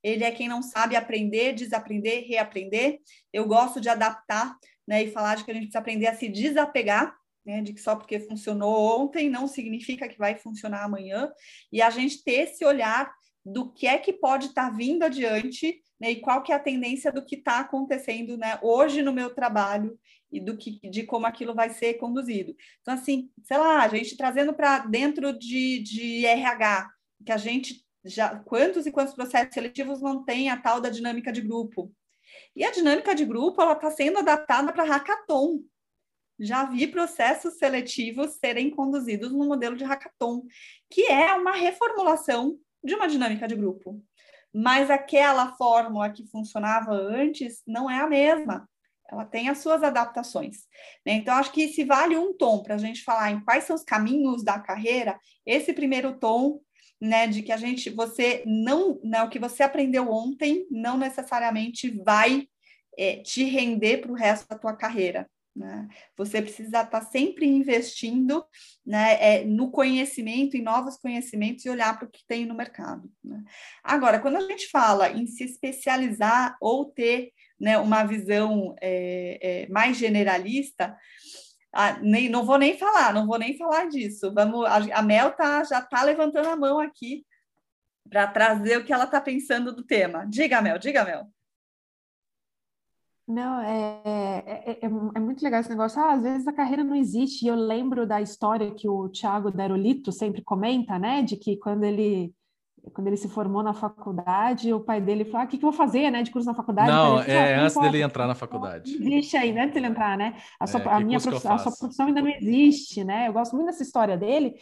ele 0.01 0.23
é 0.23 0.31
quem 0.31 0.47
não 0.47 0.63
sabe 0.63 0.95
aprender, 0.95 1.53
desaprender, 1.53 2.25
reaprender. 2.27 2.99
Eu 3.31 3.45
gosto 3.45 3.79
de 3.79 3.89
adaptar 3.89 4.55
né, 4.87 5.03
e 5.03 5.11
falar 5.11 5.35
de 5.35 5.43
que 5.43 5.51
a 5.51 5.53
gente 5.53 5.63
precisa 5.65 5.79
aprender 5.79 6.07
a 6.07 6.15
se 6.15 6.29
desapegar 6.29 7.13
né, 7.47 7.61
de 7.61 7.71
que 7.73 7.79
só 7.79 7.95
porque 7.95 8.19
funcionou 8.19 9.01
ontem 9.01 9.29
não 9.29 9.47
significa 9.47 10.09
que 10.09 10.17
vai 10.17 10.35
funcionar 10.35 10.83
amanhã, 10.83 11.31
e 11.71 11.81
a 11.81 11.89
gente 11.89 12.21
ter 12.21 12.49
esse 12.49 12.65
olhar 12.65 13.09
do 13.45 13.71
que 13.71 13.87
é 13.87 13.97
que 13.97 14.11
pode 14.11 14.47
estar 14.47 14.69
tá 14.69 14.77
vindo 14.77 15.03
adiante, 15.03 15.81
né, 15.97 16.11
e 16.11 16.19
qual 16.19 16.43
que 16.43 16.51
é 16.51 16.55
a 16.55 16.59
tendência 16.59 17.09
do 17.09 17.23
que 17.23 17.37
está 17.37 17.59
acontecendo, 17.59 18.37
né, 18.37 18.59
hoje 18.61 19.01
no 19.01 19.13
meu 19.13 19.33
trabalho 19.33 19.97
e 20.29 20.41
do 20.41 20.57
que 20.57 20.77
de 20.89 21.03
como 21.03 21.25
aquilo 21.25 21.55
vai 21.55 21.69
ser 21.69 21.93
conduzido. 21.93 22.53
Então 22.81 22.93
assim, 22.93 23.29
sei 23.43 23.57
lá, 23.57 23.81
a 23.81 23.87
gente 23.87 24.17
trazendo 24.17 24.53
para 24.53 24.79
dentro 24.79 25.31
de, 25.31 25.79
de 25.79 26.25
RH, 26.25 26.89
que 27.25 27.31
a 27.31 27.37
gente 27.37 27.81
já 28.03 28.37
quantos 28.39 28.85
e 28.85 28.91
quantos 28.91 29.13
processos 29.13 29.53
seletivos 29.53 30.01
não 30.01 30.23
tem 30.25 30.49
a 30.49 30.57
tal 30.57 30.81
da 30.81 30.89
dinâmica 30.89 31.31
de 31.31 31.41
grupo. 31.41 31.93
E 32.53 32.65
a 32.65 32.71
dinâmica 32.71 33.15
de 33.15 33.23
grupo 33.23 33.61
ela 33.61 33.73
está 33.73 33.89
sendo 33.89 34.19
adaptada 34.19 34.73
para 34.73 34.83
hackathon, 34.83 35.61
já 36.39 36.65
vi 36.65 36.87
processos 36.87 37.57
seletivos 37.57 38.33
serem 38.33 38.69
conduzidos 38.69 39.31
no 39.31 39.45
modelo 39.45 39.75
de 39.75 39.83
hackathon, 39.83 40.43
que 40.89 41.05
é 41.07 41.33
uma 41.33 41.51
reformulação 41.51 42.57
de 42.83 42.95
uma 42.95 43.07
dinâmica 43.07 43.47
de 43.47 43.55
grupo. 43.55 44.01
Mas 44.53 44.89
aquela 44.89 45.53
fórmula 45.55 46.09
que 46.09 46.27
funcionava 46.27 46.91
antes 46.91 47.61
não 47.65 47.89
é 47.89 47.99
a 47.99 48.07
mesma. 48.07 48.67
Ela 49.09 49.25
tem 49.25 49.49
as 49.49 49.59
suas 49.59 49.83
adaptações. 49.83 50.65
Né? 51.05 51.13
Então, 51.13 51.35
acho 51.35 51.51
que 51.51 51.67
se 51.69 51.83
vale 51.83 52.17
um 52.17 52.33
tom 52.33 52.61
para 52.61 52.75
a 52.75 52.77
gente 52.77 53.03
falar 53.03 53.31
em 53.31 53.39
quais 53.39 53.63
são 53.63 53.75
os 53.75 53.83
caminhos 53.83 54.43
da 54.43 54.59
carreira, 54.59 55.19
esse 55.45 55.73
primeiro 55.73 56.19
tom 56.19 56.59
né, 56.99 57.27
de 57.27 57.41
que 57.41 57.51
a 57.51 57.57
gente, 57.57 57.89
você 57.89 58.43
não, 58.45 58.99
né, 59.03 59.21
o 59.23 59.29
que 59.29 59.39
você 59.39 59.63
aprendeu 59.63 60.11
ontem 60.11 60.67
não 60.69 60.97
necessariamente 60.97 61.89
vai 62.03 62.47
é, 62.97 63.17
te 63.17 63.43
render 63.43 63.97
para 63.97 64.11
o 64.11 64.15
resto 64.15 64.47
da 64.49 64.57
tua 64.57 64.75
carreira. 64.75 65.29
Né? 65.57 65.87
Você 66.15 66.39
precisa 66.39 66.81
estar 66.81 67.01
sempre 67.01 67.47
investindo 67.47 68.45
né, 68.85 69.17
é, 69.19 69.43
no 69.43 69.71
conhecimento, 69.71 70.55
em 70.55 70.61
novos 70.61 70.97
conhecimentos 70.97 71.65
e 71.65 71.69
olhar 71.69 71.97
para 71.97 72.07
o 72.07 72.11
que 72.11 72.23
tem 72.27 72.45
no 72.45 72.53
mercado. 72.53 73.09
Né? 73.23 73.43
Agora, 73.83 74.19
quando 74.19 74.37
a 74.37 74.41
gente 74.41 74.69
fala 74.69 75.09
em 75.09 75.25
se 75.25 75.43
especializar 75.43 76.55
ou 76.61 76.85
ter 76.85 77.31
né, 77.59 77.75
uma 77.79 78.03
visão 78.03 78.75
é, 78.79 79.39
é, 79.41 79.67
mais 79.69 79.97
generalista, 79.97 80.95
ah, 81.73 81.97
nem, 82.01 82.29
não 82.29 82.45
vou 82.45 82.59
nem 82.59 82.77
falar, 82.77 83.11
não 83.11 83.25
vou 83.25 83.39
nem 83.39 83.57
falar 83.57 83.89
disso. 83.89 84.31
Vamos, 84.33 84.63
a, 84.65 84.99
a 84.99 85.01
Mel 85.01 85.31
tá, 85.31 85.63
já 85.63 85.79
está 85.79 86.03
levantando 86.03 86.49
a 86.49 86.55
mão 86.55 86.79
aqui 86.79 87.25
para 88.07 88.27
trazer 88.27 88.77
o 88.77 88.85
que 88.85 88.93
ela 88.93 89.05
está 89.05 89.19
pensando 89.19 89.75
do 89.75 89.83
tema. 89.83 90.23
Diga, 90.29 90.61
Mel, 90.61 90.77
diga, 90.77 91.03
Mel. 91.03 91.27
Não, 93.27 93.59
é, 93.59 94.01
é, 94.05 94.71
é, 94.71 94.85
é, 94.85 95.19
muito 95.19 95.43
legal 95.43 95.59
esse 95.59 95.69
negócio. 95.69 96.01
Ah, 96.01 96.13
às 96.13 96.23
vezes 96.23 96.47
a 96.47 96.53
carreira 96.53 96.81
não 96.81 96.95
existe. 96.95 97.43
E 97.43 97.49
eu 97.49 97.55
lembro 97.55 98.07
da 98.07 98.21
história 98.21 98.71
que 98.71 98.87
o 98.87 99.09
Tiago 99.09 99.51
Derolito 99.51 100.13
sempre 100.13 100.41
comenta, 100.41 100.97
né? 100.97 101.21
De 101.21 101.35
que 101.35 101.57
quando 101.57 101.83
ele, 101.83 102.33
quando 102.93 103.07
ele 103.07 103.17
se 103.17 103.27
formou 103.27 103.61
na 103.61 103.73
faculdade, 103.73 104.71
o 104.71 104.79
pai 104.79 105.01
dele 105.01 105.25
falou: 105.25 105.41
ah, 105.41 105.43
o 105.43 105.47
que, 105.47 105.57
que 105.57 105.65
eu 105.65 105.71
vou 105.71 105.77
fazer, 105.77 106.09
né? 106.09 106.23
De 106.23 106.31
curso 106.31 106.47
na 106.47 106.55
faculdade? 106.55 106.89
Não, 106.89 107.19
é 107.19 107.55
antes 107.55 107.75
dele 107.75 108.01
entrar 108.01 108.27
na 108.27 108.35
faculdade. 108.35 108.95
Existe 108.95 109.35
ainda, 109.35 109.61
antes 109.61 109.73
dele 109.73 109.87
entrar, 109.87 110.17
né? 110.17 110.37
A, 110.57 110.65
sua, 110.65 110.81
a 110.83 110.99
minha 111.01 111.19
profissão, 111.19 111.51
a 111.51 111.57
sua 111.57 111.75
profissão 111.77 112.07
ainda 112.07 112.21
não 112.21 112.29
existe, 112.29 113.03
né? 113.03 113.27
Eu 113.27 113.33
gosto 113.33 113.57
muito 113.57 113.65
dessa 113.65 113.83
história 113.83 114.15
dele, 114.15 114.55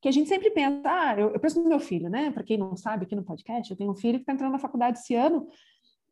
que 0.00 0.08
a 0.08 0.12
gente 0.12 0.26
sempre 0.26 0.50
pensa, 0.50 0.80
ah, 0.86 1.14
eu, 1.18 1.34
eu 1.34 1.38
penso 1.38 1.62
no 1.62 1.68
meu 1.68 1.80
filho, 1.80 2.08
né? 2.08 2.30
Para 2.30 2.44
quem 2.44 2.56
não 2.56 2.74
sabe, 2.76 3.04
aqui 3.04 3.14
no 3.14 3.22
podcast, 3.22 3.70
eu 3.70 3.76
tenho 3.76 3.90
um 3.90 3.94
filho 3.94 4.14
que 4.14 4.22
está 4.22 4.32
entrando 4.32 4.52
na 4.52 4.58
faculdade 4.58 5.00
esse 5.00 5.14
ano. 5.14 5.46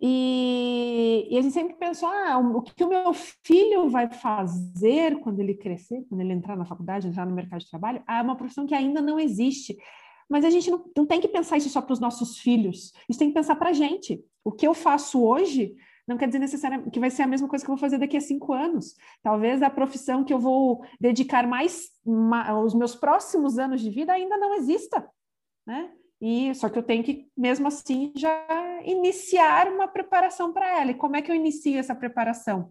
E, 0.01 1.04
e, 1.31 1.39
a 1.39 1.43
gente 1.43 1.53
sempre 1.53 1.75
pensou, 1.75 2.09
ah, 2.09 2.39
o 2.39 2.63
que 2.63 2.85
o 2.85 2.89
meu 2.89 3.13
filho 3.15 3.89
vai 3.89 4.09
fazer 4.09 5.19
quando 5.21 5.41
ele 5.41 5.55
crescer, 5.55 6.05
quando 6.09 6.21
ele 6.21 6.33
entrar 6.33 6.57
na 6.57 6.65
faculdade, 6.65 7.09
entrar 7.09 7.27
no 7.27 7.35
mercado 7.35 7.61
de 7.61 7.71
trabalho, 7.71 8.03
ah, 8.07 8.19
é 8.19 8.23
uma 8.23 8.37
profissão 8.37 8.67
que 8.67 8.75
ainda 8.75 9.01
não 9.01 9.19
existe. 9.19 9.77
Mas 10.29 10.45
a 10.45 10.51
gente 10.51 10.71
não, 10.71 10.85
não 10.97 11.07
tem 11.07 11.21
que 11.21 11.29
pensar 11.29 11.57
isso 11.57 11.69
só 11.69 11.83
para 11.83 11.93
os 11.93 12.01
nossos 12.01 12.39
filhos, 12.39 12.93
isso 13.09 13.19
tem 13.19 13.29
que 13.29 13.35
pensar 13.35 13.57
para 13.57 13.71
a 13.71 13.73
gente. 13.73 14.25
O 14.45 14.53
que 14.53 14.67
eu 14.67 14.75
faço 14.75 15.23
hoje 15.23 15.75
não 16.07 16.19
quer 16.19 16.27
dizer 16.27 16.39
necessariamente 16.39 16.91
que 16.91 17.01
vai 17.01 17.11
ser 17.11 17.23
a 17.23 17.27
mesma 17.27 17.49
coisa 17.49 17.65
que 17.65 17.71
eu 17.71 17.75
vou 17.75 17.81
fazer 17.81 17.99
daqui 17.99 18.17
a 18.17 18.21
cinco 18.21 18.53
anos. 18.53 18.95
Talvez 19.23 19.63
a 19.63 19.71
profissão 19.71 20.23
que 20.23 20.35
eu 20.35 20.39
vou 20.39 20.85
dedicar 21.01 21.47
mais 21.47 21.91
os 22.63 22.75
meus 22.75 22.95
próximos 22.95 23.59
anos 23.59 23.81
de 23.81 23.91
vida 23.91 24.13
ainda 24.13 24.37
não 24.37 24.55
exista, 24.55 25.09
né? 25.67 25.91
E 26.21 26.55
só 26.55 26.69
que 26.69 26.79
eu 26.79 26.83
tenho 26.83 27.03
que 27.03 27.29
mesmo 27.37 27.69
assim 27.69 28.13
já 28.17 28.47
iniciar 28.85 29.69
uma 29.69 29.89
preparação 29.89 30.53
para 30.53 30.81
ela. 30.81 30.91
E 30.91 30.95
como 30.95 31.17
é 31.17 31.23
que 31.23 31.31
eu 31.31 31.35
inicio 31.35 31.79
essa 31.79 31.95
preparação? 31.95 32.71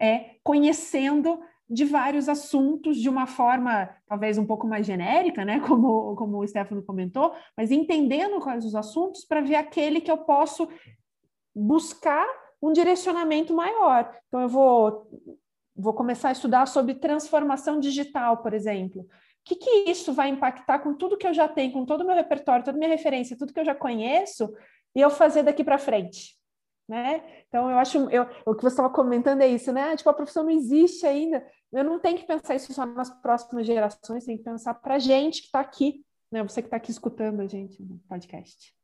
É 0.00 0.36
conhecendo 0.42 1.40
de 1.68 1.84
vários 1.84 2.28
assuntos 2.28 2.96
de 2.96 3.08
uma 3.08 3.26
forma 3.26 3.90
talvez 4.06 4.38
um 4.38 4.46
pouco 4.46 4.66
mais 4.66 4.86
genérica, 4.86 5.44
né? 5.44 5.60
Como, 5.66 6.16
como 6.16 6.38
o 6.38 6.46
Stefano 6.46 6.82
comentou, 6.82 7.34
mas 7.56 7.70
entendendo 7.70 8.40
quais 8.40 8.64
os 8.64 8.74
assuntos 8.74 9.24
para 9.24 9.40
ver 9.40 9.56
aquele 9.56 10.00
que 10.00 10.10
eu 10.10 10.18
posso 10.18 10.68
buscar 11.54 12.26
um 12.62 12.72
direcionamento 12.72 13.54
maior. 13.54 14.14
Então, 14.28 14.40
eu 14.40 14.48
vou, 14.48 15.10
vou 15.76 15.92
começar 15.92 16.30
a 16.30 16.32
estudar 16.32 16.66
sobre 16.66 16.94
transformação 16.94 17.78
digital, 17.78 18.38
por 18.38 18.54
exemplo. 18.54 19.06
Que, 19.48 19.56
que 19.56 19.90
isso 19.90 20.12
vai 20.12 20.28
impactar 20.28 20.80
com 20.80 20.92
tudo 20.92 21.16
que 21.16 21.26
eu 21.26 21.32
já 21.32 21.48
tenho, 21.48 21.72
com 21.72 21.86
todo 21.86 22.02
o 22.02 22.06
meu 22.06 22.14
repertório, 22.14 22.62
toda 22.62 22.76
a 22.76 22.78
minha 22.78 22.90
referência, 22.90 23.36
tudo 23.36 23.52
que 23.52 23.58
eu 23.58 23.64
já 23.64 23.74
conheço, 23.74 24.52
e 24.94 25.00
eu 25.00 25.08
fazer 25.08 25.42
daqui 25.42 25.64
para 25.64 25.78
frente? 25.78 26.36
Né? 26.86 27.22
Então, 27.48 27.70
eu 27.70 27.78
acho, 27.78 27.98
eu, 28.10 28.26
o 28.44 28.54
que 28.54 28.62
você 28.62 28.74
estava 28.74 28.90
comentando 28.90 29.40
é 29.40 29.48
isso, 29.48 29.72
né? 29.72 29.96
Tipo, 29.96 30.10
a 30.10 30.14
profissão 30.14 30.44
não 30.44 30.50
existe 30.50 31.06
ainda. 31.06 31.46
Eu 31.72 31.82
não 31.82 31.98
tenho 31.98 32.18
que 32.18 32.26
pensar 32.26 32.54
isso 32.54 32.72
só 32.74 32.84
nas 32.84 33.10
próximas 33.22 33.66
gerações, 33.66 34.24
tem 34.24 34.36
que 34.36 34.44
pensar 34.44 34.74
para 34.74 34.94
a 34.94 34.98
gente 34.98 35.40
que 35.40 35.46
está 35.46 35.60
aqui, 35.60 36.04
né? 36.30 36.42
Você 36.42 36.60
que 36.60 36.66
está 36.66 36.76
aqui 36.76 36.90
escutando 36.90 37.40
a 37.40 37.46
gente 37.46 37.82
no 37.82 37.98
podcast. 38.08 38.74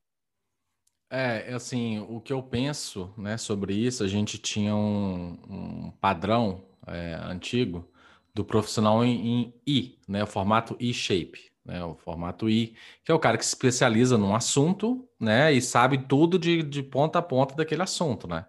É, 1.10 1.52
assim, 1.52 2.00
o 2.08 2.20
que 2.20 2.32
eu 2.32 2.42
penso 2.42 3.12
né, 3.16 3.36
sobre 3.36 3.74
isso, 3.74 4.02
a 4.02 4.08
gente 4.08 4.38
tinha 4.38 4.74
um, 4.74 5.38
um 5.48 5.90
padrão 6.00 6.64
é, 6.86 7.14
antigo 7.22 7.88
do 8.35 8.45
profissional 8.45 9.05
em, 9.05 9.26
em 9.26 9.55
I, 9.66 9.99
né, 10.09 10.24
o 10.24 10.26
formato 10.26 10.76
I-shape, 10.80 11.51
né, 11.64 11.85
o 11.85 11.95
formato 11.95 12.49
I, 12.49 12.76
que 13.05 13.12
é 13.12 13.14
o 13.14 13.18
cara 13.18 13.39
que 13.39 13.45
se 13.45 13.55
especializa 13.55 14.18
num 14.18 14.35
assunto 14.35 15.09
né, 15.20 15.53
e 15.53 15.62
sabe 15.62 15.99
tudo 16.07 16.39
de, 16.39 16.62
de 16.62 16.82
ponta 16.82 17.20
a 17.20 17.22
ponta 17.22 17.55
daquele 17.55 17.82
assunto. 17.82 18.26
Né? 18.26 18.45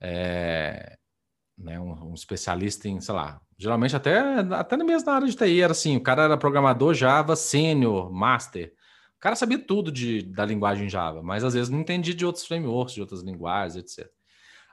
É, 0.00 0.96
né, 1.58 1.78
um, 1.80 2.10
um, 2.10 2.14
especialista 2.14 2.88
em, 2.88 3.00
sei 3.00 3.14
lá, 3.14 3.40
geralmente 3.58 3.96
até, 3.96 4.18
até 4.52 4.76
mesmo 4.76 5.06
na 5.06 5.16
área 5.16 5.28
de 5.28 5.36
TI 5.36 5.62
era 5.62 5.72
assim, 5.72 5.96
o 5.96 6.02
cara 6.02 6.24
era 6.24 6.38
programador 6.38 6.94
Java 6.94 7.36
Senior, 7.36 8.12
Master, 8.12 8.72
cara 9.24 9.36
sabia 9.36 9.58
tudo 9.58 9.90
de, 9.90 10.20
da 10.20 10.44
linguagem 10.44 10.86
Java, 10.86 11.22
mas 11.22 11.42
às 11.42 11.54
vezes 11.54 11.70
não 11.70 11.80
entendia 11.80 12.14
de 12.14 12.26
outros 12.26 12.46
frameworks, 12.46 12.94
de 12.94 13.00
outras 13.00 13.22
linguagens, 13.22 13.76
etc. 13.76 14.06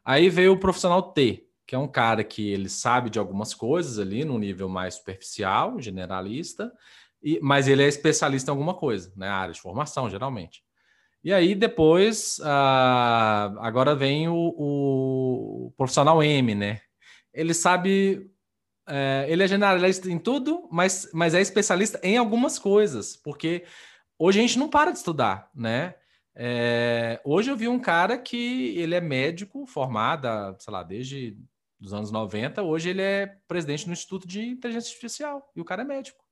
Aí 0.04 0.30
veio 0.30 0.52
o 0.52 0.60
profissional 0.60 1.14
T, 1.14 1.48
que 1.66 1.76
é 1.76 1.78
um 1.78 1.88
cara 1.88 2.24
que 2.24 2.52
ele 2.52 2.70
sabe 2.70 3.10
de 3.10 3.20
algumas 3.20 3.54
coisas 3.54 4.00
ali 4.00 4.26
no 4.26 4.38
nível 4.38 4.68
mais 4.68 4.96
superficial, 4.96 5.80
generalista, 5.80 6.72
e, 7.24 7.40
mas 7.42 7.68
ele 7.68 7.84
é 7.84 7.88
especialista 7.88 8.50
em 8.50 8.54
alguma 8.54 8.74
coisa, 8.74 9.14
né? 9.16 9.28
área 9.28 9.54
de 9.54 9.62
formação, 9.62 10.10
geralmente. 10.10 10.64
E 11.24 11.32
aí 11.32 11.54
depois, 11.54 12.40
uh, 12.40 13.60
agora 13.60 13.96
vem 13.96 14.28
o, 14.28 14.36
o, 14.36 15.74
profissional 15.78 16.24
M, 16.24 16.56
né? 16.56 16.82
Ele 17.32 17.54
sabe, 17.54 18.32
uh, 18.90 19.28
ele 19.28 19.44
é 19.44 19.48
generalista 19.48 20.10
em 20.10 20.18
tudo, 20.18 20.68
mas, 20.72 21.10
mas 21.14 21.36
é 21.36 21.42
especialista 21.42 22.00
em 22.02 22.18
algumas 22.18 22.58
coisas, 22.58 23.16
porque 23.16 23.66
Hoje 24.24 24.38
a 24.38 24.44
gente 24.44 24.60
não 24.60 24.70
para 24.70 24.92
de 24.92 25.00
estudar, 25.00 25.50
né? 25.56 25.96
É, 26.36 27.20
hoje 27.26 27.50
eu 27.50 27.58
vi 27.58 27.68
um 27.68 27.80
cara 27.80 28.20
que 28.20 28.78
ele 28.78 28.94
é 28.94 29.02
médico 29.02 29.66
formado, 29.66 30.28
sei 30.60 30.72
lá, 30.72 30.84
desde 30.84 31.36
os 31.82 31.94
anos 31.94 32.12
90. 32.12 32.62
Hoje 32.62 32.90
ele 32.90 33.02
é 33.02 33.28
presidente 33.48 33.86
do 33.86 33.92
Instituto 33.92 34.28
de 34.28 34.46
Inteligência 34.46 34.90
Artificial 34.90 35.52
e 35.56 35.62
o 35.62 35.66
cara 35.66 35.82
é 35.82 35.86
médico. 35.86 36.24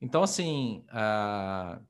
Então, 0.00 0.22
assim, 0.22 0.84
a, 0.88 1.80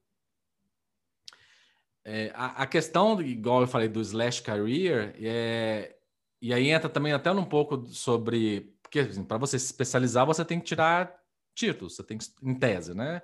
é, 2.05 2.33
a, 2.35 2.67
questão, 2.67 3.21
igual 3.23 3.63
eu 3.63 3.67
falei, 3.67 3.89
do 3.89 4.01
slash 4.01 4.43
career, 4.43 5.15
é, 5.19 5.97
e 6.41 6.53
aí 6.53 6.69
entra 6.69 6.89
também 6.89 7.13
até 7.13 7.31
um 7.31 7.45
pouco 7.45 7.87
sobre. 7.87 8.73
Porque, 8.83 9.01
assim, 9.01 9.25
para 9.25 9.39
você 9.39 9.59
se 9.59 9.67
especializar, 9.67 10.27
você 10.27 10.45
tem 10.45 10.61
que 10.61 10.67
tirar 10.67 11.15
títulos, 11.55 11.97
você 11.97 12.03
tem 12.03 12.19
que, 12.19 12.27
em 12.43 12.55
tese, 12.55 12.95
né? 12.95 13.23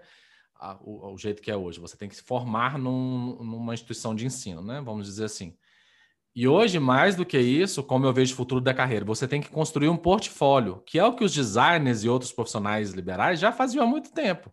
o, 0.81 1.13
o, 1.13 1.19
jeito 1.19 1.43
que 1.43 1.51
é 1.51 1.57
hoje. 1.57 1.81
Você 1.81 1.97
tem 1.97 2.09
que 2.09 2.17
se 2.17 2.23
formar 2.23 2.79
num, 2.79 3.43
numa 3.43 3.75
instituição 3.75 4.15
de 4.15 4.27
ensino, 4.27 4.63
né? 4.63 4.81
Vamos 4.81 5.07
dizer 5.07 5.25
assim. 5.25 5.57
E 6.35 6.47
hoje, 6.47 6.79
mais 6.79 7.17
do 7.17 7.27
que 7.27 7.39
isso, 7.39 7.83
como 7.83 8.07
eu 8.07 8.13
vejo 8.13 8.35
o 8.35 8.37
futuro 8.37 8.61
da 8.61 8.73
carreira, 8.73 9.05
você 9.05 9.27
tem 9.27 9.41
que 9.41 9.51
construir 9.51 9.89
um 9.89 9.97
portfólio, 9.97 10.81
que 10.87 10.99
é 10.99 11.05
o 11.05 11.15
que 11.15 11.25
os 11.25 11.35
designers 11.35 12.05
e 12.05 12.09
outros 12.09 12.33
profissionais 12.33 12.93
liberais 12.93 13.41
já 13.41 13.51
faziam 13.51 13.85
há 13.85 13.87
muito 13.87 14.13
tempo. 14.13 14.53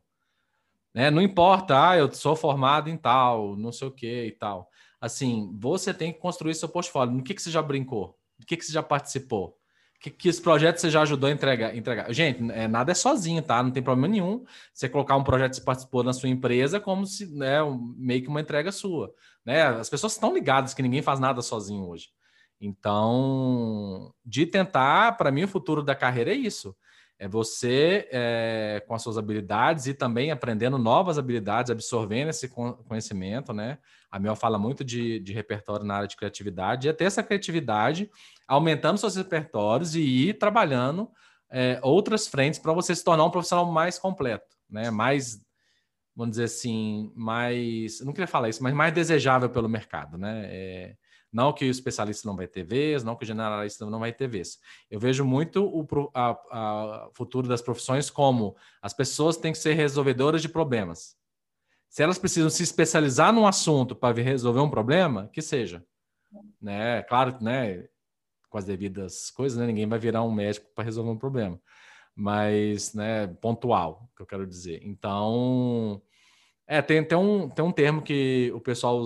Né? 0.94 1.12
Não 1.12 1.22
importa, 1.22 1.90
ah, 1.90 1.98
eu 1.98 2.12
sou 2.12 2.36
formado 2.36 2.90
em 2.90 2.98
tal, 2.98 3.56
não 3.56 3.72
sei 3.72 3.88
o 3.88 3.92
que 3.92 4.26
e 4.26 4.32
tal. 4.32 4.68
Assim, 5.00 5.56
você 5.60 5.94
tem 5.94 6.12
que 6.12 6.20
construir 6.20 6.56
seu 6.56 6.68
portfólio. 6.68 7.14
No 7.14 7.24
que, 7.24 7.36
que 7.36 7.42
você 7.42 7.52
já 7.52 7.62
brincou? 7.62 8.18
No 8.40 8.46
que, 8.46 8.58
que 8.58 8.66
você 8.66 8.74
já 8.74 8.82
participou? 8.82 9.56
Que, 10.00 10.10
que 10.12 10.30
esse 10.30 10.42
projeto 10.42 10.78
você 10.78 10.90
já 10.90 11.02
ajudou 11.02 11.30
a 11.30 11.32
entregar? 11.32 11.76
entregar? 11.76 12.12
Gente, 12.14 12.52
é, 12.52 12.68
nada 12.68 12.92
é 12.92 12.96
sozinho, 12.96 13.42
tá? 13.42 13.62
Não 13.64 13.72
tem 13.72 13.82
problema 13.82 14.08
nenhum 14.08 14.44
você 14.74 14.88
colocar 14.88 15.16
um 15.16 15.24
projeto 15.24 15.52
que 15.52 15.58
você 15.58 15.64
participou 15.64 16.04
na 16.04 16.14
sua 16.14 16.30
empresa 16.30 16.80
como 16.80 17.06
se, 17.06 17.34
né, 17.36 17.62
um, 17.64 17.96
meio 17.98 18.22
que 18.22 18.28
uma 18.28 18.42
entrega 18.42 18.72
sua. 18.72 19.14
Né? 19.46 19.64
As 19.64 19.90
pessoas 19.90 20.14
estão 20.14 20.34
ligadas 20.34 20.74
que 20.74 20.82
ninguém 20.84 21.02
faz 21.02 21.20
nada 21.20 21.42
sozinho 21.42 21.88
hoje. 21.88 22.10
Então, 22.60 24.14
de 24.26 24.46
tentar, 24.46 25.18
para 25.18 25.32
mim, 25.32 25.44
o 25.44 25.48
futuro 25.48 25.84
da 25.84 25.96
carreira 25.96 26.32
é 26.32 26.36
isso. 26.36 26.76
É 27.20 27.28
você, 27.28 28.08
é, 28.12 28.84
com 28.88 28.94
as 28.94 29.02
suas 29.02 29.18
habilidades 29.18 29.88
e 29.88 29.94
também 29.94 30.32
aprendendo 30.32 30.78
novas 30.78 31.18
habilidades, 31.18 31.72
absorvendo 31.72 32.30
esse 32.30 32.48
conhecimento, 32.48 33.54
né? 33.54 33.80
A 34.10 34.20
Mel 34.20 34.36
fala 34.36 34.58
muito 34.58 34.84
de, 34.84 35.20
de 35.20 35.34
repertório 35.34 35.86
na 35.86 35.96
área 35.96 36.08
de 36.08 36.16
criatividade, 36.16 36.88
e 36.88 36.90
é 36.90 36.94
ter 36.94 37.06
essa 37.06 37.24
criatividade, 37.24 38.10
aumentando 38.48 38.98
seus 38.98 39.16
repertórios 39.16 39.96
e 39.96 40.02
ir 40.02 40.34
trabalhando 40.36 41.10
é, 41.50 41.80
outras 41.82 42.28
frentes 42.28 42.60
para 42.60 42.74
você 42.74 42.96
se 42.96 43.04
tornar 43.04 43.26
um 43.26 43.32
profissional 43.32 43.66
mais 43.66 44.00
completo, 44.00 44.56
né? 44.70 44.90
Mais, 44.90 45.40
vamos 46.16 46.32
dizer 46.32 46.46
assim, 46.46 47.12
mais. 47.16 48.00
não 48.02 48.14
queria 48.14 48.28
falar 48.28 48.50
isso, 48.50 48.64
mas 48.64 48.74
mais 48.74 48.94
desejável 48.94 49.50
pelo 49.50 49.70
mercado, 49.70 50.18
né? 50.18 50.46
É, 50.46 50.96
não 51.32 51.52
que 51.52 51.66
o 51.66 51.70
especialista 51.70 52.28
não 52.28 52.36
vai 52.36 52.48
ter 52.48 52.64
vez, 52.64 53.04
não 53.04 53.16
que 53.16 53.24
o 53.24 53.28
generalista 53.28 53.86
não 53.86 54.00
vai 54.00 54.14
ter 54.14 54.28
vez. 54.28 54.58
Eu 54.90 55.00
vejo 55.00 55.26
muito 55.26 55.66
o 55.66 55.86
a, 56.14 56.30
a 56.52 57.10
futuro 57.14 57.48
das 57.48 57.62
profissões 57.62 58.10
como 58.10 58.56
as 58.82 58.94
pessoas 58.94 59.36
têm 59.36 59.52
que 59.52 59.58
ser 59.58 59.74
resolvedoras 59.74 60.42
de 60.42 60.50
problemas. 60.50 61.17
Se 61.98 62.04
elas 62.04 62.20
precisam 62.20 62.48
se 62.48 62.62
especializar 62.62 63.34
num 63.34 63.48
assunto 63.48 63.96
para 63.96 64.22
resolver 64.22 64.60
um 64.60 64.70
problema, 64.70 65.32
que 65.34 65.42
seja. 65.42 65.84
Né? 66.62 67.02
Claro, 67.02 67.36
né? 67.42 67.88
com 68.52 68.58
as 68.60 68.66
devidas 68.66 69.32
coisas, 69.32 69.58
né? 69.58 69.66
ninguém 69.66 69.88
vai 69.88 69.98
virar 69.98 70.22
um 70.22 70.32
médico 70.32 70.68
para 70.76 70.84
resolver 70.84 71.10
um 71.10 71.18
problema. 71.18 71.60
Mas, 72.16 72.94
né, 72.94 73.26
pontual, 73.42 74.12
que 74.16 74.22
eu 74.22 74.28
quero 74.28 74.46
dizer. 74.46 74.80
Então, 74.84 76.00
é, 76.68 76.84
tem, 76.84 77.04
tem, 77.04 77.18
um, 77.18 77.50
tem 77.50 77.66
um 77.66 77.72
termo 77.72 78.04
que 78.04 78.52
o 78.54 78.62
pessoal 78.62 79.04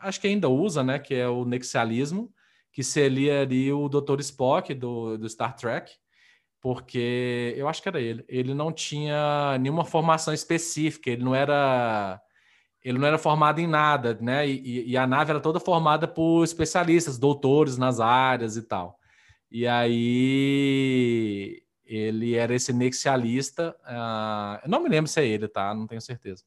acho 0.00 0.18
que 0.18 0.26
ainda 0.26 0.48
usa, 0.48 0.82
né? 0.82 0.98
Que 0.98 1.14
é 1.14 1.28
o 1.28 1.44
nexialismo, 1.44 2.32
que 2.72 2.82
seria 2.82 3.42
ali 3.42 3.70
o 3.70 3.90
Dr. 3.90 4.20
Spock 4.20 4.72
do, 4.72 5.18
do 5.18 5.28
Star 5.28 5.54
Trek, 5.54 5.92
porque 6.62 7.52
eu 7.56 7.68
acho 7.68 7.82
que 7.82 7.88
era 7.88 8.00
ele. 8.00 8.24
Ele 8.28 8.54
não 8.54 8.72
tinha 8.72 9.58
nenhuma 9.60 9.84
formação 9.84 10.32
específica, 10.32 11.10
ele 11.10 11.24
não 11.24 11.34
era 11.34 12.22
ele 12.84 12.98
não 12.98 13.06
era 13.06 13.18
formado 13.18 13.60
em 13.60 13.66
nada, 13.66 14.18
né? 14.20 14.48
E, 14.48 14.90
e, 14.90 14.96
a 14.96 15.06
nave 15.06 15.30
era 15.30 15.40
toda 15.40 15.60
formada 15.60 16.08
por 16.08 16.42
especialistas, 16.42 17.18
doutores 17.18 17.76
nas 17.76 18.00
áreas 18.00 18.56
e 18.56 18.62
tal. 18.62 18.98
E 19.50 19.66
aí 19.68 21.62
ele 21.84 22.34
era 22.34 22.54
esse 22.54 22.72
nexialista. 22.72 23.76
Uh, 23.84 24.60
eu 24.64 24.70
não 24.70 24.82
me 24.82 24.88
lembro 24.88 25.10
se 25.10 25.20
é 25.20 25.26
ele, 25.26 25.46
tá? 25.48 25.74
Não 25.74 25.86
tenho 25.86 26.00
certeza 26.00 26.44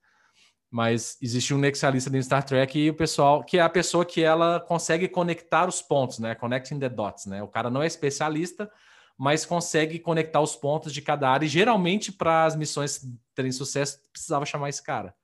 mas 0.75 1.17
existe 1.21 1.53
um 1.53 1.57
nexialista 1.57 2.09
dentro 2.09 2.23
de 2.23 2.25
Star 2.25 2.43
Trek 2.43 2.77
e 2.77 2.89
o 2.89 2.93
pessoal, 2.93 3.41
que 3.45 3.57
é 3.57 3.61
a 3.61 3.69
pessoa 3.69 4.03
que 4.03 4.21
ela 4.21 4.59
consegue 4.59 5.07
conectar 5.07 5.69
os 5.69 5.81
pontos, 5.81 6.19
né? 6.19 6.35
Connecting 6.35 6.79
the 6.79 6.89
dots, 6.89 7.27
né? 7.27 7.41
O 7.41 7.47
cara 7.47 7.69
não 7.69 7.81
é 7.81 7.87
especialista, 7.87 8.69
mas 9.17 9.45
consegue 9.45 9.99
conectar 9.99 10.41
os 10.41 10.55
pontos 10.55 10.93
de 10.93 11.01
cada 11.01 11.29
área. 11.29 11.45
E 11.45 11.49
geralmente, 11.49 12.11
para 12.11 12.45
as 12.45 12.55
missões 12.55 13.01
terem 13.33 13.51
sucesso, 13.51 13.99
precisava 14.11 14.45
chamar 14.45 14.69
esse 14.69 14.83
cara, 14.83 15.15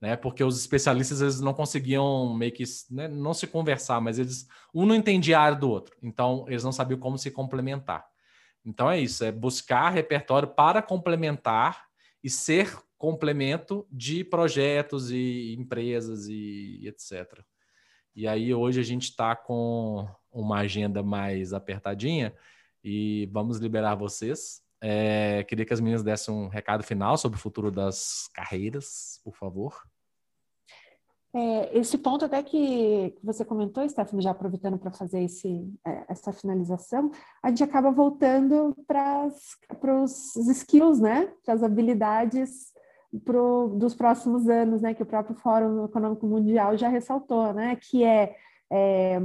né? 0.00 0.16
Porque 0.16 0.44
os 0.44 0.58
especialistas 0.58 1.20
eles 1.20 1.40
não 1.40 1.54
conseguiam 1.54 2.34
meio 2.34 2.52
que 2.52 2.64
né, 2.90 3.08
não 3.08 3.32
se 3.32 3.46
conversar, 3.46 4.00
mas 4.00 4.18
eles 4.18 4.46
um 4.74 4.84
não 4.84 4.94
entendia 4.94 5.38
a 5.38 5.42
área 5.42 5.58
do 5.58 5.70
outro, 5.70 5.96
então 6.02 6.44
eles 6.48 6.64
não 6.64 6.72
sabiam 6.72 7.00
como 7.00 7.18
se 7.18 7.30
complementar. 7.30 8.06
Então 8.64 8.90
é 8.90 9.00
isso, 9.00 9.24
é 9.24 9.32
buscar 9.32 9.90
repertório 9.90 10.48
para 10.48 10.82
complementar 10.82 11.86
e 12.22 12.28
ser 12.28 12.76
complemento 12.98 13.86
de 13.90 14.24
projetos 14.24 15.10
e 15.10 15.54
empresas 15.58 16.26
e, 16.28 16.80
e 16.82 16.88
etc. 16.88 17.40
E 18.14 18.26
aí 18.26 18.52
hoje 18.52 18.80
a 18.80 18.82
gente 18.82 19.04
está 19.04 19.34
com 19.36 20.06
uma 20.30 20.58
agenda 20.58 21.02
mais 21.02 21.52
apertadinha 21.52 22.34
e 22.82 23.28
vamos 23.32 23.58
liberar 23.58 23.94
vocês. 23.94 24.62
É, 24.80 25.42
queria 25.44 25.64
que 25.64 25.72
as 25.72 25.80
meninas 25.80 26.02
dessem 26.02 26.32
um 26.32 26.48
recado 26.48 26.84
final 26.84 27.16
sobre 27.16 27.36
o 27.36 27.40
futuro 27.40 27.70
das 27.70 28.28
carreiras, 28.32 29.20
por 29.24 29.34
favor. 29.34 29.74
É, 31.34 31.78
esse 31.78 31.98
ponto 31.98 32.24
até 32.24 32.42
que 32.42 33.14
você 33.22 33.44
comentou, 33.44 33.86
Stephanie, 33.88 34.22
já 34.22 34.30
aproveitando 34.30 34.78
para 34.78 34.90
fazer 34.90 35.22
esse, 35.22 35.70
é, 35.86 36.04
essa 36.08 36.32
finalização, 36.32 37.10
a 37.42 37.50
gente 37.50 37.62
acaba 37.62 37.90
voltando 37.90 38.74
para 38.86 39.26
os 40.02 40.36
skills, 40.36 41.00
né? 41.00 41.30
Para 41.44 41.54
as 41.54 41.62
habilidades 41.62 42.72
pro, 43.24 43.68
dos 43.76 43.94
próximos 43.94 44.48
anos, 44.48 44.80
né? 44.80 44.94
Que 44.94 45.02
o 45.02 45.06
próprio 45.06 45.36
Fórum 45.36 45.84
Econômico 45.84 46.26
Mundial 46.26 46.78
já 46.78 46.88
ressaltou, 46.88 47.52
né? 47.52 47.76
Que 47.76 48.04
é, 48.04 48.34
é 48.72 49.20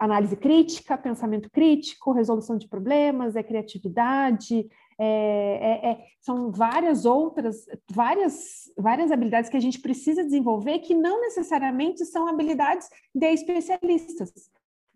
análise 0.00 0.34
crítica, 0.34 0.96
pensamento 0.96 1.50
crítico, 1.50 2.10
resolução 2.10 2.56
de 2.56 2.66
problemas, 2.66 3.36
é 3.36 3.42
criatividade, 3.42 4.66
é, 4.98 5.04
é, 5.04 5.90
é, 5.90 6.06
são 6.22 6.50
várias 6.50 7.04
outras, 7.04 7.66
várias, 7.90 8.72
várias 8.78 9.12
habilidades 9.12 9.50
que 9.50 9.56
a 9.58 9.60
gente 9.60 9.78
precisa 9.78 10.24
desenvolver 10.24 10.78
que 10.78 10.94
não 10.94 11.20
necessariamente 11.20 12.04
são 12.06 12.26
habilidades 12.26 12.88
de 13.14 13.26
especialistas, 13.26 14.32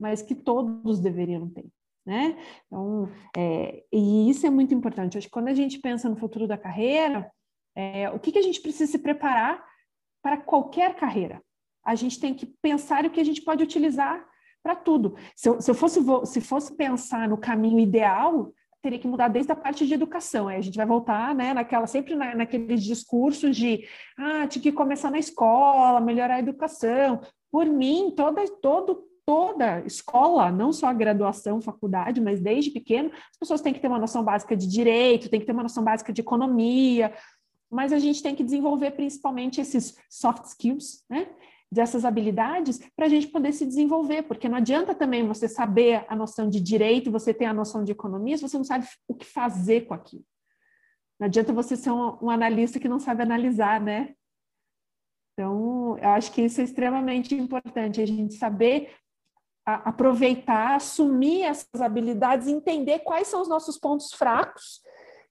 mas 0.00 0.22
que 0.22 0.34
todos 0.34 0.98
deveriam 1.00 1.50
ter. 1.50 1.66
Né? 2.06 2.36
Então, 2.66 3.08
é, 3.36 3.84
e 3.92 4.30
isso 4.30 4.46
é 4.46 4.50
muito 4.50 4.72
importante. 4.74 5.18
Acho 5.18 5.26
que 5.26 5.32
quando 5.32 5.48
a 5.48 5.54
gente 5.54 5.78
pensa 5.78 6.08
no 6.08 6.16
futuro 6.16 6.46
da 6.46 6.56
carreira, 6.56 7.30
é, 7.76 8.08
o 8.10 8.18
que, 8.18 8.32
que 8.32 8.38
a 8.38 8.42
gente 8.42 8.60
precisa 8.60 8.90
se 8.90 8.98
preparar 8.98 9.62
para 10.22 10.38
qualquer 10.38 10.94
carreira? 10.96 11.42
A 11.84 11.94
gente 11.94 12.18
tem 12.18 12.32
que 12.32 12.46
pensar 12.62 13.04
o 13.04 13.10
que 13.10 13.20
a 13.20 13.24
gente 13.24 13.42
pode 13.42 13.62
utilizar 13.62 14.24
para 14.64 14.74
tudo. 14.74 15.14
Se 15.36 15.46
eu, 15.46 15.60
se 15.60 15.70
eu 15.70 15.74
fosse, 15.74 16.00
se 16.24 16.40
fosse 16.40 16.74
pensar 16.74 17.28
no 17.28 17.36
caminho 17.36 17.78
ideal, 17.78 18.50
teria 18.82 18.98
que 18.98 19.06
mudar 19.06 19.28
desde 19.28 19.52
a 19.52 19.56
parte 19.56 19.86
de 19.86 19.92
educação. 19.92 20.48
Aí 20.48 20.56
a 20.56 20.62
gente 20.62 20.76
vai 20.76 20.86
voltar, 20.86 21.34
né, 21.34 21.52
naquela 21.52 21.86
sempre 21.86 22.14
na, 22.14 22.34
naqueles 22.34 22.82
discursos 22.82 23.54
de 23.54 23.86
ah, 24.16 24.46
tinha 24.46 24.62
que 24.62 24.72
começar 24.72 25.10
na 25.10 25.18
escola, 25.18 26.00
melhorar 26.00 26.36
a 26.36 26.38
educação. 26.38 27.20
Por 27.50 27.66
mim, 27.66 28.12
toda 28.16 28.42
todo 28.62 29.04
toda 29.26 29.80
escola, 29.86 30.52
não 30.52 30.70
só 30.70 30.88
a 30.88 30.92
graduação, 30.92 31.60
faculdade, 31.60 32.20
mas 32.20 32.40
desde 32.40 32.70
pequeno, 32.70 33.10
as 33.10 33.38
pessoas 33.38 33.62
têm 33.62 33.72
que 33.72 33.80
ter 33.80 33.88
uma 33.88 33.98
noção 33.98 34.22
básica 34.22 34.54
de 34.54 34.66
direito, 34.66 35.30
têm 35.30 35.40
que 35.40 35.46
ter 35.46 35.52
uma 35.52 35.62
noção 35.62 35.82
básica 35.82 36.12
de 36.12 36.20
economia, 36.20 37.10
mas 37.70 37.90
a 37.90 37.98
gente 37.98 38.22
tem 38.22 38.34
que 38.34 38.44
desenvolver 38.44 38.90
principalmente 38.90 39.62
esses 39.62 39.96
soft 40.10 40.44
skills, 40.44 41.04
né? 41.08 41.26
Dessas 41.70 42.04
habilidades 42.04 42.78
para 42.94 43.06
a 43.06 43.08
gente 43.08 43.26
poder 43.26 43.52
se 43.52 43.66
desenvolver, 43.66 44.22
porque 44.22 44.48
não 44.48 44.58
adianta 44.58 44.94
também 44.94 45.26
você 45.26 45.48
saber 45.48 46.04
a 46.08 46.14
noção 46.14 46.48
de 46.48 46.60
direito, 46.60 47.10
você 47.10 47.34
ter 47.34 47.46
a 47.46 47.54
noção 47.54 47.82
de 47.82 47.92
economia, 47.92 48.36
se 48.36 48.42
você 48.42 48.56
não 48.56 48.64
sabe 48.64 48.86
o 49.08 49.14
que 49.14 49.26
fazer 49.26 49.82
com 49.82 49.94
aquilo. 49.94 50.24
Não 51.18 51.26
adianta 51.26 51.52
você 51.52 51.76
ser 51.76 51.90
um, 51.90 52.18
um 52.22 52.30
analista 52.30 52.78
que 52.78 52.88
não 52.88 52.98
sabe 52.98 53.22
analisar, 53.22 53.80
né? 53.80 54.14
Então, 55.32 55.98
eu 55.98 56.08
acho 56.10 56.32
que 56.32 56.42
isso 56.42 56.60
é 56.60 56.64
extremamente 56.64 57.34
importante, 57.34 58.00
a 58.00 58.06
gente 58.06 58.34
saber 58.34 58.94
a, 59.66 59.88
aproveitar, 59.88 60.76
assumir 60.76 61.42
essas 61.42 61.80
habilidades, 61.80 62.46
entender 62.46 63.00
quais 63.00 63.26
são 63.26 63.42
os 63.42 63.48
nossos 63.48 63.78
pontos 63.78 64.12
fracos 64.12 64.80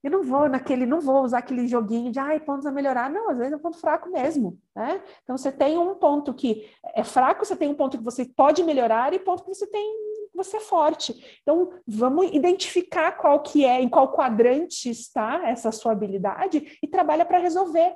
eu 0.04 0.12
não 0.12 0.22
vou 0.22 0.50
naquele, 0.50 0.86
não 0.86 1.00
vou 1.00 1.24
usar 1.24 1.38
aquele 1.38 1.66
joguinho 1.66 2.12
de 2.12 2.20
ai, 2.20 2.40
pontos 2.40 2.66
a 2.66 2.72
melhorar. 2.72 3.10
Não, 3.10 3.30
às 3.30 3.38
vezes 3.38 3.54
é 3.54 3.56
um 3.56 3.60
ponto 3.60 3.80
fraco 3.80 4.10
mesmo, 4.12 4.60
né? 4.76 5.02
Então 5.24 5.38
você 5.38 5.50
tem 5.50 5.78
um 5.78 5.96
ponto 5.96 6.34
que 6.34 6.70
é 6.94 7.06
fraco, 7.06 7.46
você 7.46 7.56
tem 7.56 7.70
um 7.70 7.74
ponto 7.74 7.98
que 7.98 8.04
você 8.04 8.26
pode 8.26 8.62
melhorar 8.64 9.14
e 9.14 9.20
ponto 9.20 9.44
que 9.44 9.54
você 9.54 9.66
tem 9.66 10.14
você 10.36 10.58
é 10.58 10.60
forte. 10.60 11.40
Então 11.42 11.72
vamos 11.88 12.34
identificar 12.34 13.14
qual 13.14 13.42
que 13.42 13.64
é, 13.64 13.82
em 13.82 13.88
qual 13.88 14.12
quadrante 14.12 14.90
está 14.90 15.48
essa 15.48 15.72
sua 15.72 15.94
habilidade 15.94 16.78
e 16.82 16.88
trabalha 16.88 17.24
para 17.24 17.38
resolver. 17.38 17.96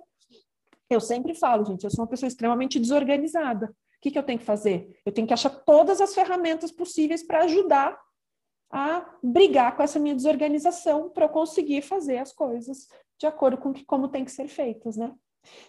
Eu 0.90 1.02
sempre 1.02 1.34
falo, 1.34 1.66
gente, 1.66 1.84
eu 1.84 1.90
sou 1.90 2.04
uma 2.04 2.10
pessoa 2.10 2.28
extremamente 2.28 2.80
desorganizada. 2.80 3.66
O 3.98 4.00
que, 4.02 4.12
que 4.12 4.20
eu 4.20 4.24
tenho 4.24 4.40
que 4.40 4.46
fazer? 4.46 4.98
Eu 5.06 5.12
tenho 5.12 5.28
que 5.28 5.34
achar 5.34 5.50
todas 5.50 6.00
as 6.00 6.14
ferramentas 6.14 6.72
possíveis 6.72 7.24
para 7.24 7.44
ajudar 7.44 7.98
a 8.72 9.06
brigar 9.24 9.76
com 9.76 9.84
essa 9.84 10.00
minha 10.00 10.16
desorganização 10.16 11.10
para 11.10 11.26
eu 11.26 11.30
conseguir 11.30 11.82
fazer 11.82 12.18
as 12.18 12.34
coisas 12.34 12.88
de 13.20 13.26
acordo 13.26 13.58
com 13.58 13.74
que, 13.74 13.84
como 13.86 14.10
tem 14.10 14.24
que 14.24 14.32
ser 14.32 14.48
feitas, 14.48 14.96
né? 14.96 15.14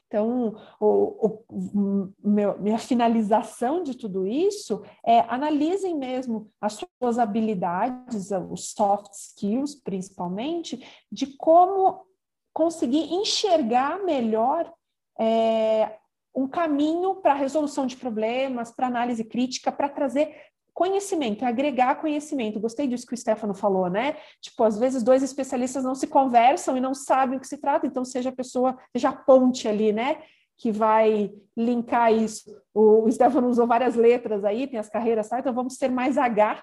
Então, 0.06 0.56
o, 0.80 1.44
o 1.48 2.12
meu, 2.22 2.58
minha 2.60 2.78
finalização 2.78 3.82
de 3.82 3.96
tudo 3.96 4.26
isso 4.26 4.82
é 5.06 5.20
analisem 5.28 5.96
mesmo 5.96 6.50
as 6.60 6.80
suas 7.00 7.18
habilidades, 7.18 8.30
os 8.50 8.70
soft 8.70 9.12
skills, 9.12 9.76
principalmente, 9.76 10.84
de 11.10 11.28
como 11.36 12.04
conseguir 12.52 13.12
enxergar 13.12 14.02
melhor 14.04 14.72
é, 15.18 15.96
um 16.34 16.48
caminho 16.48 17.16
para 17.16 17.34
resolução 17.34 17.86
de 17.86 17.96
problemas, 17.96 18.70
para 18.70 18.86
análise 18.86 19.24
crítica, 19.24 19.72
para 19.72 19.88
trazer 19.88 20.47
conhecimento, 20.78 21.44
é 21.44 21.48
agregar 21.48 21.96
conhecimento. 21.96 22.60
Gostei 22.60 22.86
disso 22.86 23.04
que 23.04 23.12
o 23.12 23.16
Stefano 23.16 23.52
falou, 23.52 23.90
né? 23.90 24.16
Tipo, 24.40 24.62
às 24.62 24.78
vezes 24.78 25.02
dois 25.02 25.24
especialistas 25.24 25.82
não 25.82 25.96
se 25.96 26.06
conversam 26.06 26.76
e 26.76 26.80
não 26.80 26.94
sabem 26.94 27.36
o 27.36 27.40
que 27.40 27.48
se 27.48 27.58
trata, 27.58 27.84
então 27.84 28.04
seja 28.04 28.28
a 28.28 28.32
pessoa, 28.32 28.78
seja 28.92 29.08
a 29.08 29.12
ponte 29.12 29.66
ali, 29.66 29.92
né? 29.92 30.22
Que 30.56 30.70
vai 30.70 31.32
linkar 31.56 32.12
isso. 32.12 32.56
O, 32.72 33.02
o 33.02 33.10
Stefano 33.10 33.48
usou 33.48 33.66
várias 33.66 33.96
letras 33.96 34.44
aí, 34.44 34.68
tem 34.68 34.78
as 34.78 34.88
carreiras, 34.88 35.28
tá? 35.28 35.40
Então 35.40 35.52
vamos 35.52 35.74
ser 35.74 35.90
mais 35.90 36.16
H, 36.16 36.62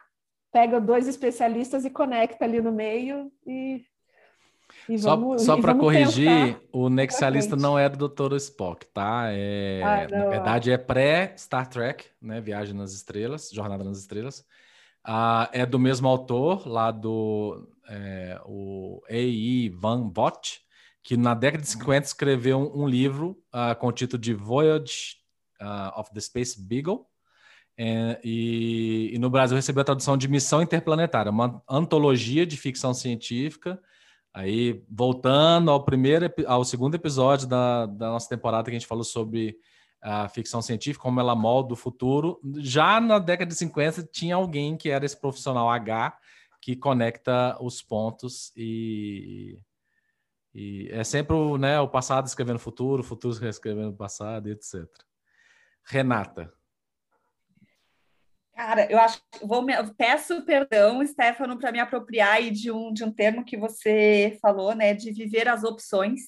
pega 0.49 0.79
dois 0.79 1.09
especialistas 1.09 1.83
e 1.83 1.89
conecta 1.89 2.45
ali 2.45 2.61
no 2.61 2.71
meio 2.71 3.29
e 3.45 3.83
só 4.97 5.37
só 5.37 5.59
para 5.59 5.75
corrigir, 5.75 6.57
o 6.71 6.87
Nexialista 6.89 7.55
não 7.55 7.77
é 7.77 7.89
do 7.89 8.07
Dr. 8.07 8.35
Spock, 8.35 8.85
tá? 8.87 9.27
É, 9.29 9.81
ah, 9.83 10.07
na 10.09 10.25
verdade, 10.27 10.71
é 10.71 10.77
pré-Star 10.77 11.67
Trek, 11.67 12.05
né? 12.21 12.39
Viagem 12.39 12.75
nas 12.75 12.93
Estrelas, 12.93 13.49
Jornada 13.51 13.83
nas 13.83 13.97
Estrelas. 13.97 14.45
Ah, 15.03 15.49
é 15.53 15.65
do 15.65 15.79
mesmo 15.79 16.07
autor, 16.07 16.67
lá 16.67 16.91
do 16.91 17.67
é, 17.87 18.39
o 18.45 19.01
A.I. 19.09 19.69
Van 19.69 20.09
Vogt, 20.09 20.61
que 21.03 21.15
na 21.15 21.33
década 21.33 21.61
de 21.61 21.69
50 21.69 22.07
escreveu 22.07 22.57
um, 22.57 22.83
um 22.83 22.87
livro 22.87 23.37
uh, 23.53 23.75
com 23.79 23.87
o 23.87 23.91
título 23.91 24.19
de 24.19 24.33
Voyage 24.33 25.17
uh, 25.61 25.99
of 25.99 26.11
the 26.13 26.19
Space 26.19 26.59
Beagle. 26.59 27.05
É, 27.77 28.19
e, 28.23 29.11
e, 29.13 29.19
no 29.19 29.29
Brasil 29.29 29.55
recebeu 29.55 29.81
a 29.81 29.85
tradução 29.85 30.17
de 30.17 30.29
Missão 30.29 30.61
Interplanetária, 30.61 31.29
uma 31.29 31.61
antologia 31.69 32.45
de 32.45 32.55
ficção 32.55 32.93
científica 32.93 33.77
Aí, 34.35 34.83
voltando 34.89 35.71
ao 35.71 35.85
primeiro, 35.85 36.29
ao 36.45 36.65
segundo 36.65 36.93
episódio 36.93 37.47
da, 37.47 37.85
da 37.85 38.09
nossa 38.09 38.27
temporada 38.27 38.65
que 38.65 38.71
a 38.71 38.77
gente 38.77 38.85
falou 38.85 39.05
sobre 39.05 39.57
a 40.01 40.27
ficção 40.27 40.61
científica, 40.61 41.01
como 41.01 41.21
ela 41.21 41.33
molda 41.33 41.73
o 41.73 41.77
futuro, 41.77 42.37
já 42.57 42.99
na 42.99 43.17
década 43.17 43.47
de 43.47 43.55
50 43.55 44.03
tinha 44.11 44.35
alguém 44.35 44.75
que 44.75 44.89
era 44.89 45.05
esse 45.05 45.17
profissional 45.17 45.69
H 45.69 46.17
que 46.61 46.75
conecta 46.75 47.57
os 47.61 47.81
pontos 47.81 48.51
e, 48.57 49.57
e 50.53 50.89
é 50.91 51.05
sempre 51.05 51.33
né, 51.57 51.79
o 51.79 51.87
passado 51.87 52.27
escrevendo 52.27 52.57
o 52.57 52.59
futuro, 52.59 53.03
o 53.03 53.05
futuro 53.05 53.33
escrevendo 53.47 53.91
o 53.91 53.97
passado, 53.97 54.49
etc. 54.49 54.85
Renata. 55.85 56.51
Cara, 58.55 58.89
eu 58.89 58.97
acho 58.97 59.21
vou 59.43 59.61
me, 59.61 59.73
peço 59.97 60.41
perdão, 60.45 61.05
Stefano, 61.05 61.59
para 61.59 61.73
me 61.73 61.79
apropriar 61.79 62.41
de 62.51 62.71
um, 62.71 62.93
de 62.93 63.03
um 63.03 63.11
termo 63.11 63.43
que 63.43 63.57
você 63.57 64.37
falou, 64.41 64.73
né, 64.73 64.93
de 64.93 65.11
viver 65.11 65.49
as 65.49 65.65
opções. 65.65 66.21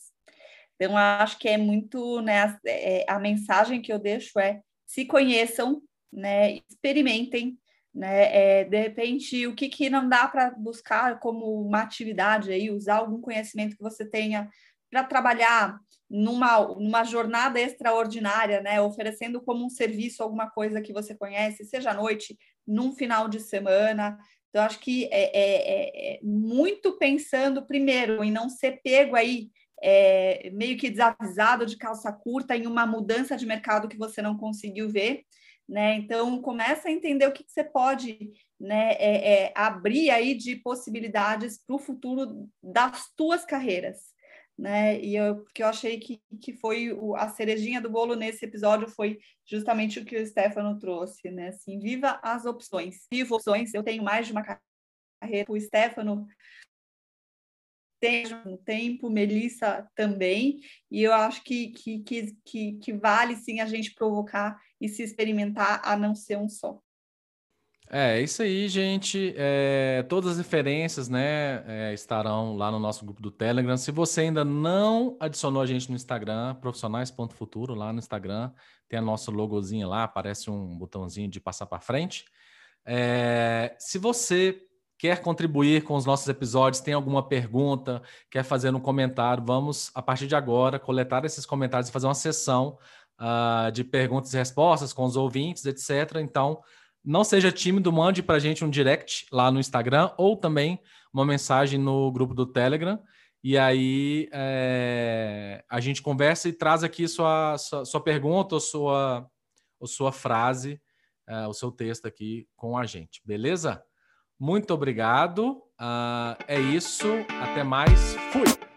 Então, 0.75 0.97
acho 0.97 1.39
que 1.39 1.47
é 1.47 1.57
muito, 1.57 2.21
né, 2.21 2.57
é, 2.65 3.05
a 3.07 3.17
mensagem 3.17 3.82
que 3.82 3.93
eu 3.93 3.97
deixo 3.97 4.38
é 4.39 4.59
se 4.86 5.05
conheçam, 5.05 5.82
né, 6.11 6.59
experimentem, 6.69 7.57
né, 7.95 8.59
é, 8.61 8.63
de 8.65 8.78
repente, 8.78 9.47
o 9.47 9.55
que, 9.55 9.69
que 9.69 9.89
não 9.89 10.07
dá 10.09 10.28
para 10.28 10.51
buscar 10.51 11.19
como 11.19 11.61
uma 11.61 11.82
atividade 11.82 12.51
aí, 12.51 12.69
usar 12.69 12.97
algum 12.97 13.21
conhecimento 13.21 13.78
que 13.78 13.84
você 13.84 14.05
tenha 14.05 14.49
para 14.91 15.03
trabalhar 15.05 15.80
numa, 16.10 16.60
numa 16.76 17.03
jornada 17.03 17.60
extraordinária, 17.60 18.62
né? 18.62 18.82
Oferecendo 18.82 19.41
como 19.41 19.66
um 19.66 19.70
serviço 19.70 20.24
alguma 20.24 20.49
coisa 20.49 20.82
que 20.82 20.93
você 20.93 21.14
conhece, 21.16 21.66
seja 21.66 21.91
à 21.91 21.93
noite, 21.93 22.38
num 22.66 22.93
final 22.93 23.28
de 23.28 23.39
semana. 23.39 24.18
Então, 24.49 24.64
acho 24.64 24.80
que 24.80 25.05
é, 25.05 25.38
é, 25.38 26.14
é, 26.14 26.16
é 26.16 26.20
muito 26.24 26.97
pensando 26.97 27.66
primeiro 27.66 28.24
em 28.24 28.32
não 28.32 28.49
ser 28.49 28.82
pego 28.82 29.16
aí 29.16 29.49
é, 29.82 30.49
meio 30.51 30.78
que 30.78 30.89
desavisado 30.89 31.66
de 31.66 31.78
calça 31.78 32.12
curta 32.12 32.55
em 32.55 32.66
uma 32.66 32.86
mudança 32.86 33.38
de 33.38 33.45
mercado 33.45 33.88
que 33.88 33.97
você 33.97 34.22
não 34.22 34.38
conseguiu 34.38 34.89
ver, 34.89 35.24
né? 35.68 35.95
Então 35.95 36.41
começa 36.41 36.88
a 36.88 36.91
entender 36.91 37.28
o 37.28 37.32
que, 37.32 37.43
que 37.43 37.51
você 37.51 37.64
pode 37.64 38.32
né, 38.60 38.93
é, 38.93 39.43
é, 39.45 39.53
abrir 39.55 40.10
aí 40.10 40.34
de 40.34 40.55
possibilidades 40.55 41.60
para 41.64 41.76
o 41.76 41.80
futuro 41.80 42.49
das 42.64 43.12
tuas 43.16 43.45
carreiras. 43.45 43.97
Né? 44.58 44.99
E 44.99 45.16
eu, 45.16 45.43
porque 45.43 45.62
eu 45.62 45.68
achei 45.68 45.99
que, 45.99 46.20
que 46.41 46.51
foi 46.53 46.91
o, 46.91 47.16
a 47.16 47.30
cerejinha 47.30 47.80
do 47.80 47.91
bolo 47.91 48.16
nesse 48.16 48.43
episódio 48.43 48.89
foi 48.89 49.20
justamente 49.45 49.99
o 49.99 50.05
que 50.05 50.18
o 50.18 50.26
Stefano 50.26 50.80
trouxe, 50.80 51.30
né? 51.30 51.49
Assim, 51.49 51.78
viva 51.78 52.20
as 52.24 52.45
opções. 52.45 53.05
Viva 53.12 53.36
opções. 53.36 53.74
Eu 53.74 53.84
tenho 53.84 54.03
mais 54.03 54.26
de 54.26 54.32
uma 54.32 54.43
carreira. 55.22 55.51
O 55.51 55.60
Stefano 55.60 56.28
tem 57.99 58.26
um 58.45 58.58
tempo, 58.58 59.10
Melissa 59.10 59.89
também, 59.95 60.60
e 60.89 61.01
eu 61.03 61.14
acho 61.14 61.43
que, 61.43 61.70
que, 61.70 61.99
que, 62.45 62.74
que, 62.74 62.93
vale 62.93 63.36
sim 63.36 63.60
a 63.60 63.66
gente 63.66 63.93
provocar 63.93 64.60
e 64.80 64.88
se 64.88 65.01
experimentar 65.03 65.82
a 65.84 65.97
não 65.97 66.14
ser 66.14 66.38
um 66.38 66.47
só. 66.47 66.80
É, 67.89 68.21
isso 68.21 68.41
aí, 68.41 68.67
gente. 68.67 69.33
É, 69.38 70.03
todas 70.09 70.31
as 70.31 70.38
referências, 70.38 71.07
né, 71.07 71.63
é, 71.65 71.93
estarão 71.93 72.57
lá 72.57 72.69
no 72.69 72.79
nosso 72.79 73.05
grupo 73.05 73.21
do 73.21 73.31
Telegram. 73.31 73.77
Se 73.77 73.91
você 73.91 74.21
ainda 74.21 74.43
não 74.43 75.15
adicionou 75.19 75.61
a 75.61 75.65
gente 75.65 75.89
no 75.89 75.95
Instagram, 75.95 76.55
profissionais.futuro, 76.55 77.73
lá 77.73 77.93
no 77.93 77.99
Instagram, 77.99 78.51
tem 78.89 78.99
a 78.99 79.01
nossa 79.01 79.31
logozinha 79.31 79.88
lá, 79.88 80.03
aparece 80.03 80.49
um 80.49 80.77
botãozinho 80.77 81.29
de 81.29 81.39
passar 81.39 81.65
para 81.65 81.79
frente. 81.79 82.25
É, 82.85 83.75
se 83.79 83.97
você 83.97 84.61
quer 84.97 85.21
contribuir 85.21 85.83
com 85.83 85.95
os 85.95 86.05
nossos 86.05 86.27
episódios, 86.27 86.81
tem 86.81 86.93
alguma 86.93 87.27
pergunta, 87.27 88.01
quer 88.29 88.43
fazer 88.43 88.73
um 88.73 88.79
comentário, 88.79 89.43
vamos, 89.45 89.91
a 89.93 90.01
partir 90.01 90.27
de 90.27 90.35
agora, 90.35 90.79
coletar 90.79 91.23
esses 91.23 91.45
comentários 91.45 91.89
e 91.89 91.91
fazer 91.91 92.07
uma 92.07 92.15
sessão 92.15 92.77
uh, 93.19 93.71
de 93.71 93.83
perguntas 93.83 94.33
e 94.33 94.38
respostas 94.38 94.93
com 94.93 95.05
os 95.05 95.15
ouvintes, 95.15 95.65
etc. 95.65 96.17
Então, 96.21 96.61
não 97.08 97.24
seja 97.24 97.53
tímido, 97.53 97.89
mande 97.89 98.22
para 98.22 98.36
a 98.36 98.39
gente 98.39 98.66
um 98.66 98.70
direct 98.70 99.28
lá 99.32 99.49
no 99.49 99.62
Instagram 99.62 100.12
ou 100.18 100.36
também 100.36 100.78
uma 101.14 101.26
mensagem 101.26 101.80
no 101.80 102.12
grupo 102.12 102.34
do 102.34 102.45
Telegram. 102.45 103.01
E 103.41 103.58
aí 103.58 104.28
é, 104.34 105.64
a 105.70 105.80
gente 105.80 106.01
conversa 106.01 106.49
e 106.49 106.53
traz 106.53 106.84
aqui 106.84 107.08
sua, 107.08 107.58
sua, 107.58 107.86
sua 107.86 108.01
pergunta 108.01 108.55
ou 108.55 108.60
sua, 108.60 109.26
ou 109.80 109.88
sua 109.88 110.12
frase, 110.12 110.82
é, 111.26 111.47
o 111.47 111.53
seu 111.53 111.72
texto 111.72 112.08
aqui 112.08 112.45
com 112.58 112.78
a 112.78 112.86
gente, 112.86 113.22
beleza? 113.24 113.82
Muito 114.38 114.74
obrigado. 114.74 115.64
Uh, 115.80 116.36
é 116.45 116.60
isso. 116.60 117.08
Até 117.41 117.64
mais. 117.64 118.16
Fui. 118.32 118.68